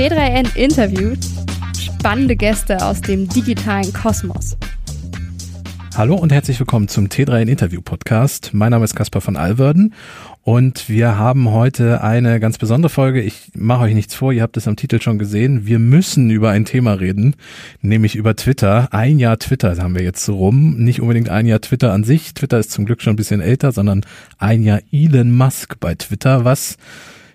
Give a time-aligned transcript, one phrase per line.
[0.00, 1.18] T3N interviewt
[1.78, 4.56] spannende Gäste aus dem digitalen Kosmos.
[5.94, 8.54] Hallo und herzlich willkommen zum T3N Interview Podcast.
[8.54, 9.92] Mein Name ist Caspar von Alverden
[10.42, 13.20] und wir haben heute eine ganz besondere Folge.
[13.20, 15.66] Ich mache euch nichts vor, ihr habt es am Titel schon gesehen.
[15.66, 17.36] Wir müssen über ein Thema reden,
[17.82, 18.88] nämlich über Twitter.
[18.92, 20.76] Ein Jahr Twitter haben wir jetzt so rum.
[20.78, 22.32] Nicht unbedingt ein Jahr Twitter an sich.
[22.32, 24.06] Twitter ist zum Glück schon ein bisschen älter, sondern
[24.38, 26.78] ein Jahr Elon Musk bei Twitter, was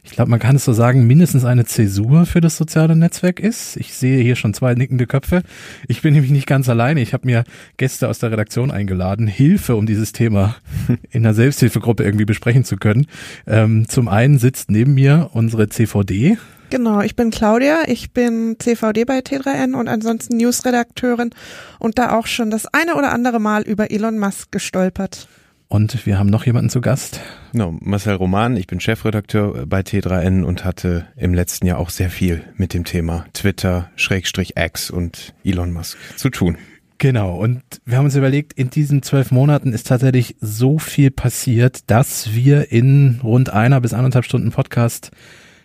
[0.06, 3.76] ich glaube, man kann es so sagen, mindestens eine Zäsur für das soziale Netzwerk ist.
[3.78, 5.42] Ich sehe hier schon zwei nickende Köpfe.
[5.88, 7.02] Ich bin nämlich nicht ganz alleine.
[7.02, 7.44] Ich habe mir
[7.78, 10.58] Gäste aus der Redaktion eingeladen, Hilfe, um dieses Thema
[11.12, 13.08] in der Selbsthilfegruppe irgendwie besprechen zu können.
[13.48, 16.38] Ähm, zum einen sitzt neben mir unsere CVD.
[16.70, 21.32] Genau, ich bin Claudia, ich bin CVD bei T3N und ansonsten Newsredakteurin
[21.80, 25.28] und da auch schon das eine oder andere Mal über Elon Musk gestolpert.
[25.68, 27.20] Und wir haben noch jemanden zu Gast.
[27.52, 32.10] No, Marcel Roman, ich bin Chefredakteur bei T3N und hatte im letzten Jahr auch sehr
[32.10, 36.58] viel mit dem Thema Twitter, Schrägstrich X und Elon Musk zu tun.
[36.98, 41.90] Genau, und wir haben uns überlegt, in diesen zwölf Monaten ist tatsächlich so viel passiert,
[41.90, 45.12] dass wir in rund einer bis anderthalb Stunden Podcast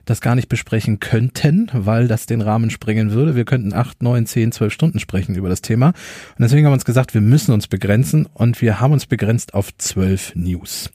[0.04, 3.36] das gar nicht besprechen könnten, weil das den Rahmen sprengen würde.
[3.36, 5.88] Wir könnten acht, neun, zehn, zwölf Stunden sprechen über das Thema.
[5.88, 9.54] Und deswegen haben wir uns gesagt, wir müssen uns begrenzen und wir haben uns begrenzt
[9.54, 10.90] auf zwölf News.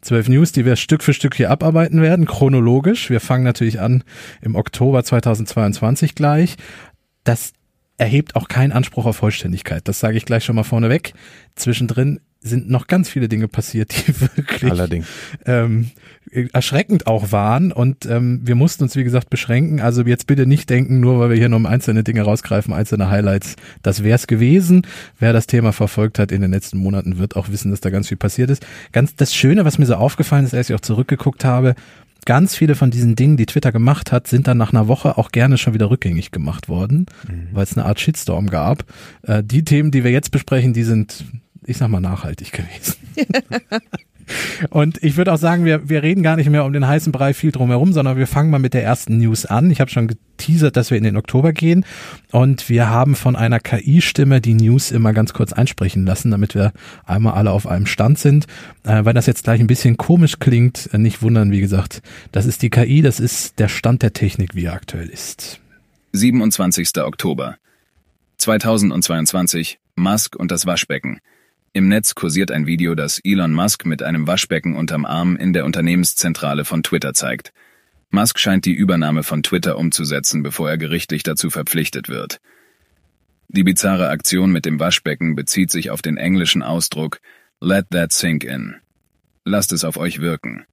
[0.00, 3.10] Zwölf News, die wir Stück für Stück hier abarbeiten werden, chronologisch.
[3.10, 4.04] Wir fangen natürlich an
[4.42, 6.56] im Oktober 2022 gleich.
[7.24, 7.52] Das
[7.96, 9.86] erhebt auch keinen Anspruch auf Vollständigkeit.
[9.88, 11.14] Das sage ich gleich schon mal vorneweg.
[11.54, 15.06] Zwischendrin sind noch ganz viele Dinge passiert, die wirklich Allerdings.
[15.46, 15.90] Ähm,
[16.52, 17.72] erschreckend auch waren.
[17.72, 19.80] Und ähm, wir mussten uns, wie gesagt, beschränken.
[19.80, 23.56] Also jetzt bitte nicht denken, nur weil wir hier nur einzelne Dinge rausgreifen, einzelne Highlights,
[23.82, 24.82] das wär's gewesen.
[25.18, 28.08] Wer das Thema verfolgt hat in den letzten Monaten, wird auch wissen, dass da ganz
[28.08, 28.66] viel passiert ist.
[28.92, 31.74] Ganz das Schöne, was mir so aufgefallen ist, als ich auch zurückgeguckt habe,
[32.26, 35.30] ganz viele von diesen Dingen, die Twitter gemacht hat, sind dann nach einer Woche auch
[35.30, 37.48] gerne schon wieder rückgängig gemacht worden, mhm.
[37.52, 38.84] weil es eine Art Shitstorm gab.
[39.22, 41.24] Äh, die Themen, die wir jetzt besprechen, die sind
[41.66, 42.96] ich sag mal, nachhaltig gewesen.
[44.70, 47.34] Und ich würde auch sagen, wir, wir reden gar nicht mehr um den heißen Brei
[47.34, 49.70] viel drumherum, sondern wir fangen mal mit der ersten News an.
[49.70, 51.84] Ich habe schon geteasert, dass wir in den Oktober gehen
[52.30, 56.72] und wir haben von einer KI-Stimme die News immer ganz kurz einsprechen lassen, damit wir
[57.04, 58.46] einmal alle auf einem Stand sind.
[58.84, 62.02] Äh, weil das jetzt gleich ein bisschen komisch klingt, äh, nicht wundern, wie gesagt,
[62.32, 65.60] das ist die KI, das ist der Stand der Technik, wie er aktuell ist.
[66.12, 67.02] 27.
[67.02, 67.56] Oktober
[68.38, 71.18] 2022 Musk und das Waschbecken.
[71.76, 75.64] Im Netz kursiert ein Video, das Elon Musk mit einem Waschbecken unterm Arm in der
[75.64, 77.52] Unternehmenszentrale von Twitter zeigt.
[78.10, 82.40] Musk scheint die Übernahme von Twitter umzusetzen, bevor er gerichtlich dazu verpflichtet wird.
[83.48, 87.18] Die bizarre Aktion mit dem Waschbecken bezieht sich auf den englischen Ausdruck
[87.60, 88.76] Let that sink in.
[89.44, 90.64] Lasst es auf euch wirken.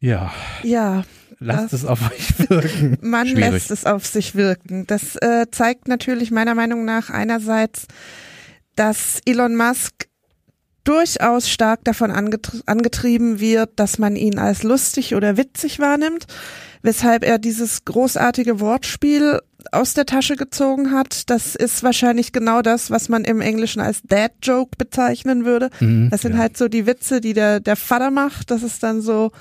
[0.00, 0.34] Ja.
[0.64, 1.04] Ja.
[1.38, 2.98] Lasst es auf euch wirken.
[3.08, 3.52] Man Schwierig.
[3.52, 4.84] lässt es auf sich wirken.
[4.88, 7.86] Das äh, zeigt natürlich meiner Meinung nach einerseits,
[8.76, 10.08] dass Elon Musk
[10.84, 16.26] durchaus stark davon angetrie angetrieben wird, dass man ihn als lustig oder witzig wahrnimmt,
[16.82, 19.40] weshalb er dieses großartige Wortspiel
[19.72, 21.28] aus der Tasche gezogen hat.
[21.28, 25.70] Das ist wahrscheinlich genau das, was man im Englischen als Dad Joke bezeichnen würde.
[25.80, 26.38] Mhm, das sind ja.
[26.38, 28.52] halt so die Witze, die der, der Vater macht.
[28.52, 29.32] Das ist dann so,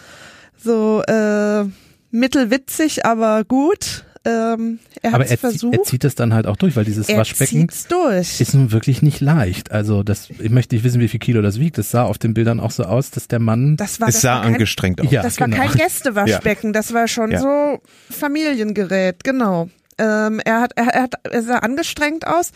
[0.58, 1.66] so äh,
[2.10, 4.05] mittelwitzig, aber gut.
[4.28, 5.76] Ähm, er Aber er, versucht.
[5.78, 8.42] er zieht es dann halt auch durch, weil dieses er Waschbecken durch.
[8.42, 9.72] ist nun wirklich nicht leicht.
[9.72, 11.78] Also das, ich möchte nicht wissen, wie viel Kilo das wiegt.
[11.78, 13.78] Das sah auf den Bildern auch so aus, dass der Mann.
[13.78, 15.12] Das war, es das sah war kein, angestrengt aus.
[15.12, 15.56] Ja, das genau.
[15.58, 16.74] war kein Gästewaschbecken.
[16.74, 17.40] Das war schon Ja.
[17.40, 19.24] so Familiengerät.
[19.24, 19.70] Genau.
[19.98, 22.52] Ähm, er hat, er, er hat, er sah angestrengt aus,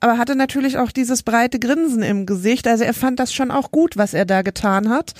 [0.00, 2.68] aber hatte natürlich auch dieses breite Grinsen im Gesicht.
[2.68, 5.12] Also er fand das schon auch gut, was er da getan hat.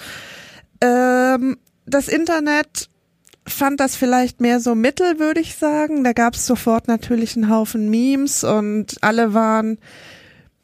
[0.81, 2.89] Ähm, das Internet
[3.47, 6.05] fand das vielleicht mehr so mittel, würde ich sagen.
[6.05, 9.79] Da gab es sofort natürlich einen Haufen Memes und alle waren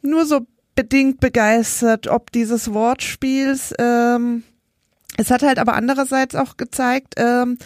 [0.01, 0.41] nur so
[0.75, 3.73] bedingt begeistert, ob dieses Wortspiels.
[3.77, 4.43] Ähm,
[5.17, 7.57] es hat halt aber andererseits auch gezeigt, ähm,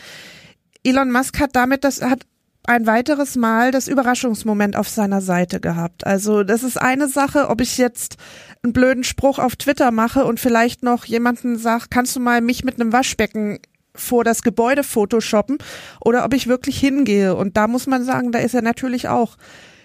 [0.84, 2.26] Elon Musk hat damit das hat
[2.68, 6.06] ein weiteres Mal das Überraschungsmoment auf seiner Seite gehabt.
[6.06, 8.18] Also das ist eine Sache, ob ich jetzt
[8.64, 12.64] einen blöden Spruch auf Twitter mache und vielleicht noch jemanden sagt, kannst du mal mich
[12.64, 13.60] mit einem Waschbecken
[13.96, 15.58] vor das Gebäude photoshoppen
[16.04, 17.36] oder ob ich wirklich hingehe.
[17.36, 19.38] Und da muss man sagen, da ist er natürlich auch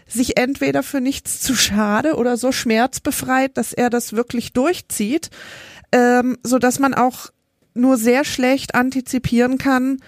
[0.06, 5.30] sich entweder für nichts zu schade oder so schmerzbefreit, dass er das wirklich durchzieht,
[5.92, 7.30] ähm, so dass man auch
[7.74, 9.98] nur sehr schlecht antizipieren kann,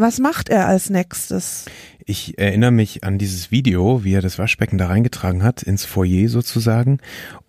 [0.00, 1.66] Was macht er als nächstes?
[2.06, 6.28] Ich erinnere mich an dieses Video, wie er das Waschbecken da reingetragen hat, ins Foyer
[6.30, 7.00] sozusagen.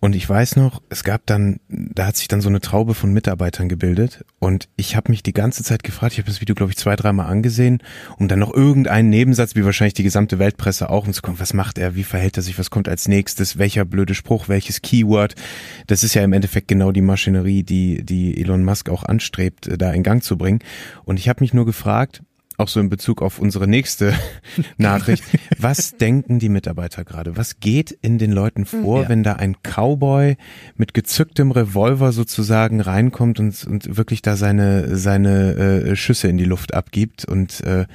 [0.04, 3.12] Und ich weiß noch, es gab dann, da hat sich dann so eine Traube von
[3.12, 4.24] Mitarbeitern gebildet.
[4.40, 6.96] Und ich habe mich die ganze Zeit gefragt, ich habe das Video, glaube ich, zwei,
[6.96, 7.80] dreimal angesehen,
[8.18, 11.54] um dann noch irgendeinen Nebensatz, wie wahrscheinlich die gesamte Weltpresse auch, um zu kommen, was
[11.54, 15.36] macht er, wie verhält er sich, was kommt als nächstes, welcher blöde Spruch, welches Keyword.
[15.86, 19.92] Das ist ja im Endeffekt genau die Maschinerie, die, die Elon Musk auch anstrebt, da
[19.92, 20.58] in Gang zu bringen.
[21.04, 22.22] Und ich habe mich nur gefragt,
[22.62, 24.14] auch so in Bezug auf unsere nächste
[24.78, 25.22] Nachricht.
[25.58, 27.36] Was denken die Mitarbeiter gerade?
[27.36, 29.08] Was geht in den Leuten vor, Ja.
[29.08, 30.36] wenn da ein Cowboy
[30.76, 36.44] mit gezücktem Revolver sozusagen reinkommt und, und wirklich da seine, seine äh, Schüsse in die
[36.44, 37.86] Luft abgibt und äh,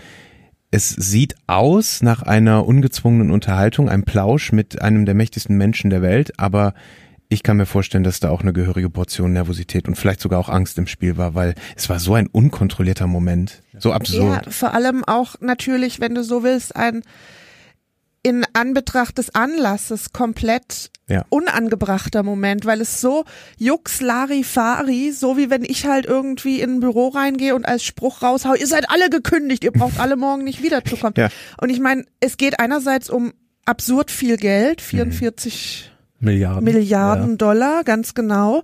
[0.70, 6.02] es sieht aus nach einer ungezwungenen Unterhaltung, einem Plausch mit einem der mächtigsten Menschen der
[6.02, 6.74] Welt, aber
[7.30, 10.50] ich kann mir vorstellen, dass da auch eine gehörige Portion Nervosität und vielleicht sogar auch
[10.50, 14.46] Angst im Spiel war, weil es war so ein unkontrollierter Moment, so absurd.
[14.46, 17.04] Ja, vor allem auch natürlich, wenn du so willst, ein
[18.24, 21.24] in Anbetracht des Anlasses komplett Ja.
[21.30, 23.24] unangebrachter Moment, weil es so
[23.58, 28.22] jux Larifari, so wie wenn ich halt irgendwie in ein Büro reingehe und als Spruch
[28.22, 31.14] raushau, ihr seid alle gekündigt, ihr braucht alle morgen nicht wiederzukommen.
[31.18, 31.30] Ja.
[31.62, 33.34] Und ich meine, es geht einerseits um
[33.66, 36.64] absurd viel Geld, 44 Milliarden.
[36.64, 38.64] Milliarden Dollar, ganz genau.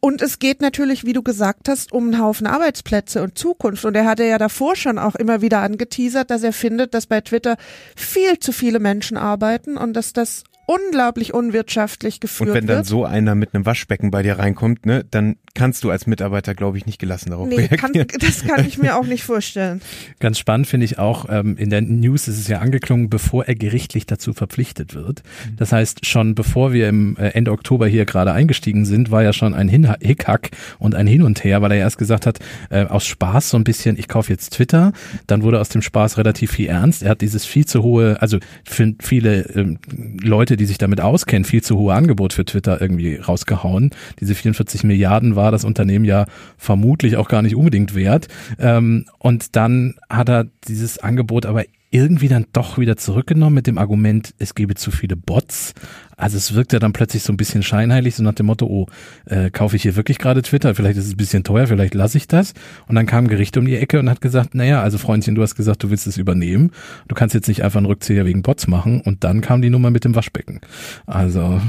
[0.00, 3.84] Und es geht natürlich, wie du gesagt hast, um einen Haufen Arbeitsplätze und Zukunft.
[3.84, 7.20] Und er hatte ja davor schon auch immer wieder angeteasert, dass er findet, dass bei
[7.20, 7.56] Twitter
[7.96, 12.86] viel zu viele Menschen arbeiten und dass das unglaublich unwirtschaftlich geführt Und wenn dann wird.
[12.86, 16.78] so einer mit einem Waschbecken bei dir reinkommt, ne, dann kannst du als Mitarbeiter, glaube
[16.78, 18.08] ich, nicht gelassen darauf Nee, kann, reagieren.
[18.20, 19.80] das kann ich mir auch nicht vorstellen.
[20.18, 23.54] Ganz spannend finde ich auch, ähm, in der News ist es ja angeklungen, bevor er
[23.54, 25.22] gerichtlich dazu verpflichtet wird.
[25.56, 29.32] Das heißt, schon bevor wir im äh, Ende Oktober hier gerade eingestiegen sind, war ja
[29.32, 32.38] schon ein Hin Hickhack und ein Hin und Her, weil er erst gesagt hat,
[32.70, 34.92] äh, aus Spaß so ein bisschen, ich kaufe jetzt Twitter.
[35.26, 37.02] Dann wurde aus dem Spaß relativ viel ernst.
[37.02, 39.78] Er hat dieses viel zu hohe, also für viele ähm,
[40.22, 43.90] Leute, die sich damit auskennen, viel zu hohe Angebot für Twitter irgendwie rausgehauen.
[44.20, 46.26] Diese 44 Milliarden war das Unternehmen ja
[46.58, 48.28] vermutlich auch gar nicht unbedingt wert.
[48.58, 53.78] Ähm, und dann hat er dieses Angebot aber irgendwie dann doch wieder zurückgenommen mit dem
[53.78, 55.74] Argument, es gebe zu viele Bots.
[56.16, 58.86] Also es wirkt ja dann plötzlich so ein bisschen scheinheilig, so nach dem Motto, oh,
[59.24, 60.74] äh, kaufe ich hier wirklich gerade Twitter?
[60.74, 62.52] Vielleicht ist es ein bisschen teuer, vielleicht lasse ich das.
[62.86, 65.56] Und dann kam Gericht um die Ecke und hat gesagt, naja, also Freundchen, du hast
[65.56, 66.70] gesagt, du willst es übernehmen.
[67.08, 69.00] Du kannst jetzt nicht einfach einen Rückzieher wegen Bots machen.
[69.00, 70.60] Und dann kam die Nummer mit dem Waschbecken.
[71.06, 71.60] Also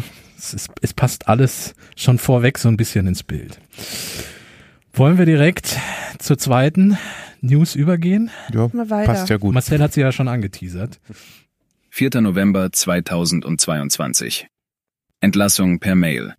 [0.41, 3.59] es, ist, es passt alles schon vorweg so ein bisschen ins Bild.
[4.93, 5.77] Wollen wir direkt
[6.19, 6.97] zur zweiten
[7.41, 8.29] News übergehen?
[8.53, 9.53] Ja, passt ja gut.
[9.53, 10.99] Marcel hat sie ja schon angeteasert.
[11.89, 12.21] 4.
[12.21, 14.47] November 2022.
[15.19, 16.33] Entlassung per Mail.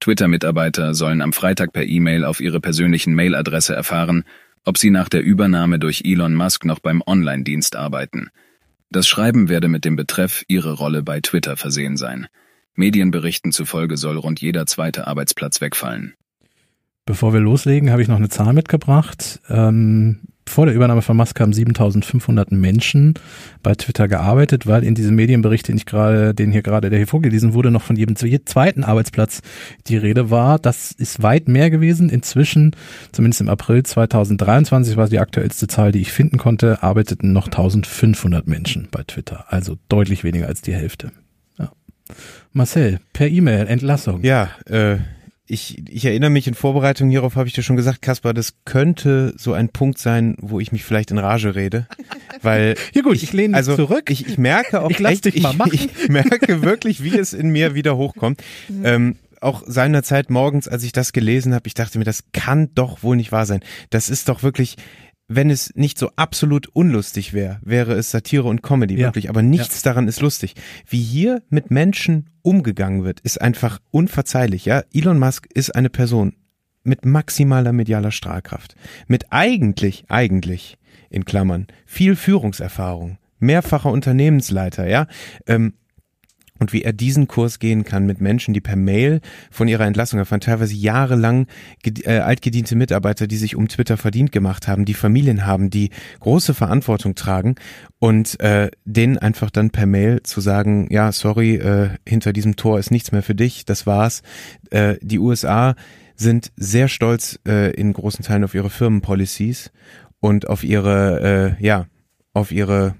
[0.00, 4.24] Twitter-Mitarbeiter sollen am Freitag per E-Mail auf ihre persönlichen Mailadresse erfahren,
[4.64, 8.30] ob sie nach der Übernahme durch Elon Musk noch beim Online-Dienst arbeiten.
[8.90, 12.26] Das Schreiben werde mit dem Betreff Ihre Rolle bei Twitter versehen sein.
[12.80, 16.14] Medienberichten zufolge soll rund jeder zweite Arbeitsplatz wegfallen.
[17.06, 19.40] Bevor wir loslegen, habe ich noch eine Zahl mitgebracht.
[19.48, 23.14] Ähm, vor der Übernahme von Musk haben 7500 Menschen
[23.62, 27.06] bei Twitter gearbeitet, weil in diesem Medienbericht, den ich gerade, den hier gerade, der hier
[27.06, 29.42] vorgelesen wurde, noch von jedem zweiten Arbeitsplatz
[29.86, 30.58] die Rede war.
[30.58, 32.10] Das ist weit mehr gewesen.
[32.10, 32.74] Inzwischen,
[33.12, 38.48] zumindest im April 2023 war die aktuellste Zahl, die ich finden konnte, arbeiteten noch 1500
[38.48, 39.44] Menschen bei Twitter.
[39.48, 41.12] Also deutlich weniger als die Hälfte.
[42.52, 44.22] Marcel, per E-Mail, Entlassung.
[44.22, 44.98] Ja, äh,
[45.46, 49.34] ich, ich erinnere mich in Vorbereitung hierauf, habe ich dir schon gesagt, Kaspar, das könnte
[49.36, 51.86] so ein Punkt sein, wo ich mich vielleicht in Rage rede.
[52.42, 54.10] Weil Ja gut, ich lehne mich also zurück.
[54.10, 55.72] Ich, ich merke auch Ich lass echt, dich mal ich, machen.
[55.72, 58.42] ich merke wirklich, wie es in mir wieder hochkommt.
[58.84, 63.02] Ähm, auch seinerzeit morgens, als ich das gelesen habe, ich dachte mir, das kann doch
[63.02, 63.60] wohl nicht wahr sein.
[63.90, 64.76] Das ist doch wirklich,
[65.32, 69.06] wenn es nicht so absolut unlustig wäre, wäre es Satire und Comedy, Ja.
[69.06, 69.28] wirklich.
[69.30, 70.54] Aber nichts daran ist lustig.
[70.88, 74.64] Wie hier mit Menschen umgegangen wird, ist einfach unverzeihlich.
[74.64, 76.34] Ja, Elon Musk ist eine Person
[76.82, 78.74] mit maximaler medialer Strahlkraft,
[79.06, 80.78] mit eigentlich, eigentlich
[81.10, 85.06] in Klammern viel Führungserfahrung, mehrfacher Unternehmensleiter, ja.
[85.46, 85.74] Ähm,
[86.60, 90.18] und wie er diesen Kurs gehen kann mit Menschen, die per Mail von ihrer Entlassung
[90.18, 91.46] erfahren, teilweise jahrelang
[91.84, 95.90] äh, altgediente Mitarbeiter, die sich um Twitter verdient gemacht haben, die Familien haben, die
[96.20, 97.56] große Verantwortung tragen
[97.98, 102.78] und äh, denen einfach dann per Mail zu sagen, ja, sorry, äh, hinter diesem Tor
[102.78, 104.22] ist nichts mehr für dich, das war's.
[104.70, 105.74] Äh, die USA
[106.14, 109.72] sind sehr stolz äh, in großen Teilen auf ihre Firmenpolicies
[110.20, 111.86] und auf ihre, äh, ja,
[112.34, 112.99] auf ihre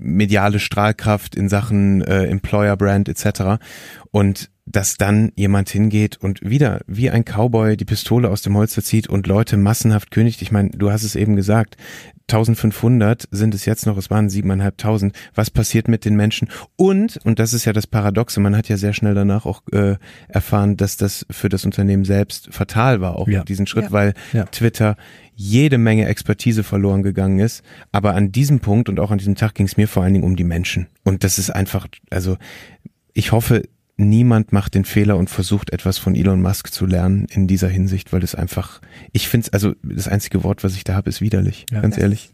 [0.00, 3.62] mediale Strahlkraft in Sachen äh, Employer Brand etc.
[4.10, 8.82] Und dass dann jemand hingeht und wieder wie ein Cowboy die Pistole aus dem Holster
[8.82, 10.42] zieht und Leute massenhaft kündigt.
[10.42, 11.76] Ich meine, du hast es eben gesagt.
[12.32, 15.12] 1500 sind es jetzt noch, es waren 7.500.
[15.34, 16.48] Was passiert mit den Menschen?
[16.76, 19.96] Und, und das ist ja das Paradoxe, man hat ja sehr schnell danach auch äh,
[20.28, 23.44] erfahren, dass das für das Unternehmen selbst fatal war, auch Ja.
[23.44, 23.92] diesen Schritt, Ja.
[23.92, 24.44] weil Ja.
[24.44, 24.96] Twitter
[25.34, 27.62] jede Menge Expertise verloren gegangen ist.
[27.92, 30.24] Aber an diesem Punkt und auch an diesem Tag ging es mir vor allen Dingen
[30.24, 30.86] um die Menschen.
[31.02, 32.36] Und das ist einfach, also
[33.14, 33.62] ich hoffe,
[34.08, 38.12] niemand macht den Fehler und versucht etwas von Elon Musk zu lernen in dieser Hinsicht,
[38.12, 38.80] weil es einfach,
[39.12, 41.80] ich finde es, also das einzige Wort, was ich da habe, ist widerlich, Ja.
[41.80, 42.30] ganz ehrlich.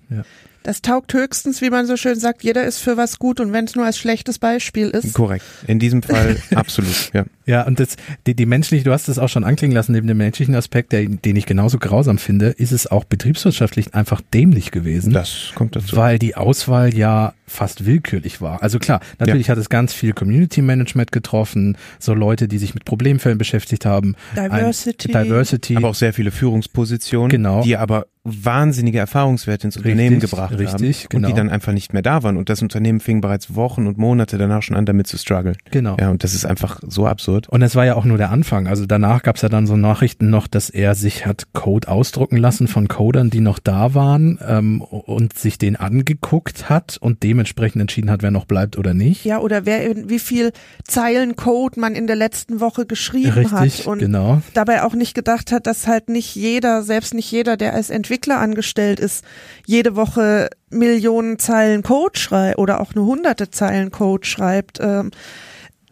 [0.66, 3.66] Das taugt höchstens, wie man so schön sagt, jeder ist für was gut und wenn
[3.66, 5.14] es nur als schlechtes Beispiel ist.
[5.14, 5.44] Korrekt.
[5.68, 7.25] In diesem Fall absolut, ja.
[7.46, 7.94] Ja, und das,
[8.26, 11.04] die, die menschliche, du hast es auch schon anklingen lassen, neben dem menschlichen Aspekt, der,
[11.06, 15.12] den ich genauso grausam finde, ist es auch betriebswirtschaftlich einfach dämlich gewesen.
[15.12, 15.96] Das kommt dazu.
[15.96, 18.61] Weil die Auswahl ja fast willkürlich war.
[18.64, 22.85] Also klar, natürlich hat es ganz viel Community Management getroffen, so Leute, die sich mit
[22.85, 24.16] Problemfällen beschäftigt haben.
[24.35, 25.14] Diversity.
[25.14, 25.76] Ein, Diversity.
[25.76, 27.62] aber auch sehr viele Führungspositionen, Genau.
[27.62, 31.28] die aber wahnsinnige Erfahrungswerte ins Unternehmen Richtig, gebracht haben richtig, und genau.
[31.28, 34.37] die dann einfach nicht mehr da waren und das Unternehmen fing bereits Wochen und Monate
[34.38, 35.56] danach schon an damit zu strugglen.
[35.71, 35.97] genau.
[35.99, 37.49] Ja, und das ist einfach so absurd.
[37.49, 38.66] Und es war ja auch nur der Anfang.
[38.66, 42.37] Also danach gab es ja dann so Nachrichten noch, dass er sich hat Code ausdrucken
[42.37, 47.80] lassen von Codern, die noch da waren ähm, und sich den angeguckt hat und dementsprechend
[47.80, 49.25] entschieden hat, wer noch bleibt oder nicht.
[49.25, 50.52] Ja, oder wer wie viel
[50.85, 54.42] Zeilen Code man in der letzten Woche geschrieben Richtig, hat und genau.
[54.54, 58.15] dabei auch nicht gedacht hat, dass halt nicht jeder, selbst nicht jeder, der als Entwickler
[58.38, 59.25] angestellt ist,
[59.66, 64.78] jede Woche Millionen Zeilen Code schreibt oder auch nur hunderte Zeilen Code schreibt.
[64.80, 65.11] Ähm,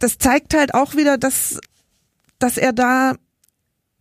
[0.01, 1.59] Das zeigt halt auch wieder, dass,
[2.39, 3.15] dass er da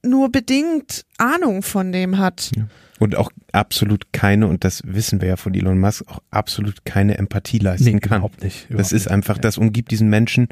[0.04, 2.52] nur bedingt Ahnung von dem hat.
[3.00, 7.18] Und auch absolut keine, und das wissen wir ja von Elon Musk, auch absolut keine
[7.18, 8.20] Empathie leisten Nee, kann.
[8.20, 8.64] überhaupt nicht.
[8.66, 9.12] Das überhaupt ist nicht.
[9.12, 10.48] einfach, das umgibt diesen Menschen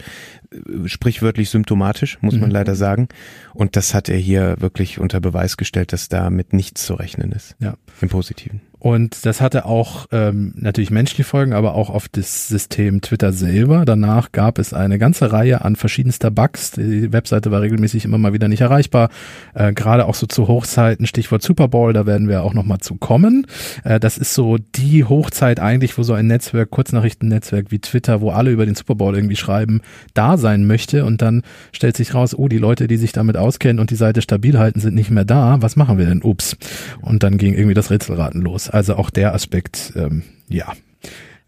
[0.52, 2.54] äh, sprichwörtlich symptomatisch, muss man Mhm.
[2.56, 3.08] leider sagen.
[3.54, 7.32] Und das hat er hier wirklich unter Beweis gestellt, dass da mit nichts zu rechnen
[7.32, 7.56] ist.
[7.60, 7.76] Ja.
[8.02, 8.60] Im Positiven.
[8.82, 13.86] Und das hatte auch ähm, natürlich menschliche Folgen, aber auch auf das System Twitter selber.
[13.86, 16.72] Danach gab es eine ganze Reihe an verschiedenster Bugs.
[16.72, 19.10] Die Webseite war regelmäßig immer mal wieder nicht erreichbar.
[19.54, 22.80] Äh, Gerade auch so zu Hochzeiten, Stichwort Super Bowl, da werden wir auch noch mal
[22.80, 23.46] zu kommen.
[23.84, 28.32] Äh, das ist so die Hochzeit eigentlich, wo so ein Netzwerk, Kurznachrichtennetzwerk wie Twitter, wo
[28.32, 29.82] alle über den Super Bowl irgendwie schreiben,
[30.16, 31.06] da sein möchte.
[31.06, 34.24] Und dann stellt sich raus, oh, die Leute, die sich damit auskennen und die Seite
[34.24, 35.62] stabil halten, sind nicht mehr da.
[35.62, 36.24] Was machen wir denn?
[36.24, 36.58] Ups.
[37.02, 38.71] Und dann ging irgendwie das Rätselraten los.
[38.72, 40.72] Also auch der Aspekt, ähm, ja.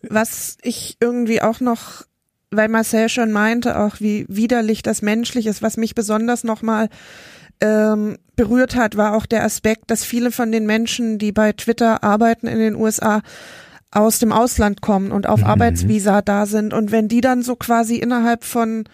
[0.02, 2.04] Was ich irgendwie auch noch,
[2.52, 6.90] weil Marcel schon meinte, auch wie widerlich das menschlich ist, was mich besonders nochmal
[7.62, 12.04] ähm, berührt hat, war auch der Aspekt, dass viele von den Menschen, die bei Twitter
[12.04, 13.22] arbeiten in den USA,
[13.92, 15.46] aus dem Ausland kommen und auf Mhm.
[15.46, 16.74] Arbeitsvisa da sind.
[16.74, 18.86] Und wenn die dann so quasi innerhalb von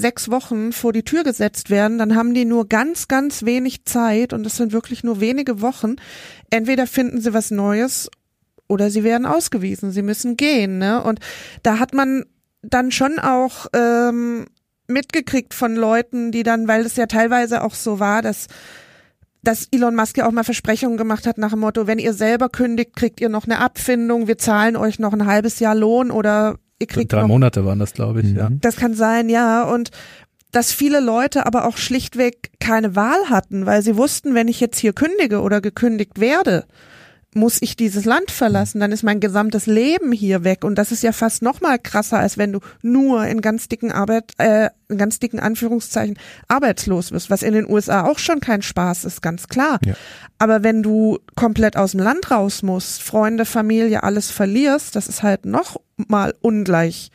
[0.00, 4.32] sechs Wochen vor die Tür gesetzt werden, dann haben die nur ganz, ganz wenig Zeit
[4.32, 5.96] und es sind wirklich nur wenige Wochen.
[6.50, 8.10] Entweder finden sie was Neues
[8.68, 10.78] oder sie werden ausgewiesen, sie müssen gehen.
[10.78, 11.02] Ne?
[11.02, 11.20] Und
[11.62, 12.24] da hat man
[12.62, 14.46] dann schon auch ähm,
[14.86, 18.46] mitgekriegt von Leuten, die dann, weil es ja teilweise auch so war, dass
[19.42, 22.50] dass Elon Musk ja auch mal Versprechungen gemacht hat nach dem Motto, wenn ihr selber
[22.50, 26.58] kündigt, kriegt ihr noch eine Abfindung, wir zahlen euch noch ein halbes Jahr Lohn oder
[26.80, 28.48] ihr kriegt Drei noch Monate waren das, glaube ich, ja.
[28.50, 29.62] das kann sein, ja.
[29.62, 29.90] Und
[30.50, 34.78] dass viele Leute aber auch schlichtweg keine Wahl hatten, weil sie wussten, wenn ich jetzt
[34.78, 36.64] hier kündige oder gekündigt werde,
[37.34, 41.02] muss ich dieses Land verlassen, dann ist mein gesamtes Leben hier weg und das ist
[41.02, 44.98] ja fast noch mal krasser, als wenn du nur in ganz dicken Arbeit, äh, in
[44.98, 46.18] ganz dicken Anführungszeichen
[46.48, 49.78] arbeitslos wirst, was in den USA auch schon kein Spaß ist, ganz klar.
[49.84, 49.94] Ja.
[50.38, 55.22] Aber wenn du komplett aus dem Land raus musst, Freunde, Familie, alles verlierst, das ist
[55.22, 57.10] halt noch mal ungleich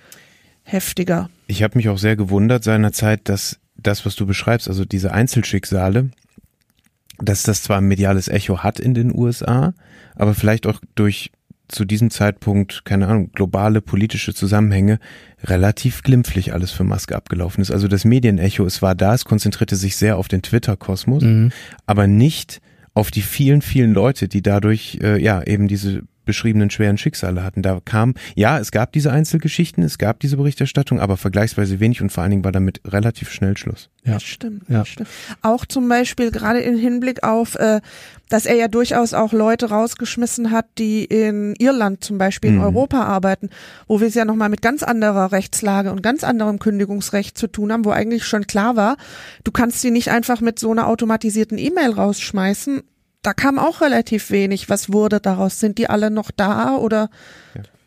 [0.63, 1.29] heftiger.
[1.48, 6.10] Ich habe mich auch sehr gewundert seinerzeit, dass das, was du beschreibst, also diese Einzelschicksale,
[7.22, 9.74] dass das zwar ein mediales Echo hat in den USA,
[10.15, 11.31] aber vielleicht auch durch
[11.67, 15.00] zu diesem Zeitpunkt, keine Ahnung, globale politische Zusammenhänge
[15.43, 17.72] relativ glimpflich alles für Musk abgelaufen ist.
[17.72, 21.51] Also das Medienecho, es war da, es konzentrierte sich sehr auf den Twitter-Kosmos, Mhm.
[21.88, 22.62] aber nicht
[22.93, 27.62] auf die vielen, vielen Leute, die dadurch äh, ja eben diese beschriebenen schweren Schicksale hatten.
[27.62, 32.12] Da kam, ja, es gab diese Einzelgeschichten, es gab diese Berichterstattung, aber vergleichsweise wenig und
[32.12, 33.89] vor allen Dingen war damit relativ schnell Schluss.
[34.03, 34.13] Ja.
[34.13, 34.79] Das stimmt, Ja.
[34.79, 35.10] das stimmt.
[35.41, 37.82] Auch zum Beispiel gerade im Hinblick auf, äh,
[38.29, 42.63] dass er ja durchaus auch Leute rausgeschmissen hat, die in Irland zum Beispiel in Mhm.
[42.63, 43.50] Europa arbeiten,
[43.88, 47.72] wo wir es ja nochmal mit ganz anderer Rechtslage und ganz anderem Kündigungsrecht zu tun
[47.72, 48.98] haben, wo eigentlich schon klar war,
[49.44, 52.82] du kannst sie nicht einfach mit so einer automatisierten E-Mail rausschmeißen.
[53.25, 54.70] Da kam auch relativ wenig.
[54.70, 55.60] Was wurde daraus?
[55.60, 57.10] Sind die alle noch da oder?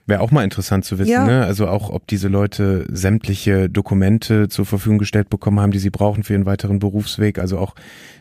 [0.06, 1.24] Wäre auch mal interessant zu wissen, Ja.
[1.24, 1.44] ne?
[1.44, 6.24] Also auch, ob diese Leute sämtliche Dokumente zur Verfügung gestellt bekommen haben, die sie brauchen
[6.24, 7.74] für ihren weiteren Berufsweg, also auch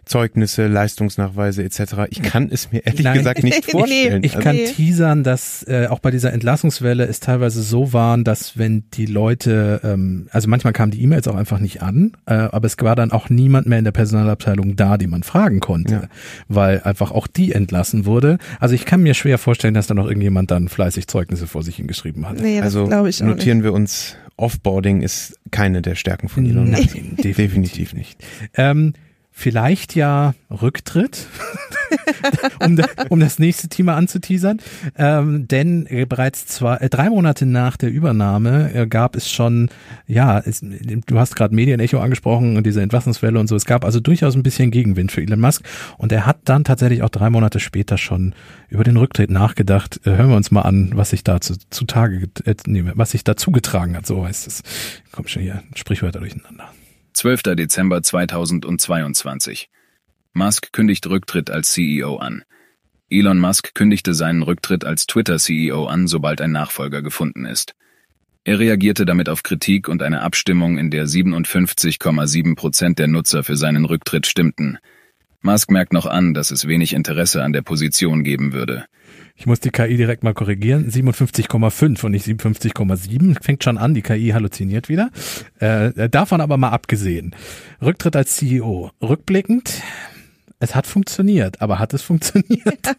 [0.08, 1.80] Zeugnisse, Leistungsnachweise etc.
[2.10, 3.18] Ich kann es mir ehrlich Nein.
[3.18, 4.24] gesagt nicht Nee, vorstellen.
[4.24, 4.66] Ich Also- kann Nee.
[4.68, 9.82] teasern, dass äh, auch bei dieser Entlassungswelle es teilweise so waren, dass wenn die Leute,
[9.84, 13.12] ähm, also manchmal kamen die E-Mails auch einfach nicht an, äh, aber es war dann
[13.12, 16.04] auch niemand mehr in der Personalabteilung da, die man fragen konnte, Ja.
[16.48, 18.38] weil einfach auch die entlassen wurde.
[18.60, 21.76] Also ich kann mir schwer vorstellen, dass da noch irgendjemand dann fleißig Zeugnisse vor sich
[21.78, 22.40] hingeschrieben hat.
[22.42, 26.96] Nee, also notieren wir uns, Offboarding ist keine der Stärken von Elon Musk.
[26.96, 28.24] Nein, Definitiv nicht.
[28.56, 28.94] Ähm,
[29.40, 31.28] vielleicht ja Rücktritt,
[32.60, 34.60] um, da, um das nächste Thema anzuteasern.
[34.98, 39.70] Ähm, denn äh, bereits zwei, äh, drei Monate nach der Übernahme äh, gab es schon,
[40.08, 43.56] ja, es, du hast gerade Medienecho angesprochen und diese Entlassungswelle und so.
[43.56, 45.64] Es gab also durchaus ein bisschen Gegenwind für Elon Musk.
[46.00, 48.34] Und er hat dann tatsächlich auch drei Monate später schon
[48.70, 50.00] über den Rücktritt nachgedacht.
[50.04, 53.12] Äh, hören wir uns mal an, was sich da zu, zutage, get- äh, nee, was
[53.12, 54.08] sich dazu getragen hat.
[54.08, 54.64] So heißt es.
[55.12, 56.70] Komm schon hier, Sprichwörter durcheinander.
[57.18, 57.56] 12.
[57.56, 59.72] Dezember 2022.
[60.34, 62.44] Musk kündigt Rücktritt als CEO an.
[63.10, 67.74] Elon Musk kündigte seinen Rücktritt als Twitter-CEO an, sobald ein Nachfolger gefunden ist.
[68.44, 73.58] Er reagierte damit auf Kritik und eine Abstimmung, in der 57,7 Prozent der Nutzer für
[73.58, 74.78] seinen Rücktritt stimmten.
[75.42, 78.86] Musk merkt noch an, dass es wenig Interesse an der Position geben würde.
[79.40, 80.90] Ich muss die KI direkt mal korrigieren.
[80.90, 83.42] 57,5 und nicht 57,7.
[83.42, 85.12] Fängt schon an, die KI halluziniert wieder.
[85.60, 87.36] Äh, davon aber mal abgesehen.
[87.80, 88.90] Rücktritt als CEO.
[89.00, 89.84] Rückblickend,
[90.60, 92.96] es hat funktioniert, aber hat es funktioniert?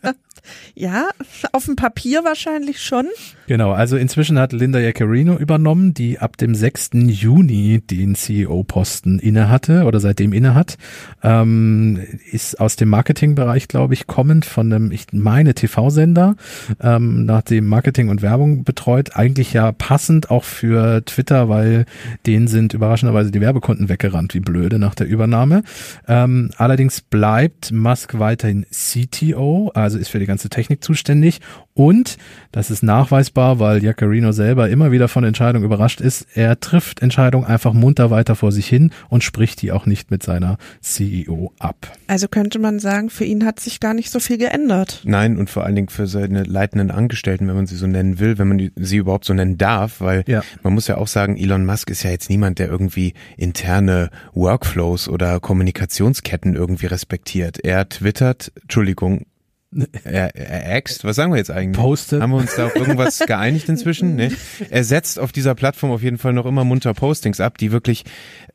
[0.75, 1.09] Ja,
[1.52, 3.07] auf dem Papier wahrscheinlich schon.
[3.49, 6.90] Genau, also inzwischen hat Linda Jaccarino übernommen, die ab dem 6.
[7.07, 10.76] Juni den CEO-Posten innehatte oder seitdem innehat.
[11.23, 12.00] Ähm,
[12.31, 16.37] ist aus dem Marketingbereich, glaube ich, kommend von einem, ich meine, TV-Sender,
[16.81, 19.17] ähm, nach Marketing und Werbung betreut.
[19.17, 21.87] Eigentlich ja passend auch für Twitter, weil
[22.26, 25.62] denen sind überraschenderweise die Werbekunden weggerannt, wie blöde nach der Übernahme.
[26.07, 31.40] Ähm, allerdings bleibt Musk weiterhin CTO, also ist für die ganze Technik zuständig
[31.75, 32.16] und
[32.52, 36.26] das ist nachweisbar, weil Jaccarino selber immer wieder von Entscheidungen überrascht ist.
[36.35, 40.23] Er trifft Entscheidungen einfach munter weiter vor sich hin und spricht die auch nicht mit
[40.23, 41.90] seiner CEO ab.
[42.07, 45.02] Also könnte man sagen, für ihn hat sich gar nicht so viel geändert.
[45.04, 48.38] Nein, und vor allen Dingen für seine leitenden Angestellten, wenn man sie so nennen will,
[48.38, 50.42] wenn man sie überhaupt so nennen darf, weil Ja.
[50.62, 55.09] man muss ja auch sagen, Elon Musk ist ja jetzt niemand, der irgendwie interne Workflows
[55.09, 57.59] oder Kommunikationsketten irgendwie respektiert.
[57.64, 59.27] Er twittert, Entschuldigung,
[60.04, 61.76] er, er axt, was sagen wir jetzt eigentlich?
[61.76, 62.22] Postet.
[62.22, 64.16] Haben wir uns da auf irgendwas geeinigt inzwischen?
[64.16, 64.31] Nee.
[64.70, 68.04] Er setzt auf dieser Plattform auf jeden Fall noch immer munter Postings ab, die wirklich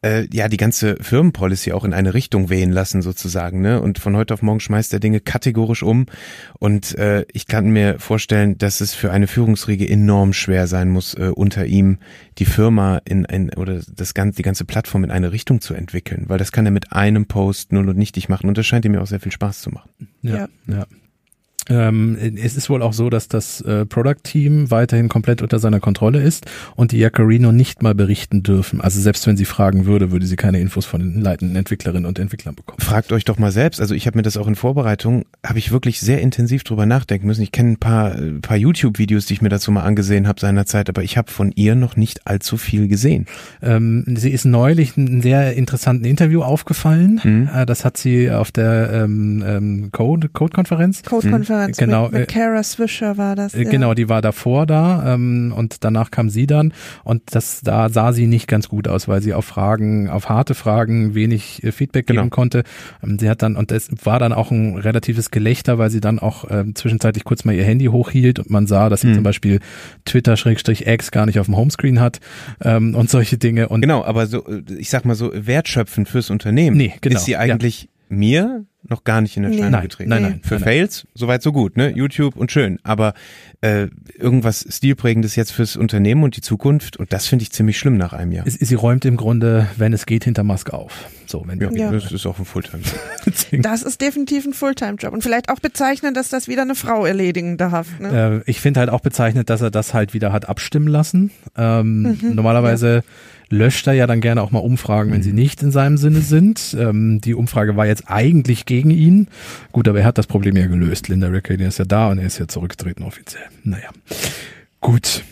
[0.04, 3.62] äh, ja die ganze Firmenpolicy auch in eine Richtung wehen lassen sozusagen.
[3.62, 3.80] Ne?
[3.80, 6.08] Und von heute auf morgen schmeißt er Dinge kategorisch um.
[6.58, 11.13] Und äh, ich kann mir vorstellen, dass es für eine Führungsriege enorm schwer sein muss,
[11.13, 11.99] äh, unter ihm
[12.39, 16.26] die Firma in ein oder das ganze, die ganze Plattform in eine Richtung zu entwickeln,
[16.28, 18.47] weil das kann er mit einem Post null und nichtig machen.
[18.47, 19.89] Und das scheint ihm ja auch sehr viel Spaß zu machen.
[20.23, 20.88] Ja, ja.
[21.69, 26.21] Ähm, es ist wohl auch so, dass das äh, Product-Team weiterhin komplett unter seiner Kontrolle
[26.21, 26.45] ist
[26.76, 28.82] und die Jaccarino nicht mal berichten dürfen.
[28.82, 32.19] Also selbst wenn sie fragen würde, würde sie keine Infos von den leitenden Entwicklerinnen und
[32.19, 32.80] Entwicklern bekommen.
[32.82, 33.80] Fragt euch doch mal selbst.
[33.80, 37.28] Also ich habe mir das auch in Vorbereitung, habe ich wirklich sehr intensiv drüber nachdenken
[37.28, 37.41] müssen.
[37.43, 40.89] Ich kenne ein paar, äh, paar YouTube-Videos, die ich mir dazu mal angesehen habe seinerzeit,
[40.89, 43.26] aber ich habe von ihr noch nicht allzu viel gesehen.
[43.62, 47.21] Ähm, sie ist neulich in einem sehr interessanten Interview aufgefallen.
[47.23, 47.49] Mhm.
[47.54, 51.04] Äh, das hat sie auf der ähm, ähm, Code- Code-Konferenz.
[51.54, 53.54] Codekonferenz Genau, mit, mit äh, Kara Swisher war das.
[53.54, 53.70] Äh, ja.
[53.70, 58.12] Genau, die war davor da ähm, und danach kam sie dann und das da sah
[58.13, 62.08] sie nicht ganz gut aus, weil sie auf Fragen, auf harte Fragen wenig äh, Feedback
[62.08, 62.30] geben Genau.
[62.30, 62.63] konnte.
[63.04, 66.20] Ähm, sie hat dann und es war dann auch ein relatives Gelächter, weil sie dann
[66.20, 69.16] auch ähm, zwischenzeitlich kurz mal ihr Handy hochhielt und man sah, dass sie Mhm.
[69.16, 69.60] zum Beispiel
[70.06, 72.20] Twitter-X gar nicht auf dem Homescreen hat
[72.63, 76.30] ähm, und solche Dinge und Genau, aber so, äh, ich sag mal so, wertschöpfend fürs
[76.30, 79.50] Unternehmen Nee, genau, ist sie eigentlich mir noch gar nicht in Nee.
[79.50, 80.10] Erscheinung Nein, getreten.
[80.10, 80.74] nein, nein, Für nein, nein.
[80.74, 81.89] Fails, soweit so gut, ne?
[81.96, 82.80] YouTube und schön.
[82.84, 83.13] Aber
[83.62, 83.88] äh,
[84.20, 88.12] irgendwas Stilprägendes jetzt fürs Unternehmen und die Zukunft und das finde ich ziemlich schlimm nach
[88.12, 88.46] einem Jahr.
[88.46, 91.06] es, sie räumt im Grunde, wenn es geht, hinter Musk auf.
[91.28, 91.92] So, wenn Ja, Ja.
[91.94, 92.84] das ist auch ein Fulltime.
[93.62, 95.13] Das ist definitiv ein Fulltime-Job.
[95.13, 97.88] Und vielleicht auch bezeichnend, dass das wieder eine Frau erledigen darf.
[98.00, 98.42] Ne?
[98.46, 101.32] Äh, ich finde halt auch bezeichnet, dass er das halt wieder hat abstimmen lassen.
[101.58, 103.04] Ähm, Mhm, normalerweise
[103.54, 106.76] löscht er ja dann gerne auch mal Umfragen, wenn sie nicht in seinem Sinne sind.
[106.78, 109.28] Ähm, die Umfrage war jetzt eigentlich gegen ihn.
[109.72, 111.08] Gut, aber er hat das Problem ja gelöst.
[111.08, 113.44] Linda Rickey, ist ja da und er ist ja zurückgetreten offiziell.
[113.63, 113.89] Naja.
[114.82, 115.24] Gut.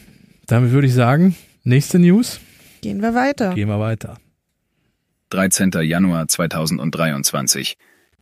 [0.47, 2.39] Damit würde ich sagen, nächste News.
[2.81, 3.53] Gehen wir weiter.
[3.53, 4.17] Gehen wir weiter.
[5.31, 5.71] 13.
[5.81, 7.77] Januar 2023.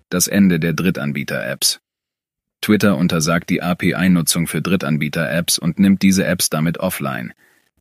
[0.09, 1.81] Das Ende der Drittanbieter-Apps.
[2.61, 7.33] Twitter untersagt die API-Nutzung für Drittanbieter-Apps und nimmt diese Apps damit offline.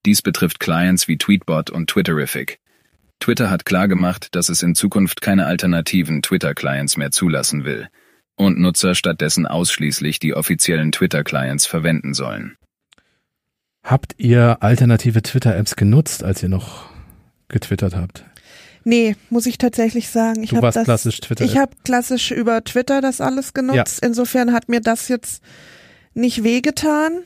[0.08, 2.60] Dies betrifft Clients wie Tweetbot und Twitterific.
[3.20, 7.88] Twitter hat klargemacht, dass es in Zukunft keine alternativen Twitter-Clients mehr zulassen will
[8.34, 12.56] und Nutzer stattdessen ausschließlich die offiziellen Twitter-Clients verwenden sollen.
[13.82, 16.88] Habt ihr alternative Twitter-Apps genutzt, als ihr noch
[17.48, 18.24] getwittert habt?
[18.84, 20.42] Nee, muss ich tatsächlich sagen.
[20.42, 21.44] Ich Du hab warst das, klassisch Twitter.
[21.44, 24.02] Ich habe klassisch über Twitter das alles genutzt.
[24.02, 25.42] Insofern hat mir das jetzt
[26.14, 27.24] nicht wehgetan.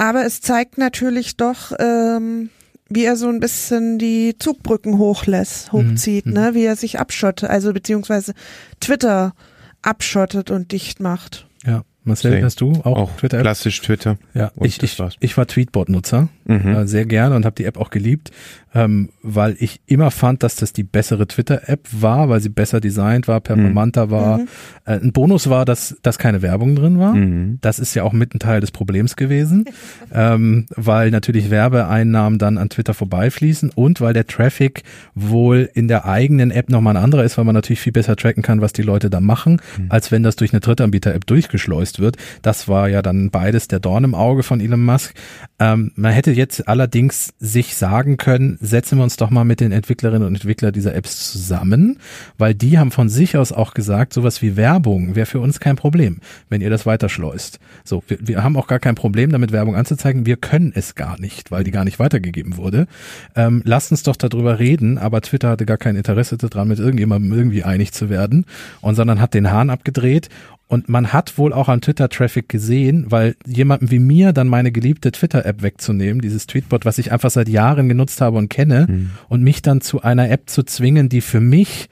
[0.00, 2.48] Aber es zeigt natürlich doch, ähm,
[2.88, 6.32] wie er so ein bisschen die Zugbrücken hochlässt, hochzieht, Mhm.
[6.32, 8.32] ne, wie er sich abschottet, also beziehungsweise
[8.80, 9.34] Twitter
[9.82, 11.46] abschottet und dicht macht.
[11.66, 11.84] ja.
[12.02, 13.42] Marcel, hast du auch, Auch Twitter-App?
[13.44, 14.16] klassisch Twitter.
[14.32, 16.74] Ja, Und ich, ich, ich war Tweetbot-Nutzer, Mhm.
[16.74, 18.30] äh, sehr gerne und habe die App auch geliebt,
[18.74, 23.26] ähm, weil ich immer fand, dass das die bessere Twitter-App war, weil sie besser designt
[23.26, 24.38] war, performanter war.
[24.38, 24.48] Mhm.
[24.84, 27.14] Äh, ein Bonus war, dass, dass keine Werbung drin war.
[27.14, 27.58] Mhm.
[27.60, 29.64] Das ist ja auch mit ein Teil des Problems gewesen,
[30.12, 36.04] ähm, weil natürlich Werbeeinnahmen dann an Twitter vorbeifließen und weil der Traffic wohl in der
[36.04, 38.82] eigenen App nochmal ein anderer ist, weil man natürlich viel besser tracken kann, was die
[38.82, 42.16] Leute da machen, als wenn das durch eine Drittanbieter-App durchgeschleust wird.
[42.42, 45.14] Das war ja dann beides der Dorn im Auge von Elon Musk.
[45.58, 49.72] Ähm, man hätte jetzt allerdings sich sagen können, setzen wir uns doch mal mit den
[49.72, 51.98] Entwicklerinnen und Entwicklern dieser Apps zusammen,
[52.38, 55.76] weil die haben von sich aus auch gesagt, sowas wie Werbung wäre für uns kein
[55.76, 56.18] Problem,
[56.48, 57.58] wenn ihr das weiterschleust.
[57.84, 60.26] So, wir, wir haben auch gar kein Problem damit, Werbung anzuzeigen.
[60.26, 62.86] Wir können es gar nicht, weil die gar nicht weitergegeben wurde.
[63.34, 67.32] Ähm, lasst uns doch darüber reden, aber Twitter hatte gar kein Interesse daran, mit irgendjemandem
[67.32, 68.44] irgendwie einig zu werden
[68.80, 70.28] und sondern hat den Hahn abgedreht
[70.70, 75.10] und man hat wohl auch an Twitter-Traffic gesehen, weil jemandem wie mir dann meine geliebte
[75.10, 79.62] Twitter-App wegzunehmen, dieses Tweetbot, was ich einfach seit Jahren genutzt habe und kenne, und mich
[79.62, 81.88] dann zu einer App zu zwingen, die für mich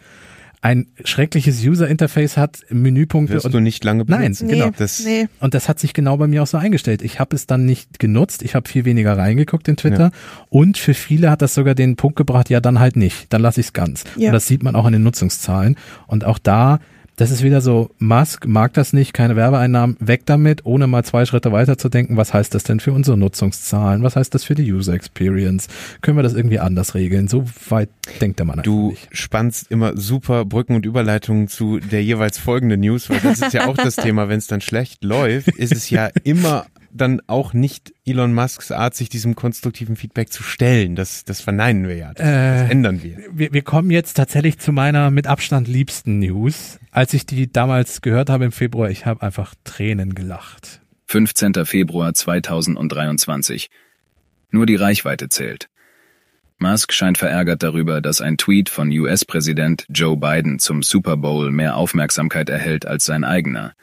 [0.61, 4.47] ein schreckliches User-Interface hat, Menüpunkte Wirst und du nicht lange Nein, benutzen.
[4.49, 4.71] Nee, genau.
[4.77, 5.29] Das, nee.
[5.41, 7.03] und das hat sich genau bei mir auch so eingestellt.
[7.03, 10.11] Ich habe es dann nicht genutzt, ich habe viel weniger reingeguckt in Twitter
[10.49, 13.61] und für viele hat das sogar den Punkt gebracht, ja dann halt nicht, dann lasse
[13.61, 14.05] ich es ganz.
[14.17, 14.29] Ja.
[14.29, 15.77] Und das sieht man auch in den Nutzungszahlen
[16.09, 16.81] und auch da
[17.19, 21.27] das ist wieder so, Musk mag das nicht, keine Werbeeinnahmen, weg damit, ohne mal zwei
[21.27, 24.55] Schritte weiter zu denken, was heißt das denn für unsere Nutzungszahlen, was heißt das für
[24.55, 25.67] die User Experience,
[26.01, 27.89] können wir das irgendwie anders regeln, so weit
[28.21, 29.09] denkt der Mann Du nicht.
[29.11, 33.67] spannst immer super Brücken und Überleitungen zu der jeweils folgenden News, weil das ist ja
[33.67, 37.93] auch das Thema, wenn es dann schlecht läuft, ist es ja immer dann auch nicht
[38.09, 40.97] Elon Musks Art, sich diesem konstruktiven Feedback zu stellen.
[40.97, 42.15] Das, das verneinen wir ja.
[42.15, 43.19] Das, Äh, das ändern wir.
[43.33, 46.79] wir, wir kommen jetzt tatsächlich zu meiner mit Abstand liebsten News.
[46.91, 50.81] Als ich die damals gehört habe im Februar, ich habe einfach Tränen gelacht.
[51.07, 51.65] 15.
[51.65, 53.71] Februar 2023.
[54.51, 55.69] Nur die Reichweite zählt.
[56.59, 61.77] Musk scheint verärgert darüber, dass ein Tweet von US-Präsident Joe Biden zum Super Bowl mehr
[61.77, 63.75] Aufmerksamkeit erhält als sein eigener.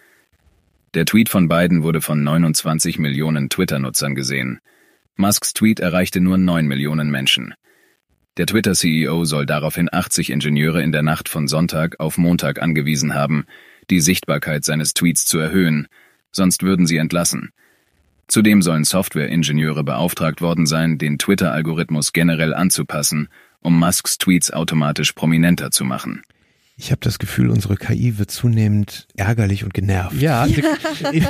[0.95, 4.61] Der Tweet von Biden wurde von 29 Millionen Twitter-Nutzern gesehen.
[5.17, 7.53] Musks Tweet erreichte nur 9 Millionen Menschen.
[8.37, 13.45] Der Twitter-CEO soll daraufhin 80 Ingenieure in der Nacht von Sonntag auf Montag angewiesen haben,
[13.89, 15.89] die Sichtbarkeit seines Tweets zu erhöhen,
[16.31, 17.51] sonst würden sie entlassen.
[18.27, 23.27] Zudem sollen Software-Ingenieure beauftragt worden sein, den Twitter-Algorithmus generell anzupassen,
[23.59, 26.21] um Musks Tweets automatisch prominenter zu machen.
[26.77, 30.21] Ich habe das Gefühl, unsere KI wird zunehmend ärgerlich und genervt.
[30.21, 30.61] Ja, die,
[31.13, 31.23] die,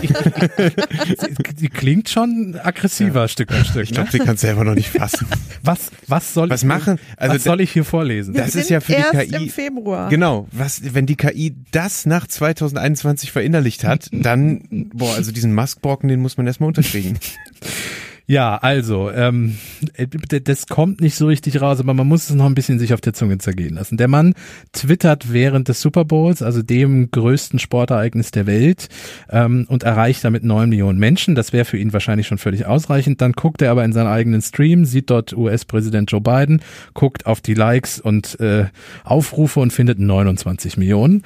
[1.54, 3.84] die klingt schon aggressiver Stück für Stück.
[3.84, 4.12] Ich glaube, ne?
[4.12, 5.28] sie kann es selber noch nicht fassen.
[5.62, 6.98] Was, was soll Was ich, machen?
[7.16, 8.34] Also was soll ich hier vorlesen?
[8.34, 10.10] Wir Das ist ja für die KI im Februar.
[10.10, 16.10] Genau, was, wenn die KI das nach 2021 verinnerlicht hat, dann, boah, also diesen Musk-Brocken,
[16.10, 17.20] den muss man erstmal unterkriegen.
[18.28, 19.58] Ja, also, ähm,
[19.94, 22.94] äh, das kommt nicht so richtig raus, aber man muss es noch ein bisschen sich
[22.94, 23.98] auf der Zunge zergehen lassen.
[23.98, 24.34] Der Mann
[24.74, 28.90] twittert während des Super Bowls, also dem größten Sportereignis der Welt,
[29.30, 31.36] ähm, und erreicht damit neun Millionen Menschen.
[31.36, 33.22] Das wäre für ihn wahrscheinlich schon völlig ausreichend.
[33.22, 36.62] Dann guckt er aber in seinen eigenen Stream, sieht dort US-Präsident Joe Biden,
[36.96, 38.66] guckt auf die Likes und äh,
[39.04, 41.22] Aufrufe und findet 29 Millionen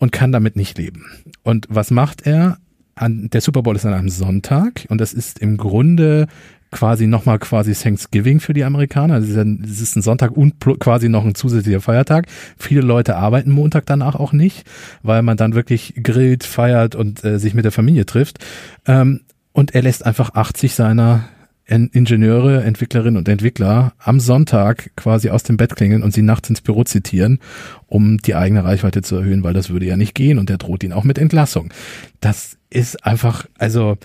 [0.00, 1.06] und kann damit nicht leben.
[1.44, 2.58] Und was macht er?
[2.94, 6.26] An, der Super Bowl ist an einem Sonntag und das ist im Grunde
[6.72, 9.18] quasi nochmal quasi Thanksgiving für die Amerikaner.
[9.18, 12.26] Es ist, ist ein Sonntag und quasi noch ein zusätzlicher Feiertag.
[12.58, 14.64] Viele Leute arbeiten Montag danach auch nicht,
[15.02, 18.38] weil man dann wirklich grillt, feiert und äh, sich mit der Familie trifft.
[18.86, 19.20] Ähm,
[19.52, 21.28] und er lässt einfach 80 seiner
[21.72, 26.60] Ingenieure, Entwicklerinnen und Entwickler am Sonntag quasi aus dem Bett klingeln und sie nachts ins
[26.60, 27.38] Büro zitieren,
[27.86, 30.84] um die eigene Reichweite zu erhöhen, weil das würde ja nicht gehen und er droht
[30.84, 31.72] ihnen auch mit Entlassung.
[32.20, 33.96] Das ist einfach, also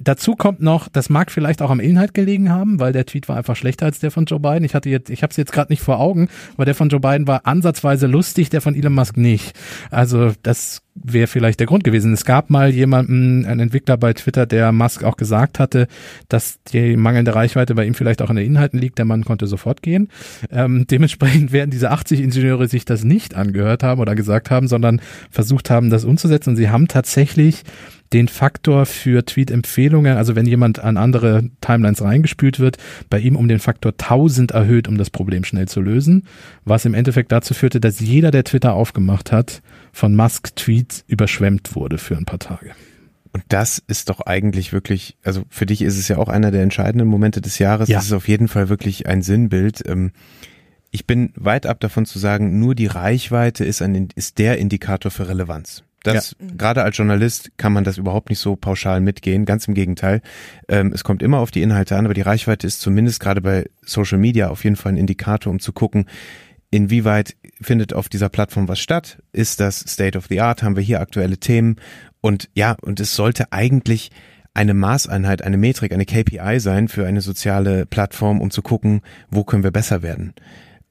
[0.00, 3.36] dazu kommt noch, das mag vielleicht auch am Inhalt gelegen haben, weil der Tweet war
[3.36, 4.64] einfach schlechter als der von Joe Biden.
[4.64, 7.00] Ich hatte jetzt, ich habe es jetzt gerade nicht vor Augen, aber der von Joe
[7.00, 9.58] Biden war ansatzweise lustig, der von Elon Musk nicht.
[9.90, 12.12] Also das wäre vielleicht der Grund gewesen.
[12.12, 15.86] Es gab mal jemanden, einen Entwickler bei Twitter, der Musk auch gesagt hatte,
[16.28, 18.98] dass die mangelnde Reichweite bei ihm vielleicht auch an den Inhalten liegt.
[18.98, 20.08] Der Mann konnte sofort gehen.
[20.50, 25.00] Ähm, dementsprechend werden diese 80 Ingenieure sich das nicht angehört haben oder gesagt haben, sondern
[25.30, 26.50] versucht haben, das umzusetzen.
[26.50, 27.62] Und sie haben tatsächlich
[28.12, 32.78] den Faktor für Tweet-Empfehlungen, also wenn jemand an andere Timelines reingespült wird,
[33.10, 36.24] bei ihm um den Faktor 1000 erhöht, um das Problem schnell zu lösen,
[36.64, 41.98] was im Endeffekt dazu führte, dass jeder, der Twitter aufgemacht hat, von Musk-Tweets überschwemmt wurde
[41.98, 42.72] für ein paar Tage.
[43.32, 46.62] Und das ist doch eigentlich wirklich, also für dich ist es ja auch einer der
[46.62, 47.88] entscheidenden Momente des Jahres.
[47.88, 47.98] Ja.
[47.98, 49.82] Das ist auf jeden Fall wirklich ein Sinnbild.
[49.86, 50.12] Ähm,
[50.90, 55.10] Ich bin weit ab davon zu sagen, nur die Reichweite ist, ein, ist der Indikator
[55.10, 55.84] für Relevanz.
[56.14, 59.44] Das, gerade als Journalist kann man das überhaupt nicht so pauschal mitgehen.
[59.44, 60.20] Ganz im Gegenteil.
[60.68, 63.66] Ähm, es kommt immer auf die Inhalte an, aber die Reichweite ist zumindest gerade bei
[63.82, 66.06] Social Media auf jeden Fall ein Indikator, um zu gucken,
[66.70, 69.18] inwieweit findet auf dieser Plattform was statt?
[69.32, 70.62] Ist das State of the Art?
[70.62, 71.76] Haben wir hier aktuelle Themen?
[72.20, 74.10] Und ja, und es sollte eigentlich
[74.54, 79.44] eine Maßeinheit, eine Metrik, eine KPI sein für eine soziale Plattform, um zu gucken, wo
[79.44, 80.34] können wir besser werden.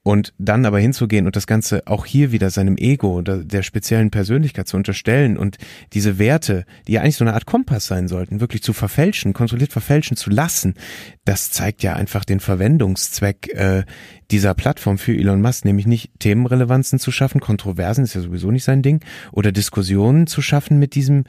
[0.07, 4.09] Und dann aber hinzugehen und das Ganze auch hier wieder seinem Ego oder der speziellen
[4.09, 5.57] Persönlichkeit zu unterstellen und
[5.91, 9.73] diese Werte, die ja eigentlich so eine Art Kompass sein sollten, wirklich zu verfälschen, kontrolliert
[9.73, 10.75] verfälschen zu lassen,
[11.25, 13.83] das zeigt ja einfach den Verwendungszweck äh,
[14.31, 18.63] dieser Plattform für Elon Musk, nämlich nicht Themenrelevanzen zu schaffen, Kontroversen ist ja sowieso nicht
[18.63, 21.25] sein Ding, oder Diskussionen zu schaffen mit diesem,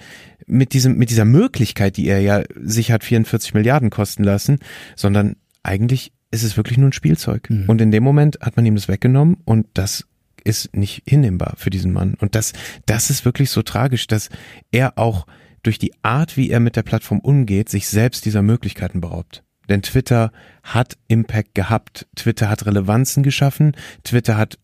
[0.46, 4.60] mit diesem, mit dieser Möglichkeit, die er ja sich hat 44 Milliarden kosten lassen,
[4.94, 7.48] sondern eigentlich ist es wirklich nur ein Spielzeug.
[7.50, 7.64] Mhm.
[7.68, 10.06] Und in dem Moment hat man ihm das weggenommen und das
[10.44, 12.14] ist nicht hinnehmbar für diesen Mann.
[12.20, 12.52] Und das,
[12.86, 14.28] das ist wirklich so tragisch, dass
[14.70, 15.26] er auch
[15.62, 19.42] durch die Art, wie er mit der Plattform umgeht, sich selbst dieser Möglichkeiten beraubt.
[19.68, 22.06] Denn Twitter hat Impact gehabt.
[22.16, 23.72] Twitter hat Relevanzen geschaffen.
[24.04, 24.58] Twitter hat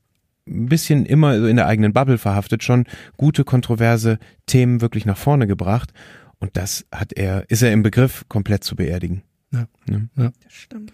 [0.47, 2.85] ein bisschen immer so in der eigenen Bubble verhaftet, schon
[3.17, 5.93] gute kontroverse Themen wirklich nach vorne gebracht.
[6.39, 9.23] Und das hat er, ist er im Begriff, komplett zu beerdigen.
[9.53, 9.67] Ja.
[9.87, 10.09] Ne?
[10.15, 10.93] Das stimmt.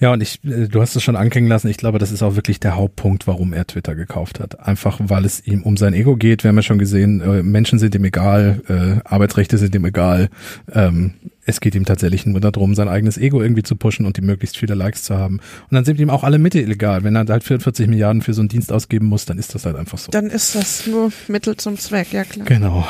[0.00, 1.68] Ja, und ich, äh, du hast es schon anklingen lassen.
[1.68, 4.60] Ich glaube, das ist auch wirklich der Hauptpunkt, warum er Twitter gekauft hat.
[4.60, 6.44] Einfach, weil es ihm um sein Ego geht.
[6.44, 10.28] Wir haben ja schon gesehen, äh, Menschen sind ihm egal, äh, Arbeitsrechte sind ihm egal.
[10.72, 14.20] Ähm, es geht ihm tatsächlich nur darum, sein eigenes Ego irgendwie zu pushen und die
[14.20, 15.36] möglichst viele Likes zu haben.
[15.36, 17.04] Und dann sind ihm auch alle Mittel egal.
[17.04, 19.76] Wenn er halt 44 Milliarden für so einen Dienst ausgeben muss, dann ist das halt
[19.76, 20.10] einfach so.
[20.10, 22.46] Dann ist das nur Mittel zum Zweck, ja klar.
[22.46, 22.86] Genau.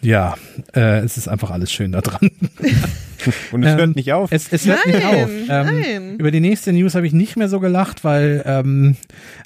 [0.00, 0.36] Ja,
[0.74, 2.30] äh, es ist einfach alles schön da dran.
[3.50, 4.30] Und es Ähm, hört nicht auf.
[4.30, 5.30] Es, es hört nicht Nein, auf.
[5.48, 6.16] Ähm, nein.
[6.18, 8.96] Über die nächste News habe ich nicht mehr so gelacht, weil ähm,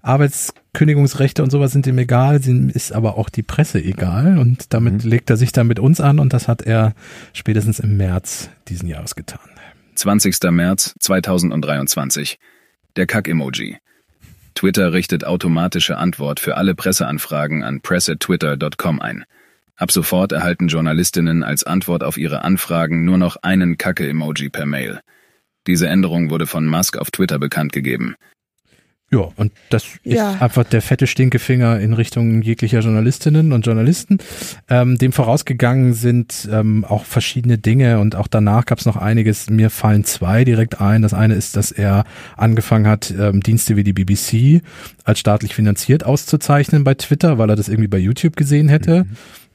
[0.03, 5.05] Arbeitskündigungsrechte und sowas sind ihm egal, sind, ist aber auch die Presse egal und damit
[5.05, 5.11] Mhm.
[5.11, 6.95] legt er sich dann mit uns an und das hat er
[7.33, 9.41] spätestens im März diesen Jahres getan.
[9.95, 10.51] 20.
[10.51, 12.39] März 2023.
[12.97, 13.79] Der Kack-Emoji.
[14.55, 19.25] Twitter richtet automatische Antwort für alle Presseanfragen an press@twitter.com ein.
[19.77, 25.01] Ab sofort erhalten Journalistinnen als Antwort auf ihre Anfragen nur noch einen Kacke-Emoji per Mail.
[25.67, 28.15] Diese Änderung wurde von Musk auf Twitter bekannt gegeben.
[29.11, 30.33] Ja, und das Ja.
[30.33, 34.17] ist einfach der fette Stinkefinger in Richtung jeglicher Journalistinnen und Journalisten.
[34.71, 39.51] Ähm, dem vorausgegangen sind ähm, auch verschiedene Dinge und auch danach gab es noch einiges.
[39.51, 41.03] Mir fallen zwei direkt ein.
[41.03, 42.05] Das eine ist, dass er
[42.39, 44.63] angefangen hat, ähm, Dienste wie die BBC
[45.05, 49.05] als staatlich finanziert auszuzeichnen bei Twitter, weil er das irgendwie bei YouTube gesehen hätte.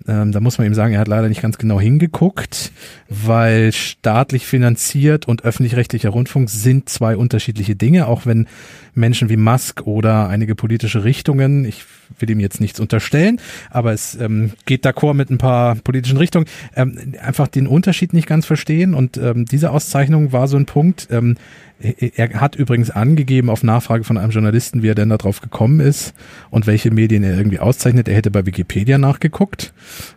[0.08, 2.72] Ähm, da muss man ihm sagen, er hat leider nicht ganz genau hingeguckt,
[3.10, 8.48] weil staatlich finanziert und öffentlich-rechtlicher Rundfunk sind zwei unterschiedliche Dinge, auch wenn
[8.94, 11.84] Menschen wie Musk oder einige politische Richtungen, ich
[12.20, 16.48] will ihm jetzt nichts unterstellen, aber es ähm, geht d'accord mit ein paar politischen Richtungen,
[16.76, 21.08] ähm, einfach den Unterschied nicht ganz verstehen und ähm, diese Auszeichnung war so ein Punkt,
[21.12, 21.36] ähm,
[21.80, 25.80] er er hat übrigens angegeben auf Nachfrage von einem Journalisten, wie er denn darauf gekommen
[25.80, 26.14] ist
[26.50, 28.08] und welche Medien er irgendwie auszeichnet.
[28.08, 29.74] Er hätte bei Wikipedia nachgeguckt.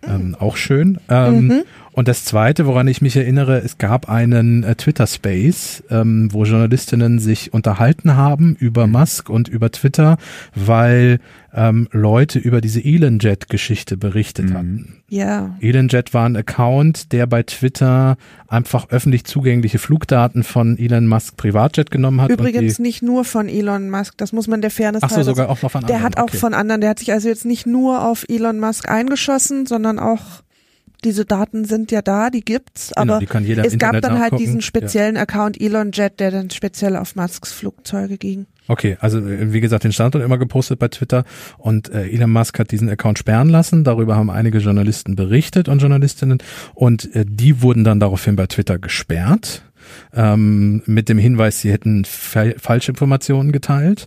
[0.06, 0.98] Ähm, auch schön.
[1.08, 6.44] Ähm, Und das Zweite, woran ich mich erinnere, es gab einen äh, Twitter-Space, ähm, wo
[6.44, 10.16] Journalistinnen sich unterhalten haben über Musk und über Twitter,
[10.54, 11.18] weil
[11.52, 15.02] ähm, Leute über diese ElonJet-Geschichte berichtet hatten.
[15.08, 15.56] Ja.
[15.60, 21.90] ElonJet war ein Account, der bei Twitter einfach öffentlich zugängliche Flugdaten von Elon Musk Privatjet
[21.90, 22.30] genommen hat.
[22.30, 25.22] Übrigens und die, nicht nur von Elon Musk, das muss man der Fairness ach so,
[25.24, 26.02] sogar auch noch von Der anderen.
[26.04, 26.36] hat auch okay.
[26.36, 30.20] von anderen, der hat sich also jetzt nicht nur auf Elon Musk eingeschossen, sondern auch
[31.00, 34.60] diese Daten sind ja da, die gibt's, aber Genau, die es gab dann halt diesen
[34.60, 38.46] speziellen Account Elon Jet, der dann speziell auf Musks Flugzeuge ging.
[38.68, 41.24] Okay, also äh, wie gesagt, den Standort immer gepostet bei Twitter
[41.58, 43.82] und äh, Elon Musk hat diesen Account sperren lassen.
[43.82, 46.38] Darüber haben einige Journalisten berichtet und Journalistinnen
[46.74, 49.64] und äh, die wurden dann daraufhin bei Twitter gesperrt.
[50.14, 54.06] Ähm, mit dem Hinweis, sie hätten fa falsche Informationen geteilt.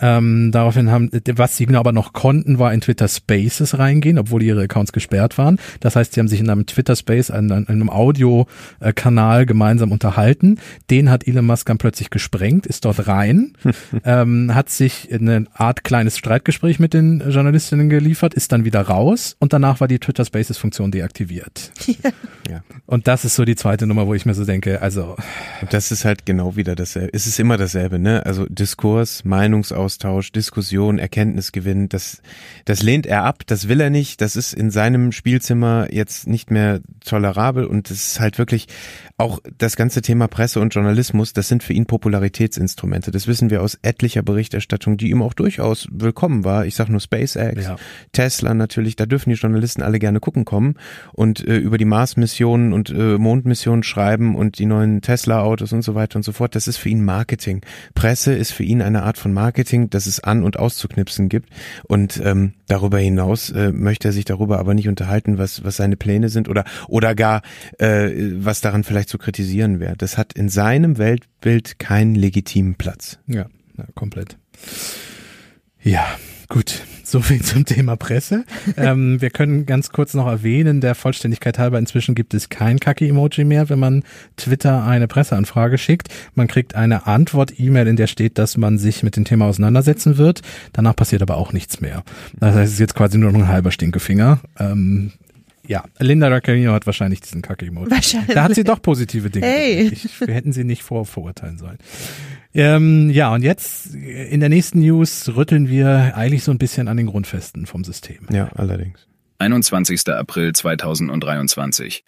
[0.00, 4.62] Ähm, daraufhin haben, was sie aber noch konnten, war in Twitter Spaces reingehen, obwohl ihre
[4.62, 5.58] Accounts gesperrt waren.
[5.80, 10.58] Das heißt, sie haben sich in einem Twitter Space, in einem, einem Audiokanal gemeinsam unterhalten.
[10.90, 13.54] Den hat Elon Musk dann plötzlich gesprengt, ist dort rein,
[14.04, 18.82] ähm, hat sich in eine Art kleines Streitgespräch mit den Journalistinnen geliefert, ist dann wieder
[18.82, 21.72] raus und danach war die Twitter Spaces Funktion deaktiviert.
[22.48, 22.62] Ja.
[22.86, 25.16] Und das ist so die zweite Nummer, wo ich mir so denke, also
[25.68, 27.10] das ist halt genau wieder dasselbe.
[27.12, 28.24] Es ist immer dasselbe, ne?
[28.24, 29.22] Also Diskurs,
[29.88, 32.20] Meinungsaustausch, Diskussion, Erkenntnisgewinn, das,
[32.64, 36.50] das lehnt er ab, das will er nicht, das ist in seinem Spielzimmer jetzt nicht
[36.50, 38.66] mehr tolerabel und es ist halt wirklich
[39.16, 43.10] auch das ganze Thema Presse und Journalismus, das sind für ihn Popularitätsinstrumente.
[43.10, 46.66] Das wissen wir aus etlicher Berichterstattung, die ihm auch durchaus willkommen war.
[46.66, 47.76] Ich sag nur SpaceX, Ja.
[48.12, 50.74] Tesla natürlich, da dürfen die Journalisten alle gerne gucken kommen
[51.12, 55.94] und äh, über die Mars-Missionen und äh, Mondmissionen schreiben und die neuen Tesla-Autos und so
[55.94, 56.54] weiter und so fort.
[56.54, 57.62] Das ist für ihn Marketing.
[57.94, 61.50] Presse ist für ihn eine Art von Marketing, das es an- und auszuknipsen gibt.
[61.84, 65.96] Und ähm, darüber hinaus äh, möchte er sich darüber aber nicht unterhalten, was, was seine
[65.96, 67.42] Pläne sind oder, oder gar,
[67.78, 69.96] äh, was daran vielleicht zu kritisieren wäre.
[69.96, 73.18] Das hat in seinem Weltbild keinen legitimen Platz.
[73.26, 74.36] Ja, ja komplett.
[75.80, 76.06] Ja,
[76.48, 76.82] gut.
[77.04, 78.44] So viel zum Thema Presse.
[78.76, 83.44] ähm, wir können ganz kurz noch erwähnen, der Vollständigkeit halber, inzwischen gibt es kein Kaki-Emoji
[83.44, 84.02] mehr, wenn man
[84.36, 86.08] Twitter eine Presseanfrage schickt.
[86.34, 90.42] Man kriegt eine Antwort-E-Mail, in der steht, dass man sich mit dem Thema auseinandersetzen wird.
[90.72, 92.02] Danach passiert aber auch nichts mehr.
[92.38, 94.40] Das heißt, es ist jetzt quasi nur noch ein halber Stinkefinger.
[94.58, 95.12] Ähm,
[95.66, 97.90] ja, Linda Raccarino hat wahrscheinlich diesen Kaki-Emoji.
[97.90, 98.34] Wahrscheinlich.
[98.34, 99.46] Da hat sie doch positive Dinge.
[99.46, 99.90] Hey.
[99.92, 101.78] Ich, wir hätten sie nicht vor verurteilen sollen.
[102.54, 106.88] Ähm, ja, und jetzt äh, in der nächsten News rütteln wir eigentlich so ein bisschen
[106.88, 108.26] an den Grundfesten vom System.
[108.30, 109.06] Ja, allerdings.
[109.38, 110.08] 21.
[110.08, 112.04] April 2023.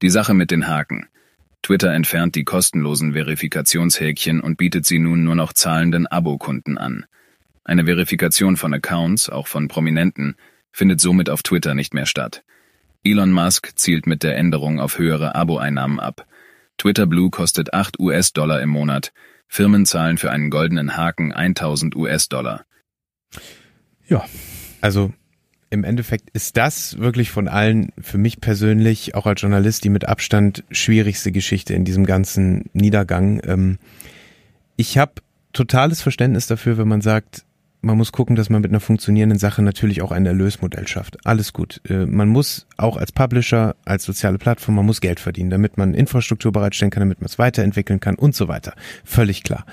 [0.00, 1.06] Die Sache mit den Haken.
[1.62, 7.06] Twitter entfernt die kostenlosen Verifikationshäkchen und bietet sie nun nur noch zahlenden Abokunden an.
[7.64, 10.34] Eine Verifikation von Accounts, auch von Prominenten,
[10.72, 12.42] findet somit auf Twitter nicht mehr statt.
[13.04, 16.26] Elon Musk zielt mit der Änderung auf höhere Abo-Einnahmen ab.
[16.78, 19.12] Twitter Blue kostet 8 US-Dollar im Monat.
[19.52, 22.64] Firmen zahlen für einen goldenen Haken 1000 US-Dollar.
[24.08, 24.24] Ja,
[24.80, 25.12] Also
[25.68, 30.08] im Endeffekt ist das wirklich von allen für mich persönlich, auch als Journalist, die mit
[30.08, 33.42] Abstand schwierigste Geschichte in diesem ganzen Niedergang.
[33.44, 33.78] Ähm,
[34.76, 35.20] ich habe
[35.52, 37.44] totales Verständnis dafür, wenn man sagt,
[37.82, 41.18] man muss gucken, dass man mit einer funktionierenden Sache natürlich auch ein Erlösmodell schafft.
[41.26, 41.80] Alles gut.
[41.88, 45.92] Äh, Man muss auch als Publisher, als soziale Plattform, man muss Geld verdienen, damit man
[45.92, 48.74] Infrastruktur bereitstellen kann, damit man es weiterentwickeln kann und so weiter.
[49.04, 49.66] Völlig klar.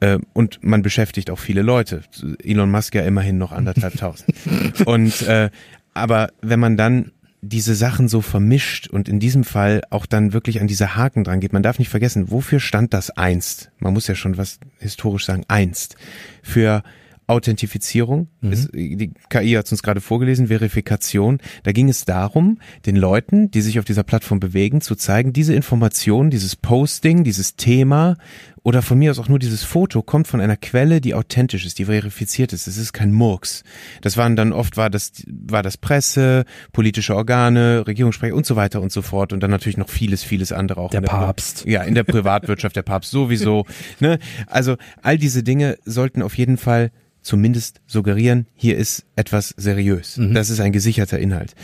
[0.00, 2.02] Äh, Und man beschäftigt auch viele Leute.
[2.42, 4.34] Elon Musk ja immerhin noch anderthalb tausend.
[4.86, 5.50] Und äh,
[5.92, 10.60] aber wenn man dann diese Sachen so vermischt und in diesem Fall auch dann wirklich
[10.60, 11.54] an diese Haken dran geht.
[11.54, 13.70] Man darf nicht vergessen, wofür stand das einst?
[13.78, 15.96] Man muss ja schon was historisch sagen, einst.
[16.42, 16.82] Für
[17.30, 21.38] Authentifizierung, ist, die KI hat es uns gerade vorgelesen, Verifikation.
[21.62, 25.54] Da ging es darum, den Leuten, die sich auf dieser Plattform bewegen, zu zeigen, diese
[25.54, 28.16] Information, dieses Posting, dieses Thema
[28.62, 31.78] oder von mir aus auch nur dieses Foto kommt von einer Quelle, die authentisch ist,
[31.78, 32.66] die verifiziert ist.
[32.66, 33.64] Es ist kein Murks.
[34.02, 38.80] Das waren dann oft war das war das Presse, politische Organe, Regierungssprecher und so weiter
[38.82, 41.64] und so fort und dann natürlich noch vieles vieles andere auch Der der Papst.
[41.66, 43.66] ja, in der Privatwirtschaft der Papst sowieso.
[44.00, 44.18] Ne?
[44.46, 46.90] Also all diese Dinge sollten auf jeden Fall
[47.22, 50.18] zumindest suggerieren, hier ist etwas seriös.
[50.32, 51.54] Das ist ein gesicherter Inhalt.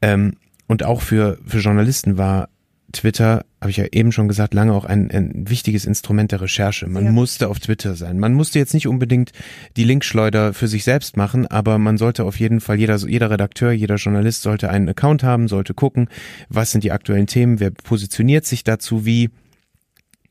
[0.00, 0.34] Ähm,
[0.68, 2.48] und auch für, für Journalisten war
[2.92, 6.86] Twitter, habe ich ja eben schon gesagt, lange auch ein, ein wichtiges Instrument der Recherche.
[6.88, 7.10] Man Ja.
[7.12, 8.18] musste auf Twitter sein.
[8.18, 9.32] Man musste jetzt nicht unbedingt
[9.76, 13.72] die Linkschleuder für sich selbst machen, aber man sollte auf jeden Fall, jeder, jeder Redakteur,
[13.72, 16.08] jeder Journalist sollte einen Account haben, sollte gucken,
[16.48, 19.30] was sind die aktuellen Themen, wer positioniert sich dazu wie,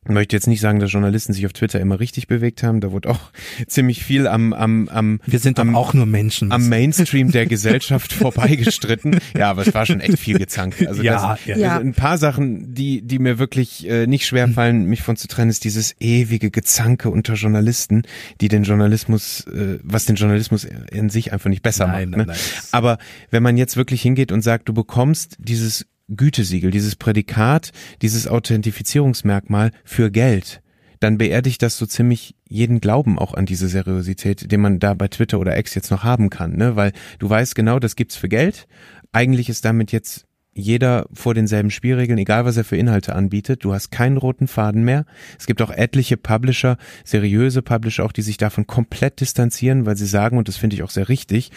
[0.03, 2.81] ich möchte jetzt nicht sagen, dass Journalisten sich auf Twitter immer richtig bewegt haben.
[2.81, 3.19] Da wurde auch
[3.67, 6.51] ziemlich viel am, am, am, wir sind am, auch nur Menschen.
[6.51, 9.19] am Mainstream der Gesellschaft vorbeigestritten.
[9.37, 10.85] Ja, aber es war schon echt viel gezankt.
[10.87, 11.73] Also Ja, das, ja.
[11.73, 15.27] Also ein paar Sachen, die, die mir wirklich äh, nicht schwer fallen, mich von zu
[15.27, 18.01] trennen, ist dieses ewige Gezanke unter Journalisten,
[18.41, 22.17] die den Journalismus, äh, was den Journalismus in sich einfach nicht besser Nein, macht.
[22.17, 22.33] nein, ne?
[22.33, 22.41] nein.
[22.71, 22.97] Aber
[23.29, 25.85] wenn man jetzt wirklich hingeht und sagt, du bekommst dieses
[26.15, 27.71] Gütesiegel, dieses Prädikat,
[28.02, 30.62] dieses Authentifizierungsmerkmal für Geld,
[31.00, 35.08] dann beerdigt das so ziemlich jeden Glauben auch an diese Seriosität, den man da bei
[35.08, 36.76] Twitter oder X jetzt noch haben kann, ne?
[36.76, 38.67] Weil du weißt genau, das gibt's für Geld.
[39.12, 43.63] Eigentlich ist damit jetzt jeder vor denselben Spielregeln, egal was er für Inhalte anbietet.
[43.63, 45.06] Du hast keinen roten Faden mehr.
[45.39, 50.06] Es gibt auch etliche Publisher, seriöse Publisher auch, die sich davon komplett distanzieren, weil sie
[50.06, 51.52] sagen, und das finde ich auch sehr richtig,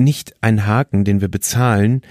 [0.00, 2.02] nicht ein Haken, den wir bezahlen,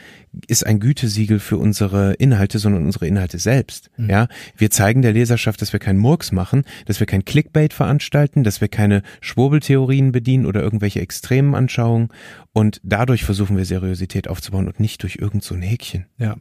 [0.47, 3.89] ist ein Gütesiegel für unsere Inhalte, sondern unsere Inhalte selbst.
[3.97, 4.09] Mhm.
[4.09, 8.43] Ja, wir zeigen der Leserschaft, dass wir keinen Murks machen, dass wir kein Clickbait veranstalten,
[8.43, 12.09] dass wir keine Schwurbeltheorien bedienen oder irgendwelche extremen Anschauungen
[12.53, 16.05] und dadurch versuchen wir Seriosität aufzubauen und nicht durch irgend so ein Häkchen.
[16.17, 16.35] Ja.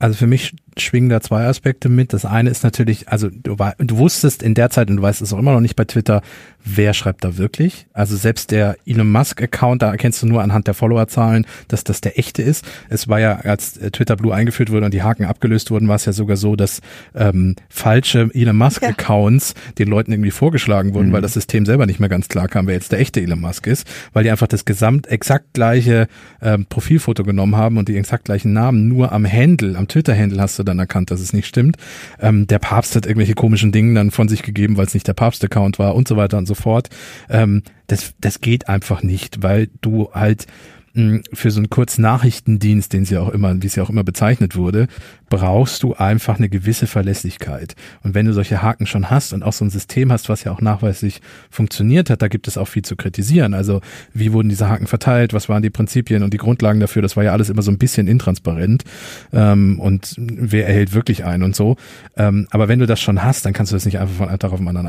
[0.00, 2.12] Also für mich schwingen da zwei Aspekte mit.
[2.12, 5.32] Das eine ist natürlich, also du, du wusstest in der Zeit, und du weißt es
[5.32, 6.22] auch immer noch nicht bei Twitter,
[6.64, 7.86] wer schreibt da wirklich.
[7.92, 12.00] Also selbst der Elon Musk Account, da erkennst du nur anhand der Followerzahlen, dass das
[12.00, 12.64] der echte ist.
[12.88, 16.04] Es war ja, als Twitter Blue eingeführt wurde und die Haken abgelöst wurden, war es
[16.04, 16.80] ja sogar so, dass
[17.14, 19.72] ähm, falsche Elon Musk Accounts ja.
[19.78, 21.12] den Leuten irgendwie vorgeschlagen wurden, mhm.
[21.12, 23.66] weil das System selber nicht mehr ganz klar kam, wer jetzt der echte Elon Musk
[23.66, 26.06] ist, weil die einfach das gesamt exakt gleiche
[26.42, 30.58] ähm, Profilfoto genommen haben und die exakt gleichen Namen nur am Handle, am Twitter-Handle hast
[30.58, 31.76] du dann erkannt, dass es nicht stimmt.
[32.20, 35.14] Ähm, der Papst hat irgendwelche komischen Dinge dann von sich gegeben, weil es nicht der
[35.14, 36.88] Papst-Account war und so weiter und so fort.
[37.28, 40.46] Ähm, das, das geht einfach nicht, weil du halt
[41.32, 44.88] für so einen Kurznachrichtendienst, den sie auch immer, wie es ja auch immer bezeichnet wurde,
[45.28, 47.74] brauchst du einfach eine gewisse Verlässlichkeit.
[48.02, 50.52] Und wenn du solche Haken schon hast und auch so ein System hast, was ja
[50.52, 51.20] auch nachweislich
[51.50, 53.54] funktioniert hat, da gibt es auch viel zu kritisieren.
[53.54, 53.80] Also
[54.14, 57.24] wie wurden diese Haken verteilt, was waren die Prinzipien und die Grundlagen dafür, das war
[57.24, 58.84] ja alles immer so ein bisschen intransparent
[59.32, 61.76] ähm, und wer erhält wirklich ein und so.
[62.16, 64.38] Ähm, aber wenn du das schon hast, dann kannst du das nicht einfach von einem
[64.38, 64.86] Tag auf den anderen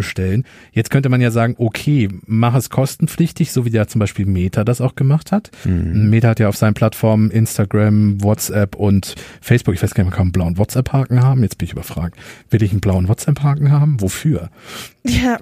[0.00, 0.44] abbestellen.
[0.72, 4.64] Jetzt könnte man ja sagen, okay, mach es kostenpflichtig, so wie ja zum Beispiel Meta
[4.64, 5.50] das auch gemacht hat.
[5.64, 6.08] Mhm.
[6.10, 10.16] Meta hat ja auf seinen Plattformen Instagram, WhatsApp und Facebook ich weiß gar nicht, man
[10.16, 11.42] kann einen blauen WhatsApp-Haken haben.
[11.42, 12.18] Jetzt bin ich überfragt.
[12.50, 14.00] Will ich einen blauen WhatsApp-Haken haben?
[14.00, 14.50] Wofür?
[15.04, 15.38] Ja.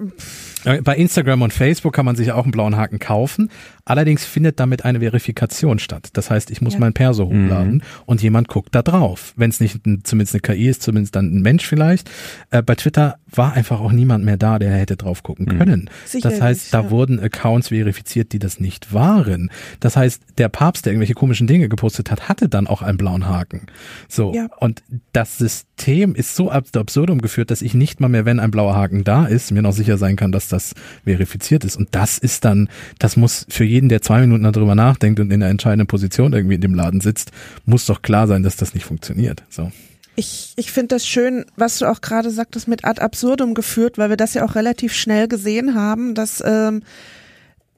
[0.65, 3.49] Äh, bei Instagram und Facebook kann man sich auch einen blauen Haken kaufen.
[3.85, 6.09] Allerdings findet damit eine Verifikation statt.
[6.13, 6.79] Das heißt, ich muss ja.
[6.79, 7.81] mein Perso hochladen mhm.
[8.05, 9.33] und jemand guckt da drauf.
[9.35, 12.09] Wenn es nicht ein, zumindest eine KI ist, zumindest dann ein Mensch vielleicht.
[12.51, 15.57] Äh, bei Twitter war einfach auch niemand mehr da, der hätte drauf gucken mhm.
[15.57, 15.89] können.
[16.05, 16.91] Sicherlich, das heißt, da ja.
[16.91, 19.49] wurden Accounts verifiziert, die das nicht waren.
[19.79, 23.27] Das heißt, der Papst, der irgendwelche komischen Dinge gepostet hat, hatte dann auch einen blauen
[23.27, 23.67] Haken.
[24.07, 24.33] So.
[24.35, 24.49] Ja.
[24.59, 24.83] Und
[25.13, 29.03] das System ist so absurdum geführt, dass ich nicht mal mehr, wenn ein blauer Haken
[29.03, 30.73] da ist, mir noch sicher sein kann, dass das
[31.03, 31.75] verifiziert ist.
[31.75, 32.69] Und das ist dann,
[32.99, 36.55] das muss für jeden, der zwei Minuten darüber nachdenkt und in einer entscheidenden Position irgendwie
[36.55, 37.31] in dem Laden sitzt,
[37.65, 39.43] muss doch klar sein, dass das nicht funktioniert.
[39.49, 39.71] So.
[40.15, 44.09] Ich, ich finde das schön, was du auch gerade sagtest, mit ad absurdum geführt, weil
[44.09, 46.83] wir das ja auch relativ schnell gesehen haben, dass, ähm,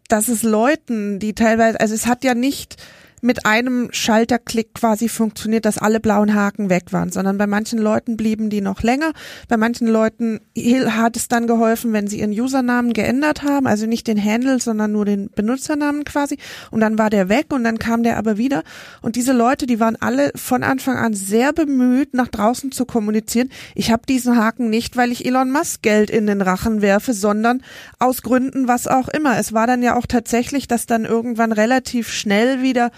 [0.08, 2.78] dass es Leuten, die teilweise, also es hat ja nicht,
[3.22, 8.18] mit einem Schalterklick quasi funktioniert, dass alle blauen Haken weg waren, sondern bei manchen Leuten
[8.18, 9.12] blieben die noch länger.
[9.48, 14.08] Bei manchen Leuten hat es dann geholfen, wenn sie ihren Usernamen geändert haben, also nicht
[14.08, 16.38] den Handle, sondern nur den Benutzernamen quasi.
[16.72, 18.64] Und dann war der weg und dann kam der aber wieder.
[19.02, 23.50] Und diese Leute, die waren alle von Anfang an sehr bemüht, nach draußen zu kommunizieren.
[23.76, 27.62] Ich habe diesen Haken nicht, weil ich Elon Musk Geld in den Rachen werfe, sondern
[28.00, 29.38] aus Gründen, was auch immer.
[29.38, 32.92] Es war dann ja auch tatsächlich, dass dann irgendwann relativ schnell wieder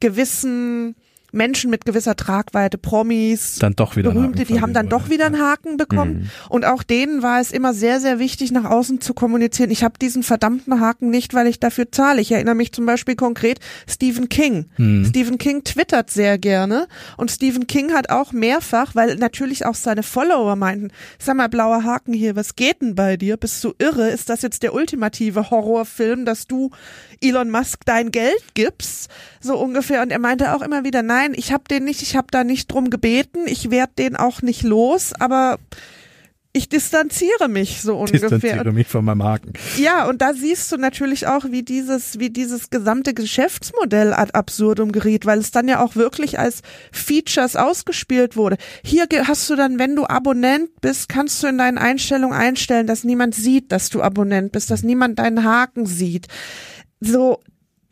[0.00, 0.94] gewissen
[1.34, 5.40] Menschen mit gewisser Tragweite, Promis, dann doch wieder Berühmte, die haben dann doch wieder einen
[5.40, 6.14] Haken bekommen.
[6.14, 6.30] Mhm.
[6.48, 9.70] Und auch denen war es immer sehr, sehr wichtig, nach außen zu kommunizieren.
[9.70, 12.20] Ich habe diesen verdammten Haken nicht, weil ich dafür zahle.
[12.20, 14.66] Ich erinnere mich zum Beispiel konkret Stephen King.
[14.78, 15.04] Mhm.
[15.06, 16.86] Stephen King twittert sehr gerne
[17.16, 21.82] und Stephen King hat auch mehrfach, weil natürlich auch seine Follower meinten, sag mal, blauer
[21.82, 23.36] Haken hier, was geht denn bei dir?
[23.36, 24.08] Bist du irre?
[24.08, 26.70] Ist das jetzt der ultimative Horrorfilm, dass du
[27.20, 29.10] Elon Musk dein Geld gibst?
[29.40, 30.02] So ungefähr.
[30.02, 32.72] Und er meinte auch immer wieder, nein, ich habe den nicht, ich habe da nicht
[32.72, 35.58] drum gebeten, ich werde den auch nicht los, aber
[36.56, 38.30] ich distanziere mich so ungefähr.
[38.30, 39.54] Distanziere mich von meinem Haken.
[39.76, 44.92] Ja, und da siehst du natürlich auch, wie dieses, wie dieses gesamte Geschäftsmodell ad absurdum
[44.92, 46.62] geriet, weil es dann ja auch wirklich als
[46.92, 48.56] Features ausgespielt wurde.
[48.84, 53.02] Hier hast du dann, wenn du Abonnent bist, kannst du in deinen Einstellungen einstellen, dass
[53.02, 56.28] niemand sieht, dass du Abonnent bist, dass niemand deinen Haken sieht.
[57.06, 57.40] So,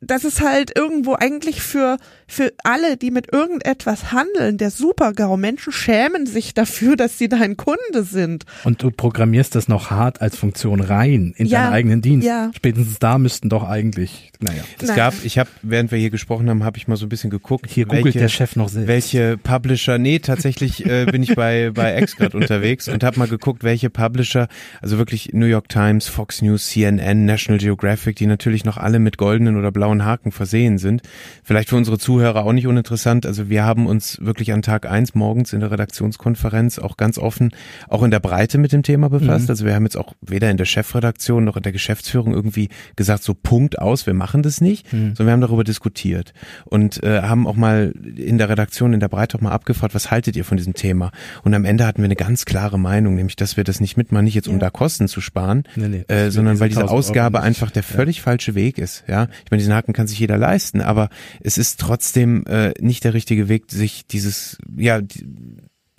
[0.00, 1.98] das ist halt irgendwo eigentlich für,
[2.32, 5.36] für alle, die mit irgendetwas handeln, der Super-GAU.
[5.36, 8.44] Menschen schämen sich dafür, dass sie dein Kunde sind.
[8.64, 12.26] Und du programmierst das noch hart als Funktion rein in ja, deinen eigenen Dienst.
[12.26, 12.50] Ja.
[12.56, 14.62] Spätestens da müssten doch eigentlich, naja.
[14.80, 14.96] Es Nein.
[14.96, 17.66] gab, ich habe, während wir hier gesprochen haben, habe ich mal so ein bisschen geguckt.
[17.68, 18.88] Hier welche, googelt der Chef noch selbst.
[18.88, 23.28] Welche Publisher, nee, tatsächlich äh, bin ich bei, bei X gerade unterwegs und habe mal
[23.28, 24.48] geguckt, welche Publisher,
[24.80, 29.18] also wirklich New York Times, Fox News, CNN, National Geographic, die natürlich noch alle mit
[29.18, 31.02] goldenen oder blauen blauen Haken versehen sind.
[31.42, 33.26] Vielleicht für unsere Zuhörer Zuhörer auch nicht uninteressant.
[33.26, 37.50] Also wir haben uns wirklich an Tag eins morgens in der Redaktionskonferenz auch ganz offen,
[37.88, 39.46] auch in der Breite mit dem Thema befasst.
[39.46, 39.50] Mhm.
[39.50, 43.24] Also wir haben jetzt auch weder in der Chefredaktion noch in der Geschäftsführung irgendwie gesagt,
[43.24, 45.16] so Punkt aus, wir machen das nicht, mhm.
[45.16, 46.32] sondern wir haben darüber diskutiert
[46.64, 50.12] und äh, haben auch mal in der Redaktion, in der Breite auch mal abgefragt, was
[50.12, 51.10] haltet ihr von diesem Thema?
[51.42, 54.24] Und am Ende hatten wir eine ganz klare Meinung, nämlich, dass wir das nicht mitmachen,
[54.24, 54.60] nicht jetzt um ja.
[54.60, 58.22] da Kosten zu sparen, nee, nee, äh, sondern weil diese Ausgabe einfach der völlig ja.
[58.22, 59.02] falsche Weg ist.
[59.08, 61.08] Ja, ich meine, diesen Haken kann sich jeder leisten, aber
[61.40, 62.01] es ist trotzdem
[62.46, 65.26] äh, nicht der richtige Weg, sich dieses, ja, die,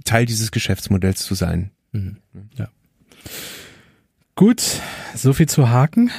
[0.03, 1.71] Teil dieses Geschäftsmodells zu sein.
[1.91, 2.17] Mhm.
[2.55, 2.67] Ja.
[4.35, 4.61] Gut,
[5.15, 6.11] so viel zu Haken.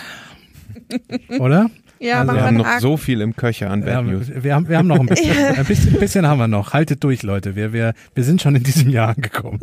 [1.38, 1.70] Oder?
[2.00, 2.80] Ja, also wir haben noch Haken.
[2.80, 4.30] so viel im Köcher an Bad ja, News.
[4.34, 6.72] Wir haben, wir haben noch ein bisschen, ein bisschen, bisschen haben wir noch.
[6.72, 7.56] Haltet durch, Leute.
[7.56, 9.60] Wir, wir, wir sind schon in diesem Jahr angekommen.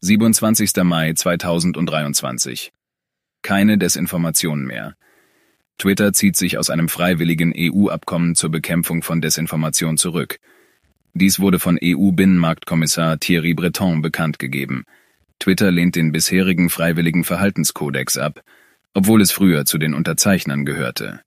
[0.00, 0.72] 27.
[0.84, 2.72] Mai 2023.
[3.42, 4.94] Keine Desinformationen mehr.
[5.78, 10.38] Twitter zieht sich aus einem freiwilligen EU-Abkommen zur Bekämpfung von Desinformation zurück.
[11.12, 14.84] Dies wurde von EU-Binnenmarktkommissar Thierry Breton bekannt gegeben.
[15.38, 18.42] Twitter lehnt den bisherigen freiwilligen Verhaltenskodex ab,
[18.94, 21.20] obwohl es früher zu den Unterzeichnern gehörte.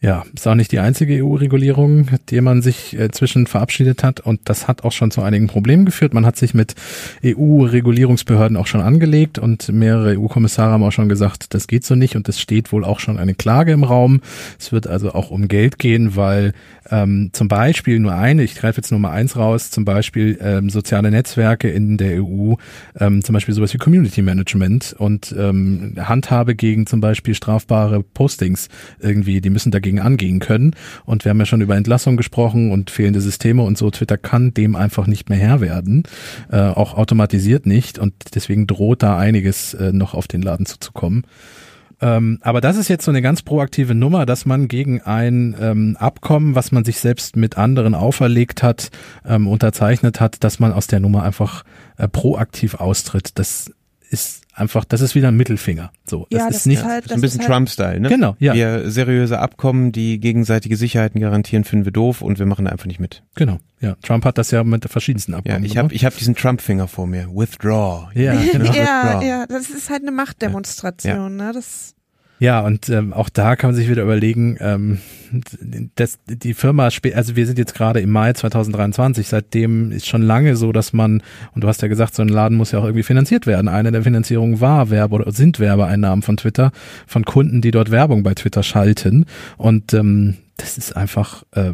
[0.00, 4.42] Ja, ist auch nicht die einzige EU-Regulierung, die man sich äh, zwischen verabschiedet hat und
[4.44, 6.14] das hat auch schon zu einigen Problemen geführt.
[6.14, 6.76] Man hat sich mit
[7.24, 12.14] EU-Regulierungsbehörden auch schon angelegt und mehrere EU-Kommissare haben auch schon gesagt, das geht so nicht
[12.14, 14.20] und es steht wohl auch schon eine Klage im Raum.
[14.56, 16.52] Es wird also auch um Geld gehen, weil
[16.92, 20.70] ähm, zum Beispiel nur eine, ich greife jetzt nur mal eins raus, zum Beispiel ähm,
[20.70, 22.54] soziale Netzwerke in der EU,
[23.00, 28.68] ähm, zum Beispiel sowas wie Community Management und ähm, Handhabe gegen zum Beispiel strafbare Postings
[29.00, 30.74] irgendwie, die müssen dagegen angehen können.
[31.04, 33.90] Und wir haben ja schon über Entlassung gesprochen und fehlende Systeme und so.
[33.90, 36.02] Twitter kann dem einfach nicht mehr Herr werden,
[36.50, 41.24] äh, auch automatisiert nicht und deswegen droht da einiges äh, noch auf den Laden zuzukommen.
[42.00, 45.96] Ähm, aber das ist jetzt so eine ganz proaktive Nummer, dass man gegen ein ähm,
[45.98, 48.90] Abkommen, was man sich selbst mit anderen auferlegt hat,
[49.26, 51.64] ähm, unterzeichnet hat, dass man aus der Nummer einfach
[51.96, 53.32] äh, proaktiv austritt.
[53.34, 53.72] Das
[54.10, 55.92] ist einfach, das ist wieder ein Mittelfinger.
[56.04, 58.08] So, das, ja, das ist nicht halt, das ist ein bisschen halt Trump-Style, ne?
[58.08, 58.54] Genau, ja.
[58.54, 62.86] Wir seriöse Abkommen, die gegenseitige Sicherheiten garantieren, finden wir doof und wir machen da einfach
[62.86, 63.22] nicht mit.
[63.34, 63.96] Genau, ja.
[64.02, 65.64] Trump hat das ja mit verschiedensten Abkommen.
[65.64, 67.28] Ja, ich habe ich hab diesen Trump-Finger vor mir.
[67.28, 68.08] Withdraw.
[68.14, 68.72] Ja, genau.
[68.72, 71.46] ja, ja, das ist halt eine Machtdemonstration, ja.
[71.46, 71.52] ne?
[71.52, 71.94] Das
[72.38, 74.98] ja, und ähm, auch da kann man sich wieder überlegen, ähm,
[75.96, 80.56] dass die Firma, also wir sind jetzt gerade im Mai 2023, seitdem ist schon lange
[80.56, 81.22] so, dass man,
[81.54, 83.68] und du hast ja gesagt, so ein Laden muss ja auch irgendwie finanziert werden.
[83.68, 86.70] Eine der Finanzierungen war Werbe oder sind Werbeeinnahmen von Twitter,
[87.06, 89.26] von Kunden, die dort Werbung bei Twitter schalten.
[89.56, 91.72] Und ähm, das ist einfach, äh,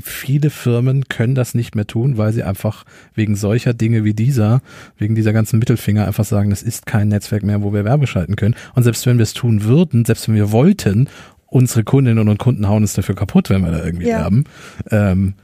[0.00, 2.84] viele Firmen können das nicht mehr tun, weil sie einfach
[3.14, 4.62] wegen solcher Dinge wie dieser,
[4.96, 8.34] wegen dieser ganzen Mittelfinger einfach sagen, das ist kein Netzwerk mehr, wo wir Werbe schalten
[8.34, 8.56] können.
[8.74, 11.08] Und selbst wenn wir es tun würden, selbst wenn wir wollten,
[11.46, 14.20] unsere Kundinnen und Kunden hauen es dafür kaputt, wenn wir da irgendwie ja.
[14.20, 14.44] werben.
[14.90, 15.34] Ähm,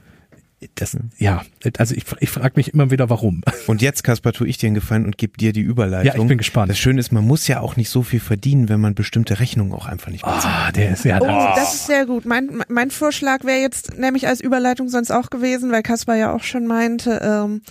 [0.75, 1.43] das, ja,
[1.77, 3.41] also ich, ich frage mich immer wieder, warum.
[3.67, 6.05] Und jetzt, Kaspar, tue ich dir einen Gefallen und gebe dir die Überleitung.
[6.05, 6.69] Ja, ich bin gespannt.
[6.69, 9.71] Das Schöne ist, man muss ja auch nicht so viel verdienen, wenn man bestimmte Rechnungen
[9.71, 10.45] auch einfach nicht bezahlt.
[10.45, 12.25] Ah, oh, der ist ja Oh, das ist sehr gut.
[12.25, 16.43] Mein, mein Vorschlag wäre jetzt nämlich als Überleitung sonst auch gewesen, weil Kaspar ja auch
[16.43, 17.61] schon meinte, ähm,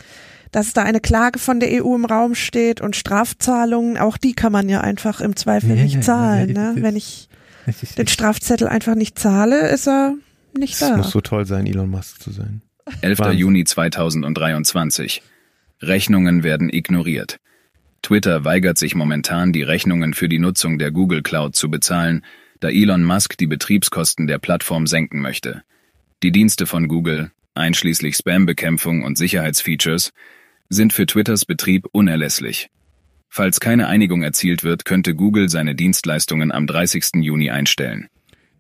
[0.51, 4.53] dass da eine Klage von der EU im Raum steht und Strafzahlungen, auch die kann
[4.53, 6.55] man ja einfach im Zweifel ja, nicht ja, zahlen.
[6.55, 6.82] Ja, ne?
[6.82, 7.28] Wenn ich
[7.99, 10.14] den Strafzettel einfach nicht zahle, ist er
[10.57, 10.89] nicht das da.
[10.89, 12.62] Das muss so toll sein, Elon Musk zu sein.
[13.01, 13.18] 11.
[13.18, 13.39] Wahnsinn.
[13.39, 15.22] Juni 2023.
[15.80, 17.39] Rechnungen werden ignoriert.
[18.03, 22.24] Twitter weigert sich momentan, die Rechnungen für die Nutzung der Google Cloud zu bezahlen,
[22.61, 25.62] da Elon Musk die Betriebskosten der Plattform senken möchte.
[26.22, 30.12] Die Dienste von Google, einschließlich Spam-Bekämpfung und Sicherheitsfeatures,
[30.68, 32.70] sind für Twitters Betrieb unerlässlich.
[33.28, 37.16] Falls keine Einigung erzielt wird, könnte Google seine Dienstleistungen am 30.
[37.16, 38.09] Juni einstellen.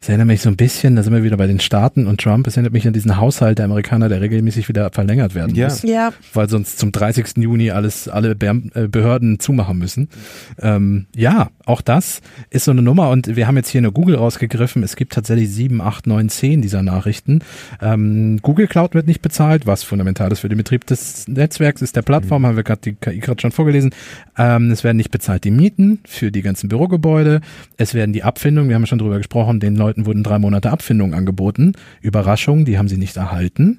[0.00, 2.46] Das erinnert mich so ein bisschen, da sind wir wieder bei den Staaten und Trump,
[2.46, 5.66] es erinnert mich an diesen Haushalt der Amerikaner, der regelmäßig wieder verlängert werden ja.
[5.66, 5.82] muss.
[5.82, 6.12] Ja.
[6.32, 7.36] Weil sonst zum 30.
[7.38, 10.08] Juni alles, alle äh, Behörden zumachen müssen.
[10.60, 12.20] Ähm, ja, auch das
[12.50, 14.84] ist so eine Nummer und wir haben jetzt hier eine Google rausgegriffen.
[14.84, 17.40] Es gibt tatsächlich sieben, acht, neun, zehn dieser Nachrichten.
[17.82, 21.96] Ähm, Google Cloud wird nicht bezahlt, was fundamental ist für den Betrieb des Netzwerks, ist
[21.96, 22.46] der Plattform, mhm.
[22.46, 23.90] haben wir gerade die KI gerade schon vorgelesen.
[24.38, 27.40] Ähm, es werden nicht bezahlt die Mieten für die ganzen Bürogebäude.
[27.76, 31.14] Es werden die Abfindungen, wir haben schon drüber gesprochen, den Leuten wurden drei Monate Abfindung
[31.14, 31.72] angeboten.
[32.00, 33.78] Überraschung, die haben sie nicht erhalten.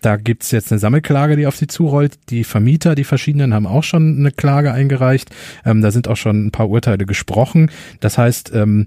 [0.00, 2.18] Da gibt's jetzt eine Sammelklage, die auf sie zurollt.
[2.30, 5.30] Die Vermieter, die verschiedenen, haben auch schon eine Klage eingereicht.
[5.64, 7.70] Ähm, da sind auch schon ein paar Urteile gesprochen.
[8.00, 8.86] Das heißt, ähm,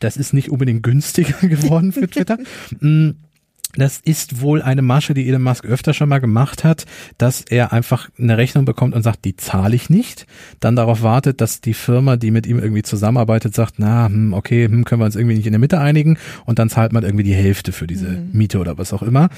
[0.00, 2.38] das ist nicht unbedingt günstiger geworden für Twitter.
[3.74, 6.86] Das ist wohl eine Masche, die Elon Musk öfter schon mal gemacht hat,
[7.18, 10.26] dass er einfach eine Rechnung bekommt und sagt, die zahle ich nicht.
[10.58, 14.64] Dann darauf wartet, dass die Firma, die mit ihm irgendwie zusammenarbeitet, sagt, na, hm, okay,
[14.64, 17.24] hm, können wir uns irgendwie nicht in der Mitte einigen und dann zahlt man irgendwie
[17.24, 18.30] die Hälfte für diese mhm.
[18.32, 19.28] Miete oder was auch immer.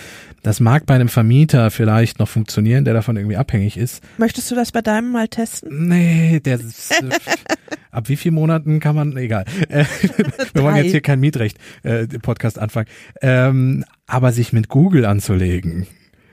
[0.42, 4.02] Das mag bei einem Vermieter vielleicht noch funktionieren, der davon irgendwie abhängig ist.
[4.16, 5.88] Möchtest du das bei deinem mal testen?
[5.88, 6.60] Nee, der
[7.90, 9.44] ab wie vielen Monaten kann man, egal.
[9.68, 9.84] Äh,
[10.52, 12.88] wir wollen jetzt hier kein Mietrecht äh, Podcast anfangen.
[13.20, 15.86] Ähm, aber sich mit Google anzulegen,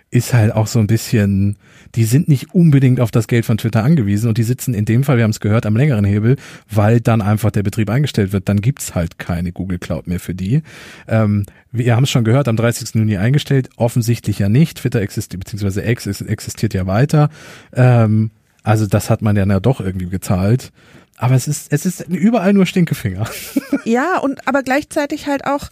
[0.09, 1.57] ist halt auch so ein bisschen,
[1.95, 5.03] die sind nicht unbedingt auf das Geld von Twitter angewiesen und die sitzen in dem
[5.03, 6.37] Fall, wir haben es gehört, am längeren Hebel,
[6.71, 8.47] weil dann einfach der Betrieb eingestellt wird.
[8.47, 10.61] Dann gibt's halt keine Google Cloud mehr für die.
[11.07, 12.95] Ähm, wir haben es schon gehört, am 30.
[12.95, 14.77] Juni eingestellt, offensichtlich ja nicht.
[14.77, 17.29] Twitter existiert, beziehungsweise X existiert ja weiter.
[17.73, 18.31] Ähm,
[18.63, 20.71] also das hat man ja doch irgendwie gezahlt.
[21.18, 23.30] Aber es ist, es ist überall nur Stinkefinger.
[23.84, 25.70] Ja, und aber gleichzeitig halt auch,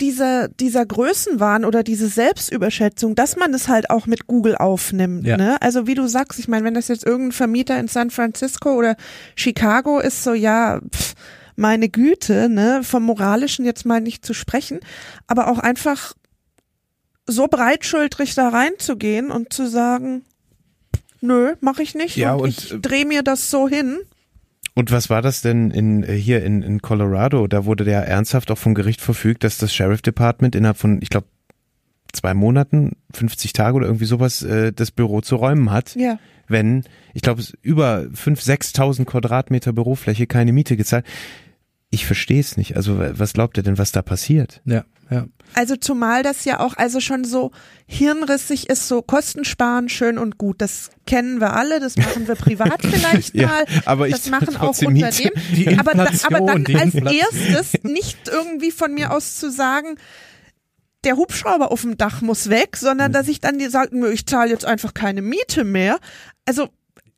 [0.00, 5.24] dieser, dieser Größenwahn oder diese Selbstüberschätzung, dass man es halt auch mit Google aufnimmt.
[5.24, 5.36] Ja.
[5.36, 5.62] Ne?
[5.62, 8.96] Also wie du sagst, ich meine, wenn das jetzt irgendein Vermieter in San Francisco oder
[9.36, 11.14] Chicago ist, so ja, pff,
[11.54, 14.80] meine Güte, ne, vom Moralischen jetzt mal nicht zu sprechen,
[15.28, 16.14] aber auch einfach
[17.26, 20.24] so breitschultrig da reinzugehen und zu sagen,
[21.20, 23.98] nö, mache ich nicht ja, und, und ich drehe mir das so hin.
[24.74, 27.46] Und was war das denn in, äh, hier in, in Colorado?
[27.46, 31.10] Da wurde der ernsthaft auch vom Gericht verfügt, dass das Sheriff Department innerhalb von, ich
[31.10, 31.26] glaube,
[32.12, 35.94] zwei Monaten, 50 Tage oder irgendwie sowas, äh, das Büro zu räumen hat.
[35.94, 36.18] Ja.
[36.48, 41.06] Wenn, ich glaube, über 5.000, 6.000 Quadratmeter Bürofläche keine Miete gezahlt.
[41.90, 42.76] Ich verstehe es nicht.
[42.76, 44.62] Also was glaubt ihr denn, was da passiert?
[44.64, 45.26] Ja, ja.
[45.54, 47.50] Also zumal das ja auch also schon so
[47.86, 50.60] hirnrissig ist, so Kostensparen schön und gut.
[50.62, 53.64] Das kennen wir alle, das machen wir privat vielleicht ja, mal.
[53.84, 55.78] Aber das ich machen auch Unternehmen.
[55.78, 59.96] Aber, da, aber dann als erstes nicht irgendwie von mir aus zu sagen,
[61.04, 63.14] der Hubschrauber auf dem Dach muss weg, sondern mhm.
[63.14, 65.98] dass ich dann sage, ich zahle jetzt einfach keine Miete mehr.
[66.46, 66.68] Also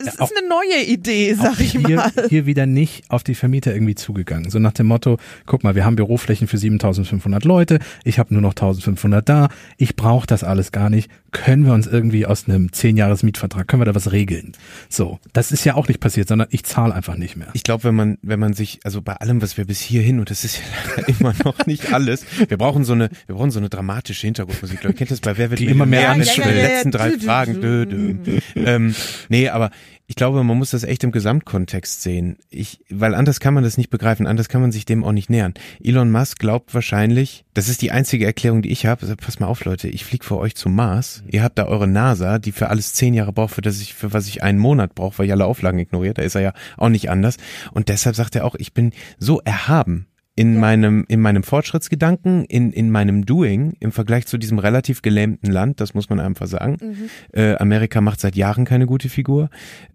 [0.06, 2.12] es ist eine neue Idee, sag ich hier, mal.
[2.28, 4.50] Hier wieder nicht auf die Vermieter irgendwie zugegangen.
[4.50, 8.42] So nach dem Motto, guck mal, wir haben Büroflächen für 7500 Leute, ich habe nur
[8.42, 11.10] noch 1500 da, ich brauche das alles gar nicht.
[11.32, 14.52] Können wir uns irgendwie aus einem 10 Jahres Mietvertrag, können wir da was regeln?
[14.88, 17.48] So, das ist ja auch nicht passiert, sondern ich zahle einfach nicht mehr.
[17.54, 20.30] Ich glaube, wenn man, wenn man sich, also bei allem, was wir bis hierhin, und
[20.30, 20.60] das ist
[20.96, 24.84] ja immer noch nicht alles, wir brauchen so eine, wir brauchen so eine dramatische Hintergrundmusik.
[24.84, 27.18] Ich kennt das bei Wer wird die immer mehr ja, ja, ja, ja, letzten drei
[27.18, 27.60] Fragen.
[27.60, 28.14] Dö, dö.
[28.54, 28.94] ähm,
[29.28, 29.70] nee, aber
[30.06, 32.36] ich glaube, man muss das echt im Gesamtkontext sehen.
[32.50, 35.30] Ich, weil anders kann man das nicht begreifen, anders kann man sich dem auch nicht
[35.30, 35.54] nähern.
[35.82, 39.02] Elon Musk glaubt wahrscheinlich, das ist die einzige Erklärung, die ich habe.
[39.02, 41.22] Also, pass mal auf, Leute, ich fliege für euch zum Mars.
[41.26, 44.12] Ihr habt da eure NASA, die für alles zehn Jahre braucht, für das ich, für
[44.12, 46.18] was ich einen Monat brauche, weil ich alle Auflagen ignoriert.
[46.18, 47.38] Da ist er ja auch nicht anders.
[47.72, 50.06] Und deshalb sagt er auch, ich bin so erhaben
[50.36, 50.60] in ja.
[50.60, 55.80] meinem in meinem Fortschrittsgedanken, in in meinem Doing im Vergleich zu diesem relativ gelähmten Land,
[55.80, 56.76] das muss man einfach sagen.
[56.80, 57.10] Mhm.
[57.32, 59.48] Äh, Amerika macht seit Jahren keine gute Figur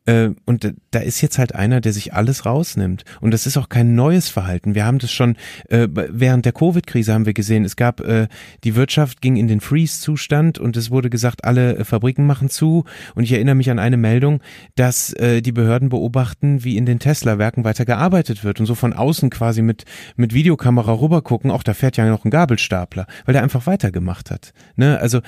[0.06, 3.68] äh, und da ist jetzt halt einer, der sich alles rausnimmt und das ist auch
[3.68, 4.76] kein neues Verhalten.
[4.76, 5.36] Wir haben das schon
[5.68, 7.66] äh, während der Covid-Krise haben wir gesehen.
[7.66, 8.28] Es gab äh,
[8.64, 12.86] die Wirtschaft ging in den Freeze-Zustand und es wurde gesagt, alle äh, Fabriken machen zu
[13.14, 14.42] und ich erinnere mich an eine Meldung,
[14.76, 18.94] dass äh, die Behörden beobachten, wie in den Tesla-Werken weiter gearbeitet wird und so von
[18.94, 19.84] außen quasi mit
[20.16, 24.30] mit mit Videokamera rübergucken, auch da fährt ja noch ein Gabelstapler, weil der einfach weitergemacht
[24.30, 24.54] hat.
[24.76, 25.00] Ne?
[25.00, 25.22] Also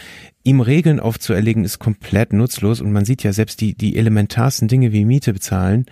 [0.44, 4.92] ihm Regeln aufzuerlegen ist komplett nutzlos und man sieht ja selbst die, die elementarsten Dinge
[4.92, 5.86] wie Miete bezahlen,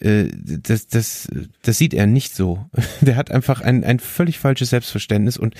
[0.00, 1.28] äh, das, das,
[1.62, 2.66] das sieht er nicht so.
[3.00, 5.54] Der hat einfach ein, ein völlig falsches Selbstverständnis und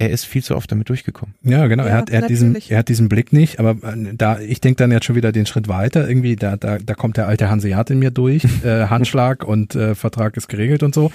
[0.00, 1.34] er ist viel zu oft damit durchgekommen.
[1.42, 1.82] Ja, genau.
[1.82, 3.58] Ja, er hat, er hat diesen, er hat diesen Blick nicht.
[3.58, 6.08] Aber äh, da, ich denke dann jetzt schon wieder den Schritt weiter.
[6.08, 8.44] Irgendwie, da, da, da kommt der alte Hanseat in mir durch.
[8.64, 11.10] äh, Handschlag und äh, Vertrag ist geregelt und so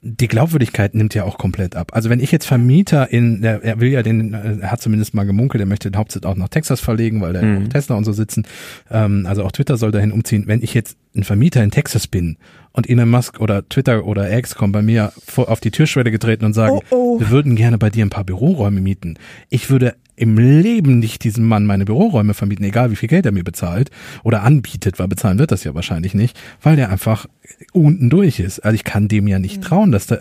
[0.00, 1.90] die Glaubwürdigkeit nimmt ja auch komplett ab.
[1.92, 5.24] Also wenn ich jetzt Vermieter in, der, er will ja den, er hat zumindest mal
[5.24, 7.64] gemunkelt, er möchte den Hauptsitz auch nach Texas verlegen, weil da mhm.
[7.64, 8.46] auch Tesla und so sitzen.
[8.90, 10.44] Ähm, also auch Twitter soll dahin umziehen.
[10.46, 12.36] Wenn ich jetzt ein Vermieter in Texas bin
[12.72, 16.44] und Elon Musk oder Twitter oder X kommen bei mir vor, auf die Türschwelle getreten
[16.44, 17.20] und sagen, oh, oh.
[17.20, 19.16] wir würden gerne bei dir ein paar Büroräume mieten.
[19.48, 23.32] Ich würde im Leben nicht diesem Mann meine Büroräume vermieten, egal wie viel Geld er
[23.32, 23.90] mir bezahlt
[24.24, 27.26] oder anbietet, weil bezahlen wird das ja wahrscheinlich nicht, weil der einfach
[27.72, 28.60] unten durch ist.
[28.60, 29.62] Also ich kann dem ja nicht mhm.
[29.62, 30.18] trauen, dass da,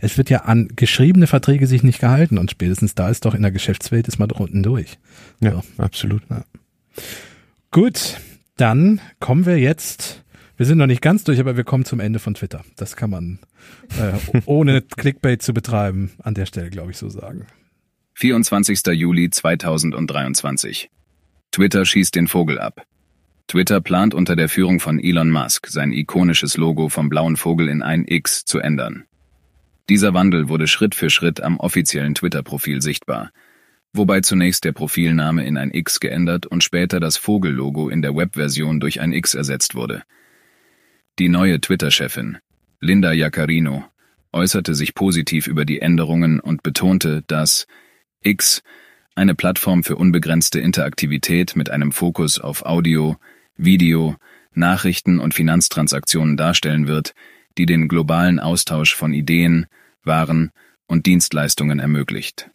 [0.00, 3.42] es wird ja an geschriebene Verträge sich nicht gehalten und spätestens da ist doch in
[3.42, 4.98] der Geschäftswelt ist man doch unten durch.
[5.40, 5.62] Ja, so.
[5.82, 6.22] absolut.
[6.28, 6.44] Ja.
[7.70, 8.20] Gut,
[8.56, 10.22] dann kommen wir jetzt
[10.60, 12.62] wir sind noch nicht ganz durch, aber wir kommen zum Ende von Twitter.
[12.76, 13.38] Das kann man
[13.98, 17.46] äh, ohne Clickbait zu betreiben an der Stelle, glaube ich, so sagen.
[18.14, 18.86] 24.
[18.92, 20.90] Juli 2023.
[21.52, 22.84] Twitter schießt den Vogel ab.
[23.46, 27.82] Twitter plant unter der Führung von Elon Musk sein ikonisches Logo vom blauen Vogel in
[27.82, 29.04] ein X zu ändern.
[29.88, 33.32] Dieser Wandel wurde Schritt für Schritt am offiziellen Twitter-Profil sichtbar.
[33.92, 38.78] wobei zunächst der Profilname in ein X geändert und später das Vogellogo in der Webversion
[38.80, 40.02] durch ein X ersetzt wurde.
[41.18, 42.38] Die neue Twitter-Chefin,
[42.80, 43.84] Linda Jaccarino,
[44.32, 47.66] äußerte sich positiv über die Änderungen und betonte, dass
[48.22, 48.62] X
[49.14, 53.16] eine Plattform für unbegrenzte Interaktivität mit einem Fokus auf Audio,
[53.56, 54.16] Video,
[54.52, 57.14] Nachrichten und Finanztransaktionen darstellen wird,
[57.58, 59.66] die den globalen Austausch von Ideen,
[60.02, 60.50] Waren
[60.86, 62.50] und Dienstleistungen ermöglicht.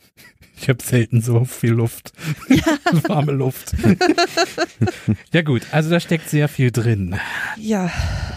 [0.58, 2.14] Ich habe selten so viel Luft.
[2.50, 2.64] Ja.
[3.10, 3.74] Warme Luft.
[5.34, 7.16] ja gut, also da steckt sehr viel drin.
[7.58, 7.90] Ja.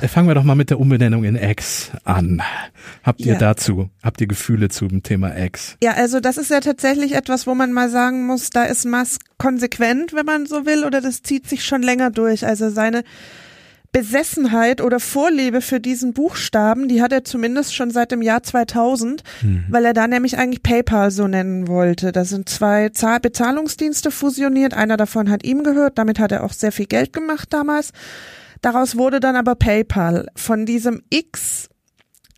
[0.09, 2.43] Fangen wir doch mal mit der Umbenennung in X an.
[3.03, 3.39] Habt ihr Ja.
[3.39, 5.77] dazu, habt ihr Gefühle zum Thema X?
[5.83, 9.23] Ja, also das ist ja tatsächlich etwas, wo man mal sagen muss, da ist Musk
[9.39, 12.47] konsequent, wenn man so will, oder das zieht sich schon länger durch.
[12.47, 13.05] Also seine
[13.93, 19.23] Besessenheit oder Vorliebe für diesen Buchstaben, die hat er zumindest schon seit dem Jahr 2000,
[19.71, 22.13] weil er da nämlich eigentlich PayPal so nennen wollte.
[22.13, 26.53] Da sind zwei Zahl Bezahlungsdienste fusioniert, einer davon hat ihm gehört, damit hat er auch
[26.53, 27.93] sehr viel Geld gemacht damals.
[28.61, 30.27] Daraus wurde dann aber PayPal.
[30.37, 31.69] Von diesem X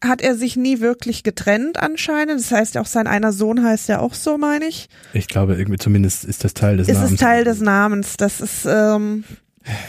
[0.03, 2.41] hat er sich nie wirklich getrennt anscheinend.
[2.41, 4.89] Das heißt, auch sein einer Sohn heißt ja auch so, meine ich.
[5.13, 7.13] Ich glaube, irgendwie zumindest ist das Teil des Ist Namens.
[7.13, 8.17] es Teil des Namens.
[8.17, 9.25] Das ist, ähm,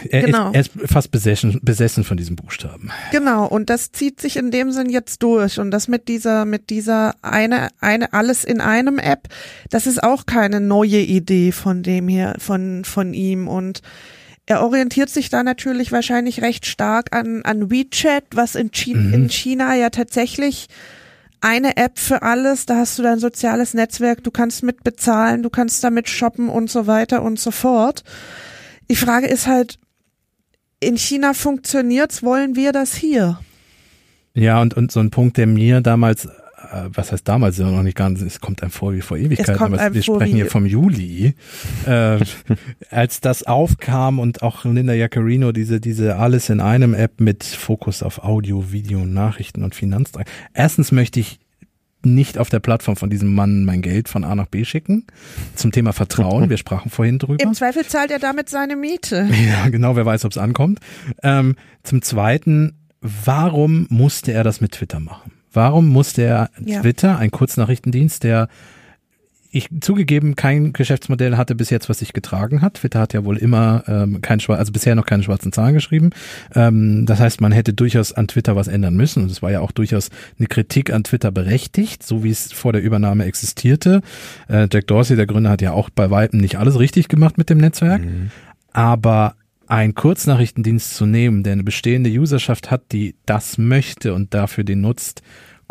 [0.09, 0.49] er, genau.
[0.51, 2.91] ist, er ist fast besessen, besessen von diesem Buchstaben.
[3.11, 3.45] genau.
[3.47, 5.59] Und das zieht sich in dem Sinn jetzt durch.
[5.59, 9.30] Und das mit dieser, mit dieser eine, eine alles in einem App,
[9.69, 13.47] das ist auch keine neue Idee von dem hier, von, von ihm.
[13.47, 13.82] Und
[14.45, 19.30] er orientiert sich da natürlich wahrscheinlich recht stark an, an WeChat, was in, Chi in
[19.30, 20.67] China ja tatsächlich
[21.39, 25.49] eine App für alles, da hast du dein soziales Netzwerk, du kannst mit bezahlen, du
[25.49, 28.03] kannst damit shoppen und so weiter und so fort.
[28.92, 29.80] Die Frage ist halt,
[30.82, 33.39] in China funktioniert's, wollen wir das hier?
[34.34, 37.84] Ja, und, und so ein Punkt, der mir damals, äh, was heißt damals, ja noch
[37.84, 40.66] nicht ganz, es kommt einem vor wie vor Ewigkeiten, kommt aber wir sprechen hier vom
[40.66, 41.36] Juli,
[41.86, 42.20] äh,
[42.89, 48.04] als das aufkam und auch Linda Jaccarino diese, diese alles in einem App mit Fokus
[48.04, 50.28] auf Audio, Video, Nachrichten und Finanztrag.
[50.54, 51.39] Erstens möchte ich
[52.06, 55.06] nicht auf der Plattform von diesem Mann mein Geld von A nach B schicken.
[55.56, 57.43] Zum Thema Vertrauen, wir sprachen vorhin drüber.
[57.43, 59.30] Im Zweifel zahlt er damit seine Miete.
[59.47, 60.80] Ja, genau, wer weiß, ob es ankommt.
[61.24, 65.32] Ähm, zum Zweiten, warum musste er das mit Twitter machen?
[65.54, 66.82] Warum musste er Ja.
[66.82, 68.47] Twitter, ein Kurznachrichtendienst, der
[69.54, 72.76] ich zugegeben kein Geschäftsmodell hatte bis jetzt, was sich getragen hat.
[72.76, 76.12] Twitter hat ja wohl immer ähm, kein Schwar also bisher noch keine schwarzen Zahlen geschrieben.
[76.56, 79.24] Ähm, das heißt, man hätte durchaus an Twitter was ändern müssen.
[79.24, 82.72] Und es war ja auch durchaus eine Kritik an Twitter berechtigt, so wie es vor
[82.72, 84.02] der Übernahme existierte.
[84.47, 87.49] Äh, Jack Dorsey, der Gründer, hat ja auch bei Weitem nicht alles richtig gemacht mit
[87.49, 88.02] dem Netzwerk.
[88.72, 89.36] Aber
[89.68, 94.82] ein Kurznachrichtendienst zu nehmen, der eine bestehende Userschaft hat, die das möchte und dafür den
[94.82, 95.22] nutzt,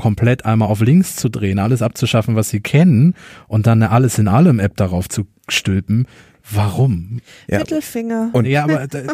[0.00, 3.14] komplett einmal auf links zu drehen, alles abzuschaffen, was sie kennen
[3.48, 6.06] und dann eine alles in allem App darauf zu stülpen.
[6.50, 7.20] Warum?
[7.48, 7.58] Ja.
[7.58, 8.30] Mittelfinger.
[8.32, 9.06] Und Ja, aber äh,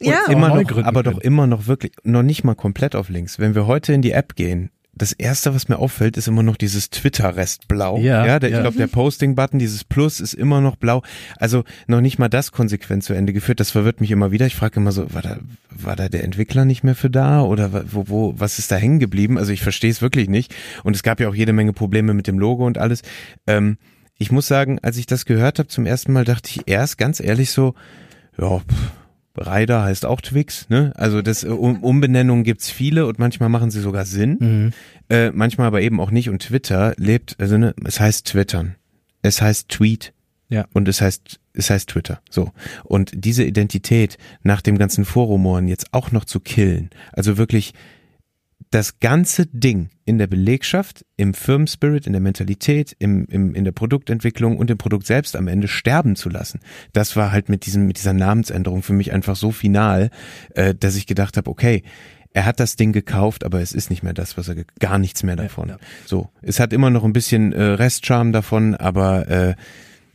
[0.00, 0.18] Ja.
[0.26, 3.38] und immer noch, aber doch immer noch wirklich, noch nicht mal komplett auf links.
[3.38, 6.56] Wenn wir heute in die App gehen, das erste, was mir auffällt, ist immer noch
[6.56, 7.98] dieses Twitter-Rest-Blau.
[7.98, 8.56] Ja, der, ja.
[8.56, 11.02] ich glaube, der Posting-Button, dieses Plus ist immer noch blau.
[11.36, 13.60] Also noch nicht mal das konsequent zu Ende geführt.
[13.60, 14.46] Das verwirrt mich immer wieder.
[14.46, 15.38] Ich frage immer so, war da,
[15.70, 18.98] war da der Entwickler nicht mehr für da oder wo, wo, was ist da hängen
[18.98, 19.38] geblieben?
[19.38, 20.54] Also ich verstehe es wirklich nicht.
[20.84, 23.02] Und es gab ja auch jede Menge Probleme mit dem Logo und alles.
[23.46, 23.78] Ähm,
[24.16, 27.20] ich muss sagen, als ich das gehört habe zum ersten Mal, dachte ich erst ganz
[27.20, 27.74] ehrlich so,
[28.38, 28.92] ja, pff,
[29.36, 30.92] Rider heißt auch Twix, ne?
[30.96, 34.72] Also das äh, um, Umbenennungen gibt's viele und manchmal machen sie sogar Sinn, Mhm.
[35.10, 36.28] äh, manchmal aber eben auch nicht.
[36.30, 38.76] Und Twitter lebt, also ne, es heißt Twittern,
[39.22, 40.12] es heißt Tweet
[40.48, 40.66] Ja.
[40.72, 42.20] und es heißt es heißt Twitter.
[42.30, 42.50] So
[42.84, 47.74] und diese Identität nach dem ganzen Vorrumoren jetzt auch noch zu killen, also wirklich
[48.74, 53.70] das ganze Ding in der Belegschaft, im Firmenspirit, in der Mentalität, im, im, in der
[53.70, 56.58] Produktentwicklung und im Produkt selbst am Ende sterben zu lassen.
[56.92, 60.10] Das war halt mit diesem, mit dieser Namensänderung für mich einfach so final,
[60.54, 61.84] äh, dass ich gedacht habe, okay,
[62.32, 65.22] er hat das Ding gekauft, aber es ist nicht mehr das, was er gar nichts
[65.22, 65.68] mehr davon.
[65.68, 65.78] ja.
[66.04, 69.54] So, es hat immer noch ein bisschen äh, Restcharme davon, aber äh,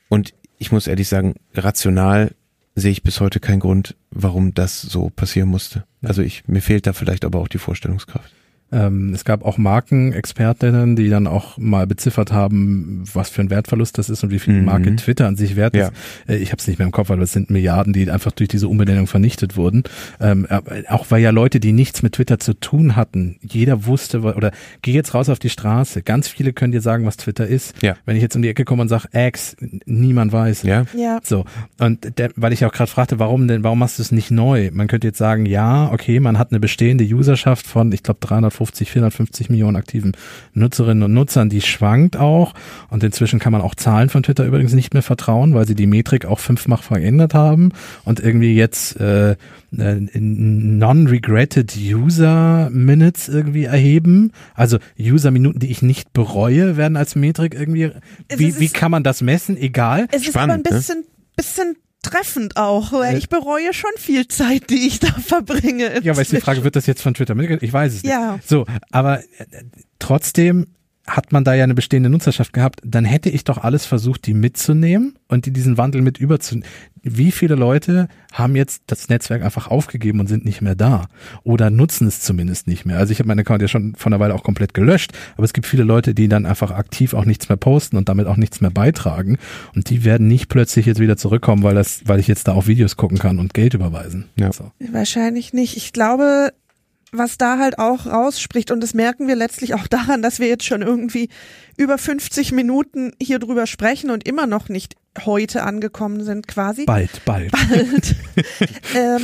[0.10, 2.32] und ich muss ehrlich sagen, rational
[2.76, 5.86] sehe ich bis heute keinen Grund, warum das so passieren musste.
[6.02, 8.34] Also ich mir fehlt da vielleicht aber auch die Vorstellungskraft.
[8.72, 13.98] Ähm, es gab auch Markenexpertinnen, die dann auch mal beziffert haben, was für ein Wertverlust
[13.98, 14.66] das ist und wie viel die Mhm.
[14.66, 15.88] Marke Twitter an sich wert Ja.
[15.88, 15.94] ist.
[16.28, 18.48] Äh, ich habe es nicht mehr im Kopf, aber es sind Milliarden, die einfach durch
[18.50, 19.84] diese Umbenennung vernichtet wurden.
[20.20, 24.22] Ähm, aber auch weil ja Leute, die nichts mit Twitter zu tun hatten, jeder wusste,
[24.22, 24.52] oder
[24.82, 26.02] geh jetzt raus auf die Straße.
[26.04, 27.74] Ganz viele können dir sagen, was Twitter ist.
[27.82, 27.96] Ja.
[28.06, 29.56] Wenn ich jetzt um die Ecke komme und sage, X,
[29.86, 30.64] niemand weiß.
[30.64, 31.20] Ja, Ja.
[31.24, 31.46] So,
[31.80, 34.70] und der, weil ich auch gerade fragte, warum denn, warum machst du es nicht neu?
[34.74, 38.20] Man könnte jetzt sagen, ja, okay, man hat eine bestehende Userschaft von, ich glaube,
[38.60, 40.12] 450, 450 Millionen aktiven
[40.54, 42.54] Nutzerinnen und Nutzern, die schwankt auch.
[42.90, 45.88] Und inzwischen kann man auch Zahlen von Twitter übrigens nicht mehr vertrauen, weil sie die
[45.88, 47.72] Metrik auch fünffach verändert haben
[48.06, 49.36] und irgendwie jetzt äh, äh,
[50.20, 54.32] non-regretted User Minutes irgendwie erheben.
[54.56, 57.92] Also User Minuten, die ich nicht bereue, werden als Metrik irgendwie.
[58.36, 59.58] Wie, ist- wie kann man das messen?
[59.58, 60.08] Egal.
[60.12, 60.78] Es ist aber ein Spannend, ne?
[60.78, 61.04] bisschen,
[61.36, 66.02] bisschen treffend auch, weil ich bereue schon viel Zeit, die ich da verbringe.
[66.02, 67.64] Ja, aber ist die Frage, wird das jetzt von Twitter mitgeteilt?
[67.64, 68.12] Ich weiß es nicht.
[68.12, 68.40] Ja.
[68.46, 69.26] So, aber äh,
[70.00, 70.68] trotzdem
[71.10, 74.34] hat man da ja eine bestehende Nutzerschaft gehabt, dann hätte ich doch alles versucht, die
[74.34, 76.68] mitzunehmen und die diesen Wandel mit überzunehmen.
[77.02, 81.08] Wie viele Leute haben jetzt das Netzwerk einfach aufgegeben und sind nicht mehr da?
[81.44, 82.98] Oder nutzen es zumindest nicht mehr?
[82.98, 85.54] Also ich habe meinen Account ja schon von einer Weile auch komplett gelöscht, aber es
[85.54, 88.60] gibt viele Leute, die dann einfach aktiv auch nichts mehr posten und damit auch nichts
[88.60, 89.38] mehr beitragen.
[89.74, 92.68] Und die werden nicht plötzlich jetzt wieder zurückkommen, weil das, weil ich jetzt da auch
[92.68, 94.26] Videos gucken kann und Geld überweisen.
[94.36, 94.52] Ja.
[94.52, 94.72] So.
[94.92, 95.78] Wahrscheinlich nicht.
[95.78, 96.52] Ich glaube,
[97.12, 100.66] was da halt auch rausspricht, und das merken wir letztlich auch daran, dass wir jetzt
[100.66, 101.30] schon irgendwie
[101.78, 104.96] über 50 Minuten hier drüber sprechen und immer noch nicht
[105.26, 106.86] heute angekommen sind quasi.
[106.86, 107.52] Bald, bald.
[107.52, 108.16] bald.
[108.96, 109.22] ähm,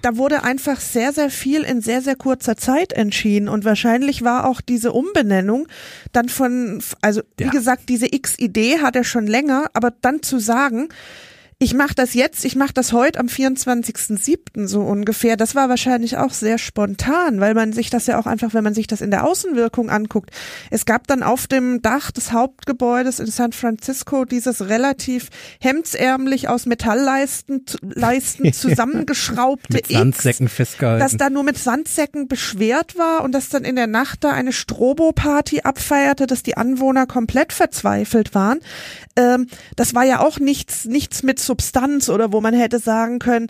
[0.00, 3.48] da wurde einfach sehr, sehr viel in sehr, sehr kurzer Zeit entschieden.
[3.48, 5.66] Und wahrscheinlich war auch diese Umbenennung
[6.12, 7.46] dann von, also Ja.
[7.46, 10.88] wie gesagt, diese X-Idee hat er schon länger, aber dann zu sagen,
[11.64, 14.66] ich mache das jetzt, ich mache das heute am 24.07.
[14.66, 15.38] so ungefähr.
[15.38, 18.74] Das war wahrscheinlich auch sehr spontan, weil man sich das ja auch einfach, wenn man
[18.74, 20.28] sich das in der Außenwirkung anguckt.
[20.70, 26.66] Es gab dann auf dem Dach des Hauptgebäudes in San Francisco dieses relativ hemdsärmlich aus
[26.66, 31.00] Metallleisten Leisten zusammengeschraubte Mit X Sandsäcken festgehalten.
[31.00, 34.52] das da nur mit Sandsäcken beschwert war und das dann in der Nacht da eine
[34.52, 38.60] Strobo-Party abfeierte, dass die Anwohner komplett verzweifelt waren.
[39.16, 39.46] Ähm,
[39.76, 43.46] das war ja auch nichts, nichts mit Substanz oder wo man hätte sagen können,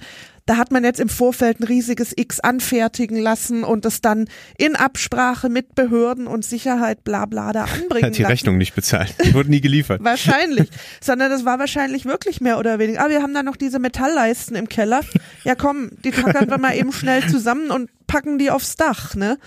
[0.47, 4.27] da hat man jetzt im Vorfeld ein riesiges X anfertigen lassen und das dann
[4.59, 8.31] in Absprache mit Behörden und Sicherheit bla bla da anbringen Hat die lassen.
[8.33, 9.15] Rechnung nicht bezahlt.
[9.25, 10.05] Die wurde nie geliefert.
[10.05, 10.69] Wahrscheinlich.
[11.01, 13.01] Sondern das war wahrscheinlich wirklich mehr oder weniger.
[13.01, 15.01] Aber wir haben da noch diese Metallleisten im Keller.
[15.45, 19.39] Ja komm, die tackern wir mal eben schnell zusammen und packen die aufs Dach, ne?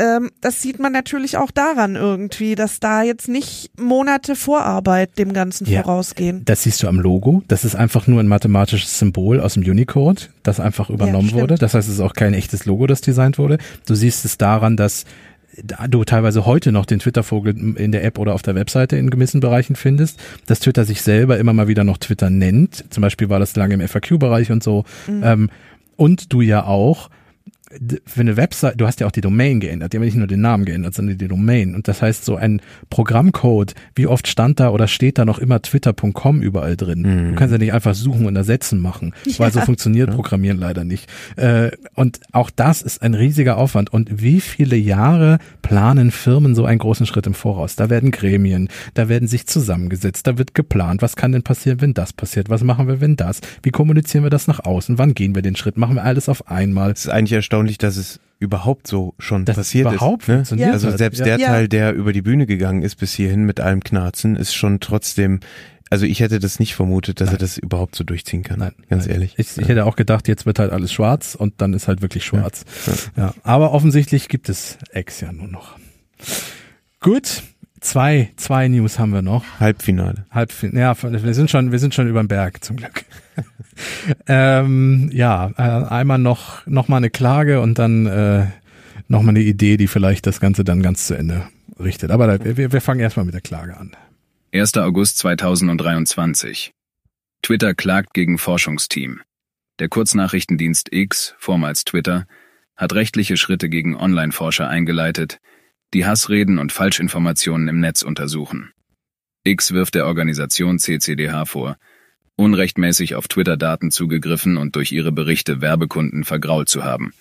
[0.00, 5.32] Ähm, das sieht man natürlich auch daran irgendwie, dass da jetzt nicht Monate Vorarbeit dem
[5.34, 5.82] Ganzen Ja.
[5.82, 6.42] vorausgehen.
[6.46, 7.42] Das siehst du am Logo.
[7.48, 11.42] Das ist einfach nur ein mathematisches Symbol aus dem Unicode, das einfach übernommen stimmt.
[11.42, 11.54] wurde.
[11.56, 13.58] Das heißt, es ist auch kein echtes Logo, das designt wurde.
[13.86, 15.04] Du siehst es daran, dass
[15.64, 19.10] da du teilweise heute noch den Twitter-Vogel in der App oder auf der Webseite in
[19.10, 22.84] gewissen Bereichen findest, dass Twitter sich selber immer mal wieder noch Twitter nennt.
[22.90, 24.84] Zum Beispiel war das lange im FAQ-Bereich und so.
[25.08, 25.50] Ähm,
[25.96, 27.10] und du ja auch
[28.06, 30.26] für eine Website, du hast ja auch die Domain geändert, die haben ja nicht nur
[30.26, 31.74] den Namen geändert, sondern die Domain.
[31.74, 32.60] Und das heißt, so ein
[32.90, 37.04] Programmcode, wie oft stand da oder steht da noch immer twitter.com überall drin?
[37.30, 41.08] Du kannst ja nicht einfach suchen und ersetzen machen, weil so funktioniert Programmieren leider nicht.
[41.36, 43.92] Äh, und auch das ist ein riesiger Aufwand.
[43.92, 47.76] Und wie viele Jahre planen Firmen so einen großen Schritt im Voraus?
[47.76, 51.94] Da werden Gremien, da werden sich zusammengesetzt, da wird geplant, was kann denn passieren, wenn
[51.94, 52.50] das passiert?
[52.50, 53.40] Was machen wir, wenn das?
[53.62, 54.98] Wie kommunizieren wir das nach außen?
[54.98, 55.76] Wann gehen wir den Schritt?
[55.76, 56.90] Machen wir alles auf einmal?
[56.90, 60.28] Es ist eigentlich erstaunlich, dass es überhaupt so schon Dass es passiert überhaupt ist.
[60.28, 60.34] Ne?
[60.36, 61.24] funktioniert Also selbst Ja.
[61.26, 61.48] der Ja.
[61.48, 65.40] Teil, der über die Bühne gegangen ist bis hierhin mit allem Knarzen, ist schon trotzdem,
[65.90, 68.60] also ich hätte das nicht vermutet, dass er das überhaupt so durchziehen kann.
[68.60, 69.14] Nein, ganz nein.
[69.14, 69.34] ehrlich.
[69.36, 72.24] Ich, ich hätte auch gedacht, jetzt wird halt alles schwarz und dann ist halt wirklich
[72.24, 72.64] schwarz.
[73.16, 73.34] Ja.
[73.42, 75.76] aber offensichtlich gibt es X ja nur noch.
[77.00, 77.42] Gut,
[77.80, 79.44] zwei, zwei News haben wir noch.
[79.58, 80.26] Halbfinale.
[80.30, 83.04] Halb, ja, wir sind schon, wir sind schon über den Berg zum Glück.
[84.26, 88.46] ähm, ja, äh, einmal noch, noch mal eine Klage und dann äh,
[89.08, 92.10] noch mal eine Idee, die vielleicht das Ganze dann ganz zu Ende richtet.
[92.10, 93.92] Aber da, wir, wir fangen erstmal mit der Klage an.
[94.52, 94.76] 1.
[94.76, 96.72] August 2023.
[97.42, 99.20] Twitter klagt gegen Forschungsteam.
[99.78, 102.26] Der Kurznachrichtendienst X, vormals Twitter,
[102.76, 105.40] hat rechtliche Schritte gegen Online-Forscher eingeleitet,
[105.92, 108.72] die Hassreden und Falschinformationen im Netz untersuchen.
[109.44, 111.76] X wirft der Organisation CCDH vor,
[112.36, 117.12] unrechtmäßig auf Twitter-Daten zugegriffen und durch ihre Berichte Werbekunden vergrault zu haben.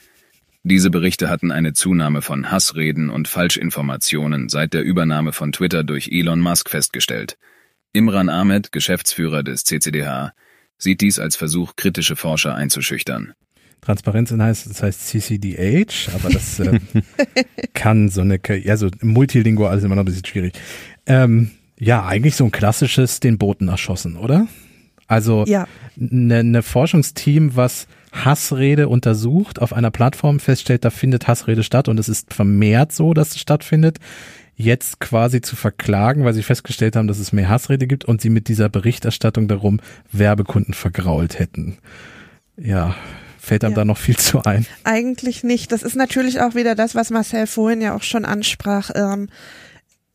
[0.63, 6.09] Diese Berichte hatten eine Zunahme von Hassreden und Falschinformationen seit der Übernahme von Twitter durch
[6.11, 7.37] Elon Musk festgestellt.
[7.93, 10.33] Imran Ahmed, Geschäftsführer des CCDH,
[10.77, 13.33] sieht dies als Versuch, kritische Forscher einzuschüchtern.
[13.81, 16.79] Transparenz heißt, das heißt CCDH, aber das äh,
[17.73, 20.53] kann so eine, also multilingual ist immer noch ein bisschen schwierig.
[21.05, 24.47] Ähm, ja, eigentlich so ein klassisches den Boten erschossen, oder?
[25.07, 25.67] Also Ja.
[25.95, 31.99] ne, ne Forschungsteam, was Hassrede untersucht, auf einer Plattform feststellt, da findet Hassrede statt und
[31.99, 33.99] es ist vermehrt so, dass es stattfindet,
[34.55, 38.29] jetzt quasi zu verklagen, weil sie festgestellt haben, dass es mehr Hassrede gibt und sie
[38.29, 39.79] mit dieser Berichterstattung darum
[40.11, 41.77] Werbekunden vergrault hätten.
[42.57, 42.93] Ja,
[43.39, 43.77] fällt einem Ja.
[43.77, 44.65] da noch viel zu ein.
[44.83, 45.71] Eigentlich nicht.
[45.71, 48.91] Das ist natürlich auch wieder das, was Marcel vorhin ja auch schon ansprach.
[48.95, 49.29] Ähm,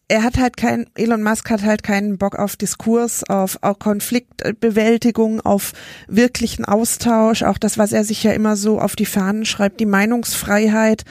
[0.06, 5.40] er hat halt kein, Elon Musk hat halt keinen Bock auf Diskurs, auf, auf Konfliktbewältigung,
[5.40, 5.72] auf
[6.08, 9.86] wirklichen Austausch, auch das, was er sich ja immer so auf die Fahnen schreibt, die
[9.86, 11.04] Meinungsfreiheit.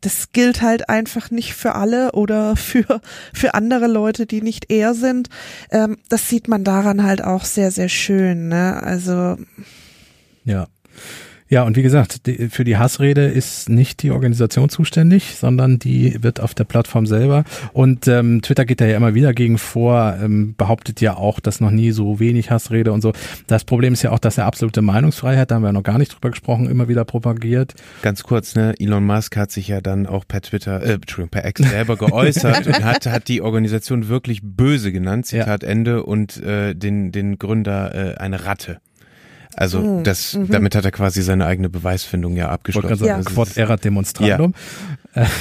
[0.00, 3.00] Das gilt halt einfach nicht für alle oder für,
[3.32, 5.28] für andere Leute, die nicht er sind.
[5.70, 8.48] Ähm, das sieht man daran halt auch sehr, sehr schön.
[8.48, 8.82] Ne?
[8.82, 9.36] Also
[10.44, 10.66] Ja.
[11.50, 16.22] Ja, und wie gesagt, die, für die Hassrede ist nicht die Organisation zuständig, sondern die
[16.22, 17.42] wird auf der Plattform selber.
[17.72, 21.60] Und ähm, Twitter geht da ja immer wieder gegen vor, ähm, behauptet ja auch, dass
[21.60, 23.12] noch nie so wenig Hassrede und so.
[23.48, 26.14] Das Problem ist ja auch, dass er absolute Meinungsfreiheit, da haben wir noch gar nicht
[26.14, 27.74] drüber gesprochen, immer wieder propagiert.
[28.02, 31.44] Ganz kurz, ne, Elon Musk hat sich ja dann auch per Twitter, äh, Entschuldigung, per
[31.44, 36.76] Ex selber geäußert und hat, hat die Organisation wirklich böse genannt, Zitat Ende, und äh,
[36.76, 38.80] den, den Gründer äh, eine Ratte.
[39.56, 40.48] Also Mhm, das, mhm.
[40.48, 42.96] damit hat er quasi seine eigene Beweisfindung ja Ich wollte abgeschlossen.
[43.04, 43.30] sagen, Ja.
[43.30, 44.54] Quod erat demonstrandum.
[45.14, 45.26] Äh,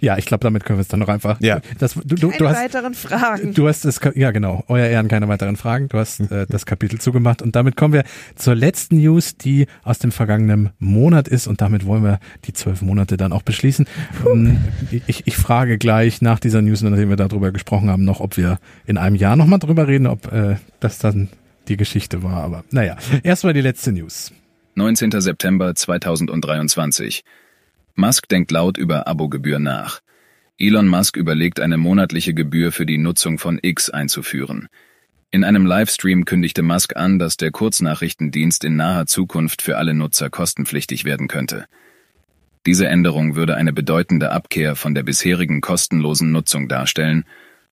[0.00, 1.38] Ja, ich glaube, damit können wir es dann noch einfach.
[1.42, 1.60] Ja.
[1.78, 3.52] Das, du, du, keine du hast, weiteren Fragen.
[3.52, 5.90] Du hast das, Ka- ja genau, euer Ehren, keine weiteren Fragen.
[5.90, 9.98] Du hast äh, das Kapitel zugemacht und damit kommen wir zur letzten News, die aus
[9.98, 13.84] dem vergangenen Monat ist und damit wollen wir die zwölf Monate dann auch beschließen.
[14.32, 14.60] Ähm,
[15.06, 18.60] Ich, ich frage gleich nach dieser News, nachdem wir darüber gesprochen haben, noch, ob wir
[18.86, 21.28] in einem Jahr nochmal drüber reden, ob äh, das dann
[21.72, 22.44] die Geschichte war.
[22.44, 24.32] Aber naja, erstmal die letzte News.
[24.74, 25.10] 19.
[25.20, 27.24] September 2023.
[27.94, 30.00] Musk denkt laut über Abogebühr nach.
[30.58, 34.68] Elon Musk überlegt, eine monatliche Gebühr für die Nutzung von X einzuführen.
[35.30, 40.28] In einem Livestream kündigte Musk an, dass der Kurznachrichtendienst in naher Zukunft für alle Nutzer
[40.28, 41.64] kostenpflichtig werden könnte.
[42.66, 47.24] Diese Änderung würde eine bedeutende Abkehr von der bisherigen kostenlosen Nutzung darstellen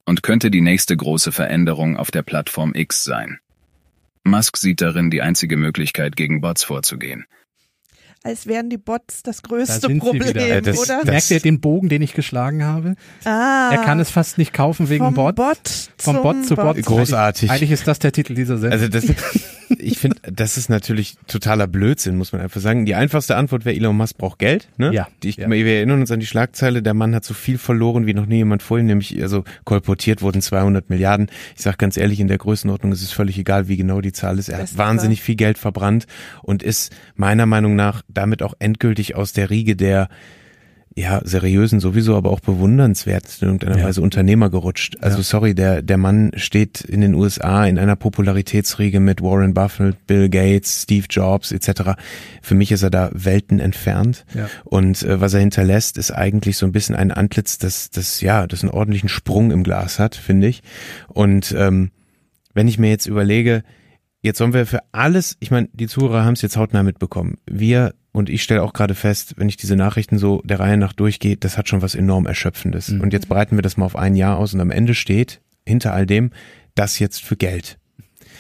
[0.05, 3.39] und könnte die nächste große Veränderung auf der Plattform X sein.
[4.25, 7.27] Musk sieht darin die einzige Möglichkeit, gegen Bots vorzugehen.
[8.23, 10.37] Als wären die Bots das Da größte sie Problem.
[10.37, 10.99] Äh, das- oder?
[10.99, 12.95] das- Merkt ihr den Bogen, den ich geschlagen habe?
[13.25, 15.37] ah, Er kann es fast nicht kaufen wegen vom Bot.
[15.37, 15.59] Bot
[15.97, 16.83] Vom Bot zu Bot.
[16.83, 17.51] Großartig.
[17.51, 18.79] Eigentlich, ist das der Titel dieser Sendung.
[18.79, 19.05] Also das,
[19.79, 22.85] ich finde, das ist natürlich totaler Blödsinn, muss man einfach sagen.
[22.85, 24.68] Die einfachste Antwort wäre, Elon Musk braucht Geld.
[24.77, 24.93] Ne?
[24.93, 25.49] Ja, ich, ja.
[25.49, 28.37] Wir erinnern uns an die Schlagzeile, der Mann hat so viel verloren wie noch nie
[28.37, 31.31] jemand vor ihm, nämlich also kolportiert wurden 200 Milliarden.
[31.57, 34.39] Ich sage ganz ehrlich, in der Größenordnung ist es völlig egal, wie genau die Zahl
[34.39, 34.51] ist.
[34.51, 36.07] Er Das hat wahnsinnig viel Geld verbrannt
[36.43, 40.09] und ist meiner Meinung nach damit auch endgültig aus der Riege der
[40.97, 43.85] ja, seriösen sowieso, aber auch bewundernswert in irgendeiner Ja.
[43.87, 44.97] Weise Unternehmer gerutscht.
[45.01, 45.23] Also Ja.
[45.23, 50.29] sorry, der, der Mann steht in den USA in einer Popularitätsriege mit Warren Buffett, Bill
[50.29, 51.93] Gates, Steve Jobs etc.
[52.43, 54.25] Für mich ist er da Welten entfernt.
[54.35, 54.49] Ja.
[54.65, 58.49] Und äh, was er hinterlässt, ist eigentlich so ein bisschen ein Antlitz, das, das ja,
[58.49, 60.61] das einen ordentlichen Sprung im Glas hat, finde ich.
[61.07, 61.93] Und ähm,
[62.53, 63.63] wenn ich mir jetzt überlege,
[64.23, 67.39] jetzt sollen wir für alles, ich meine, die Zuhörer haben es jetzt hautnah mitbekommen.
[67.49, 70.93] Wir und ich stelle auch gerade fest, wenn ich diese Nachrichten so der Reihe nach
[70.93, 72.89] durchgehe, das hat schon was enorm Erschöpfendes.
[72.89, 73.01] Mhm.
[73.01, 75.93] Und jetzt breiten wir das mal auf ein Jahr aus und am Ende steht hinter
[75.93, 76.31] all dem
[76.75, 77.79] das jetzt für Geld.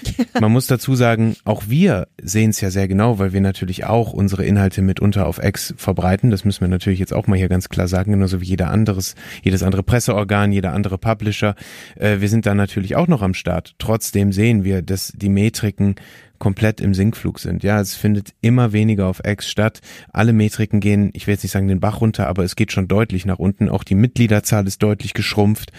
[0.40, 4.12] Man muss dazu sagen, auch wir sehen es ja sehr genau, weil wir natürlich auch
[4.12, 6.30] unsere Inhalte mitunter auf X verbreiten.
[6.30, 9.14] Das müssen wir natürlich jetzt auch mal hier ganz klar sagen, genauso wie jeder anderes,
[9.42, 11.54] jedes andere Presseorgan, jeder andere Publisher.
[11.96, 13.74] Äh, wir sind da natürlich auch noch am Start.
[13.78, 15.96] Trotzdem sehen wir, dass die Metriken
[16.40, 17.62] komplett im Sinkflug sind.
[17.62, 19.80] Ja, es findet immer weniger auf X statt.
[20.12, 22.88] Alle Metriken gehen, ich will jetzt nicht sagen den Bach runter, aber es geht schon
[22.88, 23.68] deutlich nach unten.
[23.68, 25.70] Auch die Mitgliederzahl ist deutlich geschrumpft.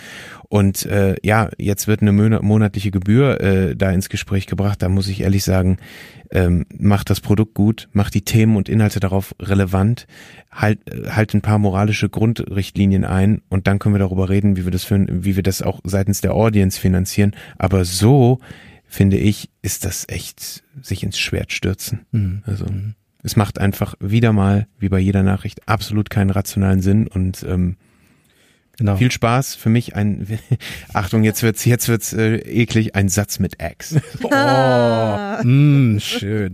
[0.47, 4.82] Und äh, ja, jetzt wird eine mona- monatliche Gebühr äh, da ins Gespräch gebracht.
[4.82, 5.78] Da muss ich ehrlich sagen,
[6.30, 10.07] ähm, macht das Produkt gut, macht die Themen und Inhalte darauf relevant,
[10.51, 14.72] halt, halt ein paar moralische Grundrichtlinien ein und dann können wir darüber reden, wie wir
[14.72, 17.32] das für, wie wir das auch seitens der Audience finanzieren.
[17.57, 18.39] Aber so
[18.92, 22.06] finde ich, ist das echt sich ins Schwert stürzen.
[22.12, 22.44] Mhm.
[22.46, 22.66] Also
[23.24, 27.78] es macht einfach wieder mal, wie bei jeder Nachricht, absolut keinen rationalen Sinn und ähm,
[28.82, 28.96] Genau.
[28.96, 30.26] viel Spaß für mich ein
[30.94, 33.96] Achtung, jetzt wird's jetzt wird's äh, eklig, ein Satz mit X.
[34.24, 36.54] Oh, mm, schön.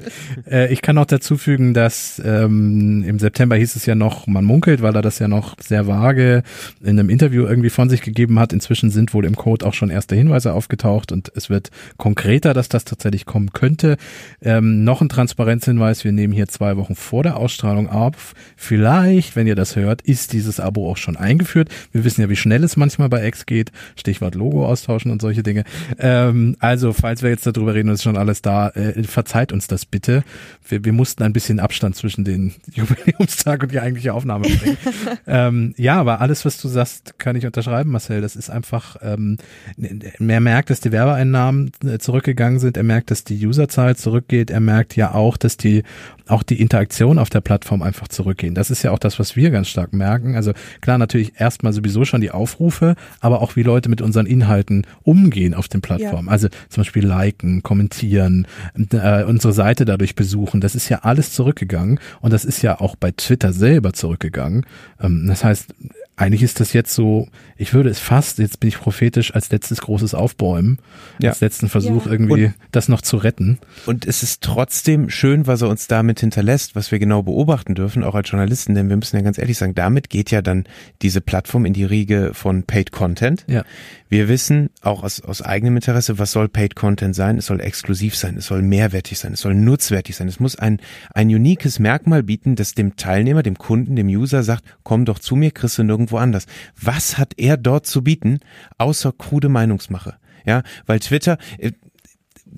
[0.49, 4.43] Äh, ich kann noch dazu fügen, dass ähm, im September hieß es ja noch, man
[4.43, 6.43] munkelt, weil er das ja noch sehr vage
[6.81, 8.51] in einem Interview irgendwie von sich gegeben hat.
[8.51, 12.67] Inzwischen sind wohl im Code auch schon erste Hinweise aufgetaucht und es wird konkreter, dass
[12.67, 13.97] das tatsächlich kommen könnte.
[14.41, 18.33] Ähm, noch ein Transparenzhinweis, wir nehmen hier zwei Wochen vor der Ausstrahlung auf.
[18.55, 21.69] Vielleicht, wenn ihr das hört, ist dieses Abo auch schon eingeführt.
[21.91, 23.71] Wir wissen wissen ja, wie schnell es manchmal bei X geht.
[23.95, 25.63] Stichwort Logo austauschen und solche Dinge.
[25.99, 28.69] Ähm, also, falls wir jetzt darüber reden, ist schon alles da.
[28.69, 30.23] Äh, verzeiht uns das bitte.
[30.67, 34.77] Wir, wir mussten ein bisschen Abstand zwischen den Jubiläumstag und die eigentliche Aufnahme bringen.
[35.27, 38.21] ähm, ja, aber alles, was du sagst, kann ich unterschreiben, Marcel.
[38.21, 39.37] Das ist einfach, ähm,
[39.77, 42.77] er merkt, dass die Werbeeinnahmen äh, zurückgegangen sind.
[42.77, 44.49] Er merkt, dass die Userzahl zurückgeht.
[44.49, 45.83] Er merkt ja auch, dass die
[46.29, 48.53] auch die Interaktion auf der Plattform einfach zurückgehen.
[48.53, 50.35] Das ist ja auch das, was wir ganz stark merken.
[50.35, 54.85] Also klar, natürlich erstmal sowieso schon die Aufrufe, aber auch wie Leute mit unseren Inhalten
[55.03, 56.27] umgehen auf den Plattformen.
[56.27, 56.31] Ja.
[56.31, 58.47] Also zum Beispiel liken, kommentieren,
[58.91, 60.61] äh, unsere Seite dadurch besuchen.
[60.61, 64.65] Das ist ja alles zurückgegangen und das ist ja auch bei Twitter selber zurückgegangen.
[65.01, 65.73] Ähm, das heißt,
[66.17, 69.81] eigentlich ist das jetzt so, ich würde es fast, jetzt bin ich prophetisch, als letztes
[69.81, 70.79] großes Aufbäumen,
[71.19, 71.29] ja.
[71.29, 72.11] als letzten Versuch ja.
[72.11, 73.59] irgendwie und, das noch zu retten.
[73.85, 78.03] Und es ist trotzdem schön, was er uns damit hinterlässt, was wir genau beobachten dürfen,
[78.03, 80.63] auch als Journalisten, denn wir müssen ja ganz ehrlich sagen, damit geht ja dann
[81.03, 83.45] diese Plattform in die Riege von Paid Content.
[83.47, 83.63] Ja.
[84.09, 87.37] Wir wissen auch aus, aus eigenem Interesse, was soll Paid Content sein?
[87.37, 90.27] Es soll exklusiv sein, es soll mehrwertig sein, es soll nutzwertig sein.
[90.27, 90.79] Es muss ein,
[91.13, 95.35] ein uniques Merkmal bieten, das dem Teilnehmer, dem Kunden, dem User sagt, komm doch zu
[95.35, 96.45] mir, kriegst du nirgendwo anders.
[96.81, 98.39] Was hat er dort zu bieten,
[98.77, 100.15] außer krude Meinungsmache?
[100.45, 101.73] Ja, weil Twitter, äh,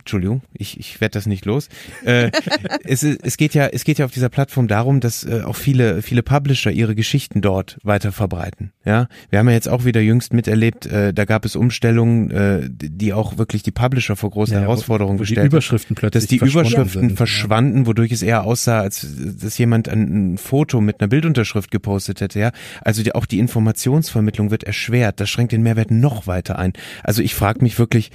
[0.10, 1.70] Entschuldigung, ich, ich werde das nicht los.
[2.03, 2.32] Äh,
[2.84, 6.01] es, es geht ja, es geht ja auf dieser Plattform darum, dass äh, auch viele,
[6.01, 8.72] viele Publisher ihre Geschichten dort weiter verbreiten.
[8.86, 12.62] Ja, wir haben ja jetzt auch wieder jüngst miterlebt, äh, da gab es Umstellungen, äh,
[12.72, 15.43] die auch wirklich die Publisher vor große ja, Herausforderungen wo, wo gestellt.
[15.43, 19.89] Die Überschriften plötzlich, dass die Überschriften sind, verschwanden, wodurch es eher aussah, als dass jemand
[19.89, 22.39] ein, ein, Foto mit einer Bildunterschrift gepostet hätte.
[22.39, 22.51] Ja,
[22.82, 25.20] also die, auch die Informationsvermittlung wird erschwert.
[25.20, 26.74] Das schränkt den Mehrwert noch weiter ein.
[27.03, 28.10] Also ich frage mich wirklich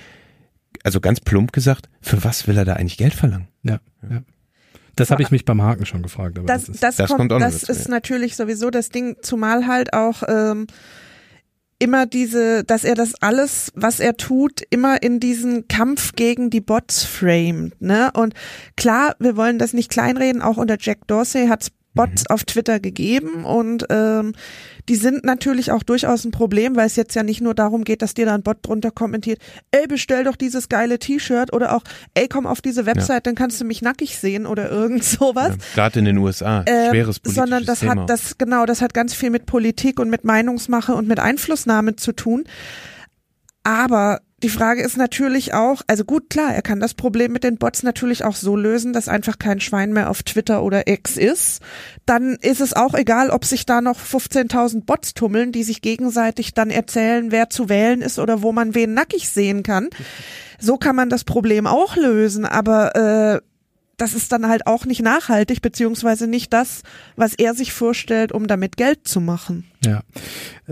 [0.82, 3.48] also ganz plump gesagt, für was will er da eigentlich Geld verlangen?
[3.62, 4.22] Ja, ja.
[4.96, 6.38] Das habe ich mich beim Haken schon gefragt.
[6.38, 9.66] Aber das, das, ist, das, das kommt, kommt Das ist natürlich sowieso das Ding, zumal
[9.66, 10.68] halt auch ähm,
[11.78, 16.60] immer diese, dass er das alles, was er tut, immer in diesen Kampf gegen die
[16.60, 17.80] Bots framed.
[17.80, 18.10] Ne?
[18.14, 18.34] Und
[18.76, 22.34] klar, wir wollen das nicht kleinreden, auch unter Jack Dorsey hat's Bots mhm.
[22.34, 24.32] auf Twitter gegeben und ähm,
[24.88, 28.02] die sind natürlich auch durchaus ein Problem, weil es jetzt ja nicht nur darum geht,
[28.02, 29.38] dass dir da ein Bot drunter kommentiert,
[29.70, 31.82] ey, bestell doch dieses geile T-Shirt oder auch,
[32.14, 33.20] ey, komm auf diese Website, ja.
[33.20, 35.50] dann kannst du mich nackig sehen oder irgend sowas.
[35.50, 38.02] Ja, Gerade in den USA, ähm, schweres politisches Sondern das Thema.
[38.02, 41.96] hat, das, genau, das hat ganz viel mit Politik und mit Meinungsmache und mit Einflussnahme
[41.96, 42.44] zu tun.
[43.62, 47.56] Aber die Frage ist natürlich auch, also gut, klar, er kann das Problem mit den
[47.56, 51.62] Bots natürlich auch so lösen, dass einfach kein Schwein mehr auf Twitter oder X ist.
[52.04, 56.52] Dann ist es auch egal, ob sich da noch 15.000 Bots tummeln, die sich gegenseitig
[56.52, 59.88] dann erzählen, wer zu wählen ist oder wo man wen nackig sehen kann.
[60.58, 63.53] So kann man das Problem auch lösen, aber äh,
[63.96, 66.82] das ist dann halt auch nicht nachhaltig, beziehungsweise nicht das,
[67.16, 69.64] was er sich vorstellt, um damit Geld zu machen.
[69.84, 70.02] Ja,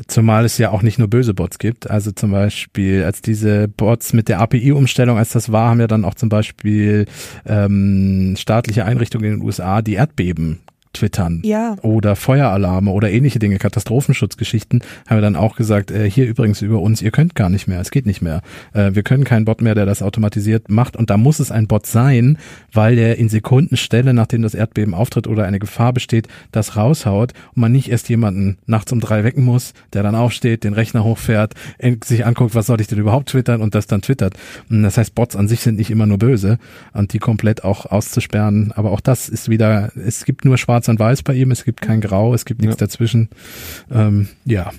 [0.06, 1.90] zumal es ja auch nicht nur böse Bots gibt.
[1.90, 6.04] Also zum Beispiel, als diese Bots mit der API-Umstellung, als das war, haben ja dann
[6.04, 7.06] auch zum Beispiel
[7.44, 10.60] ähm, staatliche Einrichtungen in den USA die Erdbeben
[11.02, 11.76] twittern ja.
[11.82, 16.80] oder Feueralarme oder ähnliche Dinge, Katastrophenschutzgeschichten, haben wir dann auch gesagt, äh, hier übrigens über
[16.80, 18.40] uns, ihr könnt gar nicht mehr, es geht nicht mehr.
[18.72, 21.66] Äh, wir können keinen Bot mehr, der das automatisiert macht und da muss es ein
[21.66, 22.38] Bot sein,
[22.72, 27.60] weil der in Sekundenstelle, nachdem das Erdbeben auftritt oder eine Gefahr besteht, das raushaut und
[27.60, 31.54] man nicht erst jemanden nachts um drei wecken muss, der dann aufsteht, den Rechner hochfährt,
[32.04, 34.34] sich anguckt, was soll ich denn überhaupt twittern und das dann twittert.
[34.68, 36.58] Das heißt, Bots an sich sind nicht immer nur böse
[36.92, 40.88] und die komplett auch auszusperren, aber auch das ist wieder, es gibt nur schwarz schwarz
[40.92, 42.86] und weiß bei ihm, es gibt kein Grau, es gibt nichts ja.
[42.86, 43.30] dazwischen.
[43.90, 44.70] Ähm, ja.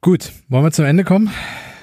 [0.00, 1.30] Gut, wollen wir zum Ende kommen?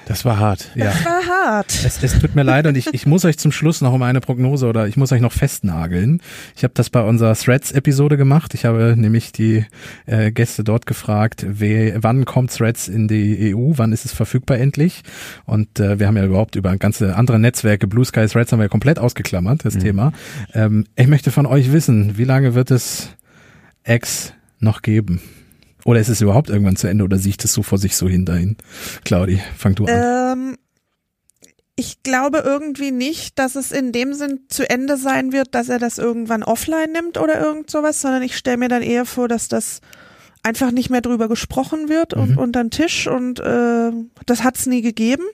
[0.06, 0.70] Das war hart.
[0.76, 0.84] Ja.
[0.84, 1.84] Das war hart.
[1.84, 4.20] Es, es tut mir leid und ich, ich muss euch zum Schluss noch um eine
[4.20, 6.22] Prognose oder ich muss euch noch festnageln.
[6.54, 8.54] Ich habe das bei unserer Threads-Episode gemacht.
[8.54, 9.66] Ich habe nämlich die
[10.06, 14.58] äh, Gäste dort gefragt, wer, wann kommt Threads in die EU, wann ist es verfügbar
[14.58, 15.02] endlich?
[15.44, 18.66] Und äh, wir haben ja überhaupt über ganze andere Netzwerke, Blue Sky Threads haben wir
[18.66, 19.80] ja komplett ausgeklammert, das mhm.
[19.80, 20.12] Thema.
[20.54, 23.08] Ähm, ich möchte von euch wissen, wie lange wird es
[23.84, 25.20] X noch geben?
[25.86, 28.24] Oder ist es überhaupt irgendwann zu Ende oder sieht es so vor sich so hin
[28.24, 28.56] dahin?
[29.04, 29.92] Claudi, fang du an.
[29.92, 30.56] Ähm,
[31.76, 35.78] ich glaube irgendwie nicht, dass es in dem Sinn zu Ende sein wird, dass er
[35.78, 39.46] das irgendwann offline nimmt oder irgend sowas, sondern ich stelle mir dann eher vor, dass
[39.46, 39.80] das
[40.42, 42.38] einfach nicht mehr drüber gesprochen wird und mhm.
[42.38, 43.92] unter den Tisch und äh,
[44.26, 45.24] das hat's nie gegeben.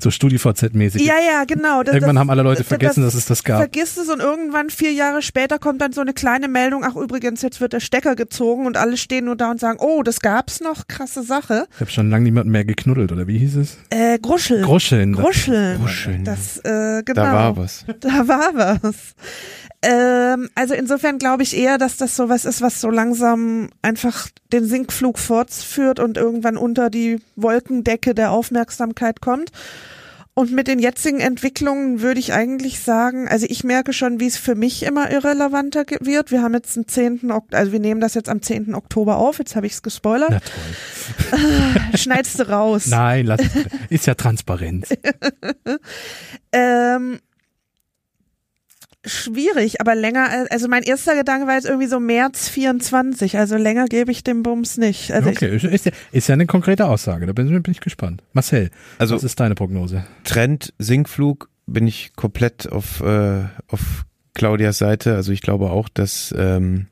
[0.00, 1.02] So StudiVZ-mäßig.
[1.02, 1.82] Ja, ja, genau.
[1.82, 3.58] Das, Irgendwann das, haben alle Leute vergessen, dass es das gab.
[3.58, 7.42] Vergisst es und irgendwann vier Jahre später kommt dann so eine kleine Meldung, ach übrigens,
[7.42, 10.60] jetzt wird der Stecker gezogen und alle stehen nur da und sagen, oh, das gab's
[10.60, 11.66] noch, krasse Sache.
[11.74, 13.78] Ich habe schon lange niemanden mehr geknuddelt, oder wie hieß es?
[13.90, 14.62] Äh, Gruscheln.
[14.62, 15.14] Gruscheln.
[15.14, 15.78] Gruscheln.
[15.80, 17.22] Gruscheln, Das, äh, genau.
[17.22, 17.84] Da war was.
[18.00, 19.14] Da war was.
[19.80, 24.64] Ähm, also insofern glaube ich eher, dass das sowas ist, was so langsam einfach den
[24.64, 29.52] Sinkflug fortführt und irgendwann unter die Wolkendecke der Aufmerksamkeit kommt.
[30.38, 34.36] Und mit den jetzigen Entwicklungen würde ich eigentlich sagen, also ich merke schon, wie es
[34.36, 36.30] für mich immer irrelevanter wird.
[36.30, 37.32] Wir haben jetzt den 10.
[37.32, 38.72] Ok also wir nehmen das jetzt am 10.
[38.76, 40.30] Oktober auf, jetzt habe ich es gespoilert.
[40.30, 41.98] Na toll.
[41.98, 42.86] Schneidest du raus.
[42.86, 43.50] Nein, lass es.
[43.90, 44.90] Ist ja Transparenz.
[46.50, 47.18] Ähm,
[49.04, 53.56] schwierig, aber länger, als- also mein erster Gedanke war jetzt irgendwie so März 24, also
[53.56, 55.12] länger gebe ich dem Bums nicht.
[55.12, 57.26] Also Okay, ist, ist, ja, ist ja eine konkrete Aussage.
[57.26, 58.22] Da bin, bin ich gespannt.
[58.32, 60.04] Marcel, Also- was ist deine Prognose?
[60.24, 64.04] Trend Sinkflug bin ich komplett auf, äh, auf
[64.34, 65.14] Claudias Seite.
[65.14, 66.86] Also ich glaube auch, dass ähm,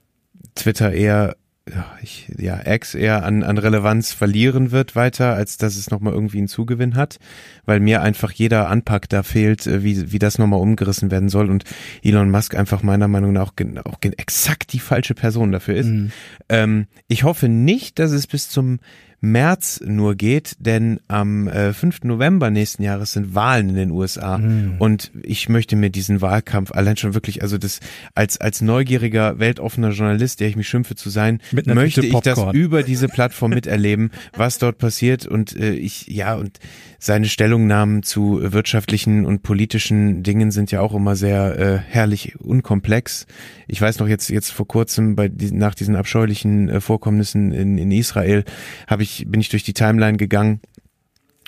[0.55, 1.37] Twitter eher,
[1.69, 6.13] ja, ich, ja, X eher an, an Relevanz verlieren wird weiter, als dass es nochmal
[6.13, 7.19] irgendwie einen Zugewinn hat,
[7.65, 11.51] weil mir einfach jeder Anpack da fehlt, äh, wie, wie das nochmal umgerissen werden soll
[11.51, 11.65] und
[12.05, 15.89] Elon Musk einfach meiner Meinung nach auch, auch exakt die falsche Person dafür ist.
[15.89, 16.13] Mhm.
[16.49, 18.79] Ähm, ich hoffe nicht, dass es bis zum
[19.21, 22.05] März nur geht, denn am äh, 5.
[22.05, 24.77] November nächsten Jahres sind Wahlen in den USA Mhm.
[24.79, 27.81] und ich möchte mir diesen Wahlkampf allein schon wirklich, also das
[28.15, 31.41] als als neugieriger, weltoffener Journalist, der ich mich schimpfe zu sein,
[31.75, 36.59] möchte ich das über diese Plattform miterleben, was dort passiert und äh, ich ja und
[37.07, 43.27] seine Stellungnahmen zu wirtschaftlichen und politischen Dingen sind ja auch immer sehr äh, herrlich unkomplex.
[43.69, 47.93] Ich weiß noch jetzt jetzt vor kurzem bei nach diesen abscheulichen äh, Vorkommnissen in, in
[47.93, 48.45] Israel
[48.89, 50.61] habe ich bin ich durch die Timeline gegangen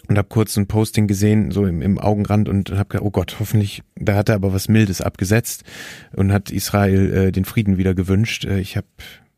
[0.06, 3.36] und habe kurz ein Posting gesehen, so im, im Augenrand und habe gedacht, oh Gott,
[3.40, 5.64] hoffentlich, da hat er aber was Mildes abgesetzt
[6.14, 8.44] und hat Israel äh, den Frieden wieder gewünscht.
[8.44, 8.86] Äh, ich habe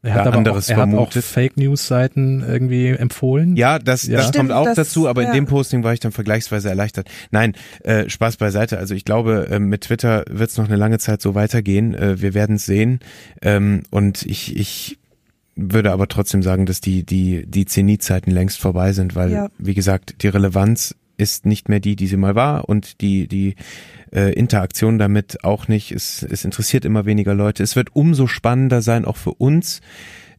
[0.02, 1.12] Er hat aber anderes auch, er hat auch.
[1.12, 3.55] Fake News Seiten irgendwie empfohlen.
[3.56, 4.16] Ja, das, Ja.
[4.18, 5.28] das Stimmt, kommt auch das- dazu, aber ja.
[5.28, 7.09] in dem Posting war ich dann vergleichsweise erleichtert.
[7.31, 7.55] Nein,
[7.85, 8.78] äh, Spaß beiseite.
[8.78, 11.93] Also ich glaube, äh, mit Twitter wird es noch eine lange Zeit so weitergehen.
[11.94, 13.01] Äh, wir werden es sehen.
[13.43, 14.98] Ähm, und ich, ich
[15.55, 19.48] würde aber trotzdem sagen, dass die, die, die Zenitzeiten längst vorbei sind, weil, Ja.
[19.59, 23.56] wie gesagt, die Relevanz ist nicht mehr die, die sie mal war und die, die
[24.12, 25.93] äh, Interaktion damit auch nicht.
[25.93, 27.62] Es, es interessiert immer weniger Leute.
[27.62, 29.81] Es wird umso spannender sein, auch für uns.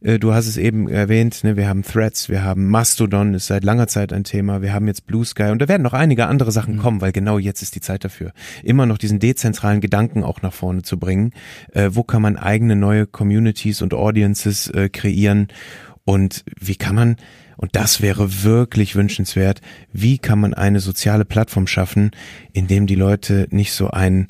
[0.00, 3.64] Äh, Du hast es eben erwähnt, ne, wir haben Threads, wir haben Mastodon, ist seit
[3.64, 6.52] langer Zeit ein Thema, wir haben jetzt Blue Sky und da werden noch einige andere
[6.52, 8.32] Sachen kommen, weil genau jetzt ist die Zeit dafür.
[8.62, 11.32] Immer noch diesen dezentralen Gedanken auch nach vorne zu bringen.
[11.72, 15.48] Äh, wo kann man eigene neue Communities und Audiences äh, kreieren
[16.04, 17.16] und wie kann man,
[17.56, 19.60] und das wäre wirklich wünschenswert,
[19.92, 22.10] wie kann man eine soziale Plattform schaffen,
[22.52, 24.28] in dem die Leute nicht so ein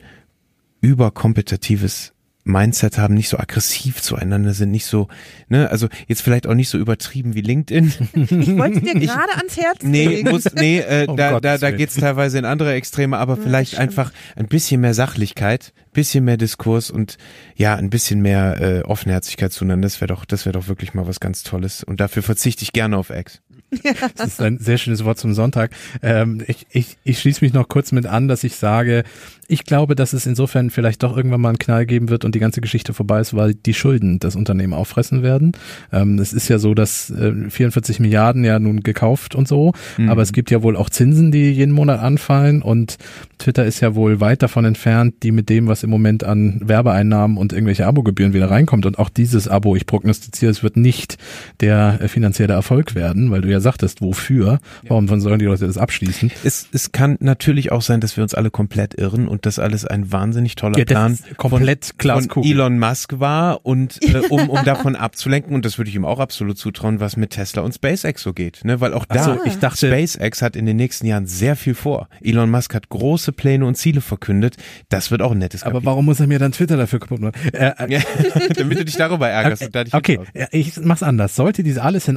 [0.80, 2.12] überkompetitives
[2.44, 5.08] Mindset haben, nicht so aggressiv zueinander sind, nicht so,
[5.48, 7.92] ne, also jetzt vielleicht auch nicht so übertrieben wie LinkedIn.
[8.14, 10.30] ich wollte dir gerade ans Herz Nee, legen.
[10.30, 11.78] muss, nee, äh, Um da, da, Gottes da Willen.
[11.78, 13.82] geht's teilweise in andere Extreme, aber vielleicht stimmt.
[13.82, 17.16] einfach ein bisschen mehr Sachlichkeit, bisschen mehr Diskurs und
[17.54, 19.86] ja, ein bisschen mehr äh, Offenherzigkeit zueinander.
[19.86, 21.84] Das wäre doch, das wäre doch wirklich mal was ganz Tolles.
[21.84, 23.40] Und dafür verzichte ich gerne auf X.
[24.16, 25.70] Das ist ein sehr schönes Wort zum Sonntag.
[26.02, 29.04] Ähm, ich, ich, ich schließe mich noch kurz mit an, dass ich sage,
[29.48, 32.38] ich glaube, dass es insofern vielleicht doch irgendwann mal einen Knall geben wird und die
[32.38, 35.52] ganze Geschichte vorbei ist, weil die Schulden das Unternehmen auffressen werden.
[35.92, 39.72] Ähm, es ist ja so, dass äh, 44 Milliarden ja nun gekauft und so,
[40.08, 42.96] aber es gibt ja wohl auch Zinsen, die jeden Monat anfallen und
[43.38, 47.36] Twitter ist ja wohl weit davon entfernt, die mit dem, was im Moment an Werbeeinnahmen
[47.36, 51.18] und irgendwelche Abogebühren wieder reinkommt und auch dieses Abo, ich prognostiziere, es wird nicht
[51.60, 54.58] der äh, finanzielle Erfolg werden, weil du ja sagtest, wofür,
[54.88, 56.30] warum sollen die Leute das abschließen?
[56.44, 59.84] Es, es kann natürlich auch sein, dass wir uns alle komplett irren und das alles
[59.86, 62.50] ein wahnsinnig toller Ja, das Plan ist komplett von Glaskugel.
[62.50, 66.18] Elon Musk war und äh, um, um davon abzulenken und das würde ich ihm auch
[66.18, 68.80] absolut zutrauen, was mit Tesla und SpaceX so geht, ne?
[68.80, 72.08] Weil auch da, so, ich dachte- SpaceX hat in den nächsten Jahren sehr viel vor.
[72.20, 74.56] Elon Musk hat große Pläne und Ziele verkündet.
[74.88, 75.86] Das wird auch ein nettes Aber Kapitel.
[75.86, 77.32] warum muss er mir dann Twitter dafür kaputt machen?
[77.52, 78.00] Äh, äh, Ja,
[78.56, 81.36] damit du dich darüber ärgerst und da dich Okay, ja, ich mach's anders.
[81.36, 82.16] Sollte diese alles in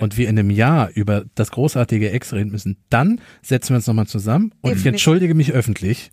[0.00, 3.86] und wir in einem Jahr über das großartige X reden müssen, dann setzen wir uns
[3.86, 4.86] nochmal zusammen und ich Definitiv.
[4.86, 6.10] entschuldige mich öffentlich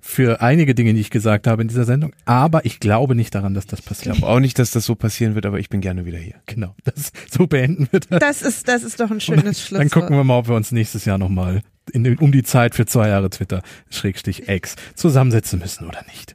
[0.00, 3.54] für einige Dinge, die ich gesagt habe in dieser Sendung, aber ich glaube nicht daran,
[3.54, 4.16] dass das Ich passiert.
[4.16, 6.34] glaube auch nicht, dass das so passieren wird, aber ich bin gerne wieder hier.
[6.46, 8.18] Genau, das, so beenden wir das.
[8.20, 9.80] Das ist, das ist doch ein schönes Schlusswort.
[9.80, 11.62] Dann gucken wir mal, ob wir uns nächstes Jahr nochmal
[11.92, 16.34] in um die Zeit für zwei Jahre Twitter Schrägstrich X zusammensetzen müssen oder nicht.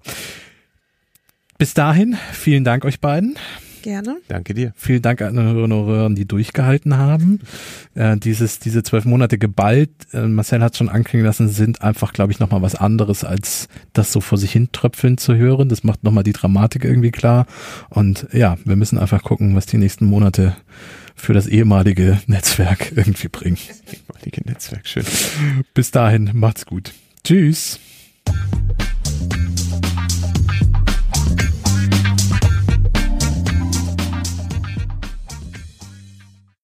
[1.58, 3.38] Bis dahin, vielen Dank euch beiden.
[3.86, 4.18] Gerne.
[4.30, 4.74] Danke dir.
[4.76, 7.42] Vielen Dank an Hörerinnen und Hörer, die durchgehalten haben.
[7.94, 12.32] Äh, dieses, diese zwölf Monate geballt, äh, Marcel hat schon anklingen lassen, sind einfach, glaube
[12.32, 15.70] ich, nochmal was anderes, als das so vor sich hin tröpfeln zu hören.
[15.70, 17.46] Das macht nochmal die Dramatik irgendwie klar.
[17.90, 20.58] Und ja, wir müssen einfach gucken, was die nächsten Monate
[21.14, 23.60] für das ehemalige Netzwerk irgendwie bringen.
[23.94, 25.06] Ehemalige Netzwerk, schön.
[25.76, 26.92] Bis dahin, macht's gut.
[27.24, 27.80] Tschüss.